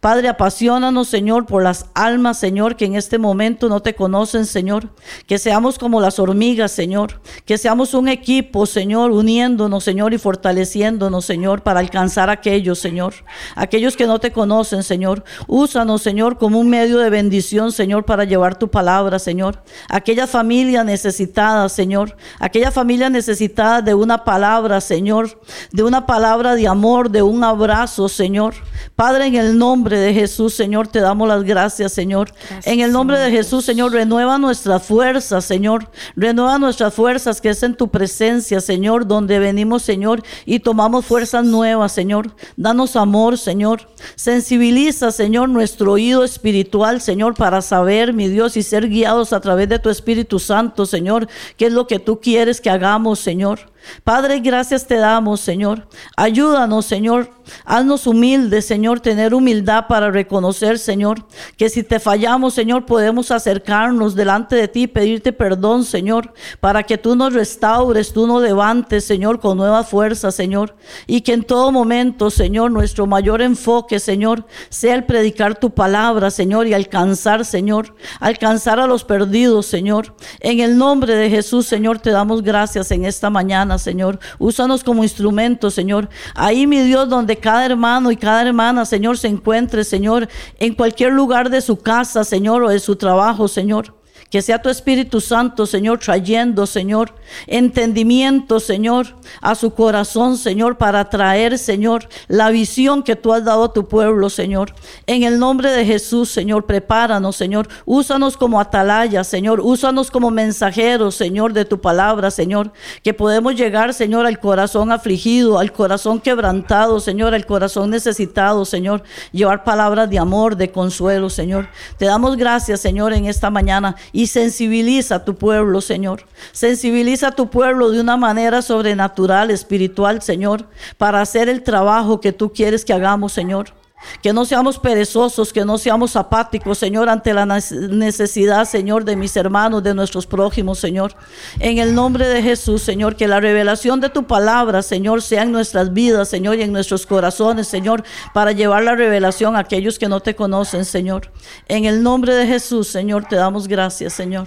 Padre, 0.00 0.28
apasionanos, 0.28 1.08
Señor, 1.08 1.46
por 1.46 1.62
las 1.62 1.86
almas, 1.94 2.38
Señor, 2.38 2.76
que 2.76 2.84
en 2.84 2.94
este 2.94 3.18
momento 3.18 3.68
no 3.68 3.80
te 3.80 3.94
conocen, 3.94 4.46
Señor. 4.46 4.90
Que 5.26 5.38
seamos 5.38 5.78
como 5.78 6.00
las 6.00 6.18
hormigas, 6.18 6.72
Señor. 6.72 7.20
Que 7.44 7.58
seamos 7.58 7.94
un 7.94 8.08
equipo, 8.08 8.66
Señor, 8.66 9.10
uniéndonos, 9.10 9.84
Señor, 9.84 10.14
y 10.14 10.18
fortaleciéndonos, 10.18 11.24
Señor, 11.24 11.62
para 11.62 11.80
alcanzar 11.80 12.30
a 12.30 12.34
aquellos, 12.34 12.78
Señor. 12.78 13.14
Aquellos 13.54 13.96
que 13.96 14.06
no 14.06 14.18
te 14.18 14.32
conocen, 14.32 14.82
Señor. 14.82 15.24
Úsanos, 15.46 16.02
Señor, 16.02 16.38
como 16.38 16.58
un 16.58 16.70
medio 16.70 16.98
de 16.98 17.10
bendición, 17.10 17.72
Señor, 17.72 18.04
para 18.04 18.24
llevar 18.24 18.58
tu 18.58 18.68
palabra, 18.70 19.18
Señor. 19.18 19.62
Aquella 19.88 20.26
familia 20.26 20.84
necesitada, 20.84 21.68
Señor. 21.68 22.16
Aquella 22.38 22.70
familia 22.70 23.10
necesitada 23.10 23.82
de 23.82 23.94
una 23.94 24.24
palabra, 24.24 24.80
Señor. 24.80 25.40
De 25.72 25.82
una 25.82 26.06
palabra 26.06 26.54
de 26.54 26.68
amor, 26.68 27.10
de 27.10 27.22
un 27.22 27.44
abrazo, 27.44 28.08
Señor. 28.08 28.54
Padre, 28.94 29.26
en 29.26 29.34
el 29.34 29.58
nombre 29.58 29.65
de 29.74 30.14
Jesús, 30.14 30.54
Señor, 30.54 30.86
te 30.86 31.00
damos 31.00 31.26
las 31.26 31.42
gracias, 31.42 31.92
Señor. 31.92 32.32
en 32.64 32.80
el 32.80 32.92
nombre 32.92 33.18
de 33.18 33.32
Jesús, 33.32 33.64
Señor, 33.64 33.92
renueva 33.92 34.38
nuestras 34.38 34.84
fuerzas, 34.84 35.44
Señor. 35.44 35.90
Renueva 36.14 36.58
nuestras 36.58 36.94
fuerzas 36.94 37.40
que 37.40 37.50
es 37.50 37.62
en 37.64 37.74
tu 37.74 37.88
presencia, 37.88 38.60
Señor, 38.60 39.08
donde 39.08 39.40
venimos, 39.40 39.82
Señor, 39.82 40.22
y 40.44 40.60
tomamos 40.60 41.04
fuerzas 41.04 41.44
nuevas, 41.44 41.90
Señor. 41.90 42.36
Danos 42.56 42.94
amor, 42.94 43.38
Señor. 43.38 43.88
Sensibiliza, 44.14 45.10
Señor, 45.10 45.48
nuestro 45.48 45.92
oído 45.92 46.22
espiritual, 46.22 47.00
Señor, 47.00 47.34
para 47.34 47.60
saber, 47.60 48.12
mi 48.12 48.28
Dios, 48.28 48.56
y 48.56 48.62
ser 48.62 48.88
guiados 48.88 49.32
a 49.32 49.40
través 49.40 49.68
de 49.68 49.80
tu 49.80 49.90
Espíritu 49.90 50.38
Santo, 50.38 50.86
Señor, 50.86 51.26
qué 51.56 51.66
es 51.66 51.72
lo 51.72 51.88
que 51.88 51.98
tú 51.98 52.20
quieres 52.20 52.60
que 52.60 52.70
hagamos, 52.70 53.18
Señor. 53.18 53.58
Padre, 54.04 54.40
gracias 54.40 54.86
te 54.86 54.96
damos, 54.96 55.40
Señor. 55.40 55.88
Ayúdanos, 56.16 56.86
Señor. 56.86 57.30
Haznos 57.64 58.06
humildes, 58.06 58.66
Señor, 58.66 59.00
tener 59.00 59.34
humildad 59.34 59.86
para 59.88 60.10
reconocer, 60.10 60.78
Señor, 60.78 61.26
que 61.56 61.68
si 61.68 61.82
te 61.82 62.00
fallamos, 62.00 62.54
Señor, 62.54 62.86
podemos 62.86 63.30
acercarnos 63.30 64.14
delante 64.14 64.56
de 64.56 64.68
ti 64.68 64.86
pedirte 64.86 65.32
perdón, 65.32 65.84
Señor, 65.84 66.32
para 66.60 66.82
que 66.82 66.98
tú 66.98 67.14
nos 67.14 67.32
restaures, 67.32 68.12
tú 68.12 68.26
nos 68.26 68.42
levantes, 68.42 69.04
Señor, 69.04 69.40
con 69.40 69.56
nueva 69.56 69.84
fuerza, 69.84 70.32
Señor. 70.32 70.76
Y 71.06 71.20
que 71.20 71.34
en 71.34 71.44
todo 71.44 71.70
momento, 71.70 72.30
Señor, 72.30 72.70
nuestro 72.70 73.06
mayor 73.06 73.42
enfoque, 73.42 74.00
Señor, 74.00 74.46
sea 74.68 74.94
el 74.94 75.04
predicar 75.04 75.58
tu 75.58 75.70
palabra, 75.70 76.30
Señor, 76.30 76.66
y 76.66 76.74
alcanzar, 76.74 77.44
Señor, 77.44 77.94
alcanzar 78.18 78.80
a 78.80 78.86
los 78.86 79.04
perdidos, 79.04 79.66
Señor. 79.66 80.14
En 80.40 80.60
el 80.60 80.76
nombre 80.76 81.14
de 81.14 81.30
Jesús, 81.30 81.66
Señor, 81.66 82.00
te 82.00 82.10
damos 82.10 82.42
gracias 82.42 82.90
en 82.90 83.04
esta 83.04 83.30
mañana. 83.30 83.75
Señor. 83.78 84.18
Úsanos 84.38 84.84
como 84.84 85.02
instrumentos, 85.02 85.74
Señor. 85.74 86.08
Ahí, 86.34 86.66
mi 86.66 86.80
Dios, 86.80 87.08
donde 87.08 87.36
cada 87.36 87.64
hermano 87.64 88.10
y 88.10 88.16
cada 88.16 88.42
hermana, 88.42 88.84
Señor, 88.84 89.18
se 89.18 89.28
encuentre, 89.28 89.84
Señor, 89.84 90.28
en 90.58 90.74
cualquier 90.74 91.12
lugar 91.12 91.50
de 91.50 91.60
su 91.60 91.78
casa, 91.78 92.24
Señor, 92.24 92.62
o 92.62 92.68
de 92.68 92.78
su 92.78 92.96
trabajo, 92.96 93.48
Señor. 93.48 93.94
Que 94.30 94.42
sea 94.42 94.60
tu 94.60 94.68
Espíritu 94.68 95.20
Santo, 95.20 95.66
Señor, 95.66 95.98
trayendo, 95.98 96.66
Señor, 96.66 97.14
entendimiento, 97.46 98.58
Señor, 98.58 99.14
a 99.40 99.54
su 99.54 99.72
corazón, 99.72 100.36
Señor, 100.36 100.78
para 100.78 101.08
traer, 101.08 101.58
Señor, 101.58 102.08
la 102.26 102.50
visión 102.50 103.02
que 103.02 103.14
tú 103.16 103.32
has 103.32 103.44
dado 103.44 103.64
a 103.64 103.72
tu 103.72 103.86
pueblo, 103.86 104.28
Señor. 104.28 104.74
En 105.06 105.22
el 105.22 105.38
nombre 105.38 105.70
de 105.70 105.84
Jesús, 105.84 106.30
Señor, 106.30 106.66
prepáranos, 106.66 107.36
Señor. 107.36 107.68
Úsanos 107.84 108.36
como 108.36 108.60
atalaya, 108.60 109.22
Señor. 109.22 109.60
Úsanos 109.60 110.10
como 110.10 110.30
mensajeros, 110.30 111.14
Señor, 111.14 111.52
de 111.52 111.64
tu 111.64 111.80
palabra, 111.80 112.30
Señor. 112.30 112.72
Que 113.02 113.14
podemos 113.14 113.54
llegar, 113.54 113.94
Señor, 113.94 114.26
al 114.26 114.40
corazón 114.40 114.90
afligido, 114.90 115.58
al 115.58 115.72
corazón 115.72 116.20
quebrantado, 116.20 117.00
Señor, 117.00 117.34
al 117.34 117.46
corazón 117.46 117.90
necesitado, 117.90 118.64
Señor. 118.64 119.02
Llevar 119.32 119.64
palabras 119.64 120.10
de 120.10 120.18
amor, 120.18 120.56
de 120.56 120.70
consuelo, 120.70 121.30
Señor. 121.30 121.68
Te 121.96 122.06
damos 122.06 122.36
gracias, 122.36 122.80
Señor, 122.80 123.12
en 123.12 123.26
esta 123.26 123.50
mañana 123.50 123.96
y 124.16 124.28
sensibiliza 124.28 125.16
a 125.16 125.24
tu 125.26 125.34
pueblo, 125.34 125.82
Señor. 125.82 126.22
Sensibiliza 126.52 127.28
a 127.28 127.32
tu 127.32 127.50
pueblo 127.50 127.90
de 127.90 128.00
una 128.00 128.16
manera 128.16 128.62
sobrenatural, 128.62 129.50
espiritual, 129.50 130.22
Señor, 130.22 130.64
para 130.96 131.20
hacer 131.20 131.50
el 131.50 131.62
trabajo 131.62 132.18
que 132.18 132.32
tú 132.32 132.50
quieres 132.50 132.86
que 132.86 132.94
hagamos, 132.94 133.34
Señor. 133.34 133.74
Que 134.22 134.32
no 134.32 134.44
seamos 134.44 134.78
perezosos, 134.78 135.52
que 135.52 135.64
no 135.64 135.78
seamos 135.78 136.16
apáticos, 136.16 136.78
Señor, 136.78 137.08
ante 137.08 137.32
la 137.34 137.46
necesidad, 137.46 138.64
Señor, 138.64 139.04
de 139.04 139.16
mis 139.16 139.36
hermanos, 139.36 139.82
de 139.82 139.94
nuestros 139.94 140.26
prójimos, 140.26 140.78
Señor. 140.78 141.14
En 141.58 141.78
el 141.78 141.94
nombre 141.94 142.26
de 142.28 142.42
Jesús, 142.42 142.82
Señor, 142.82 143.16
que 143.16 143.26
la 143.26 143.40
revelación 143.40 144.00
de 144.00 144.08
tu 144.08 144.24
palabra, 144.24 144.82
Señor, 144.82 145.22
sea 145.22 145.42
en 145.42 145.52
nuestras 145.52 145.92
vidas, 145.92 146.28
Señor, 146.28 146.56
y 146.56 146.62
en 146.62 146.72
nuestros 146.72 147.06
corazones, 147.06 147.68
Señor, 147.68 148.04
para 148.32 148.52
llevar 148.52 148.84
la 148.84 148.94
revelación 148.94 149.56
a 149.56 149.60
aquellos 149.60 149.98
que 149.98 150.08
no 150.08 150.20
te 150.20 150.36
conocen, 150.36 150.84
Señor. 150.84 151.32
En 151.68 151.84
el 151.84 152.02
nombre 152.02 152.34
de 152.34 152.46
Jesús, 152.46 152.88
Señor, 152.88 153.24
te 153.24 153.36
damos 153.36 153.66
gracias, 153.66 154.12
Señor. 154.12 154.46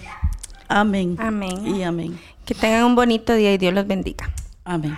Amén. 0.67 1.17
Amén. 1.19 1.75
Y 1.75 1.83
amén. 1.83 2.19
Que 2.45 2.55
tengan 2.55 2.85
un 2.85 2.95
bonito 2.95 3.33
día 3.33 3.53
y 3.53 3.57
Dios 3.57 3.73
los 3.73 3.87
bendiga. 3.87 4.31
Amén. 4.63 4.97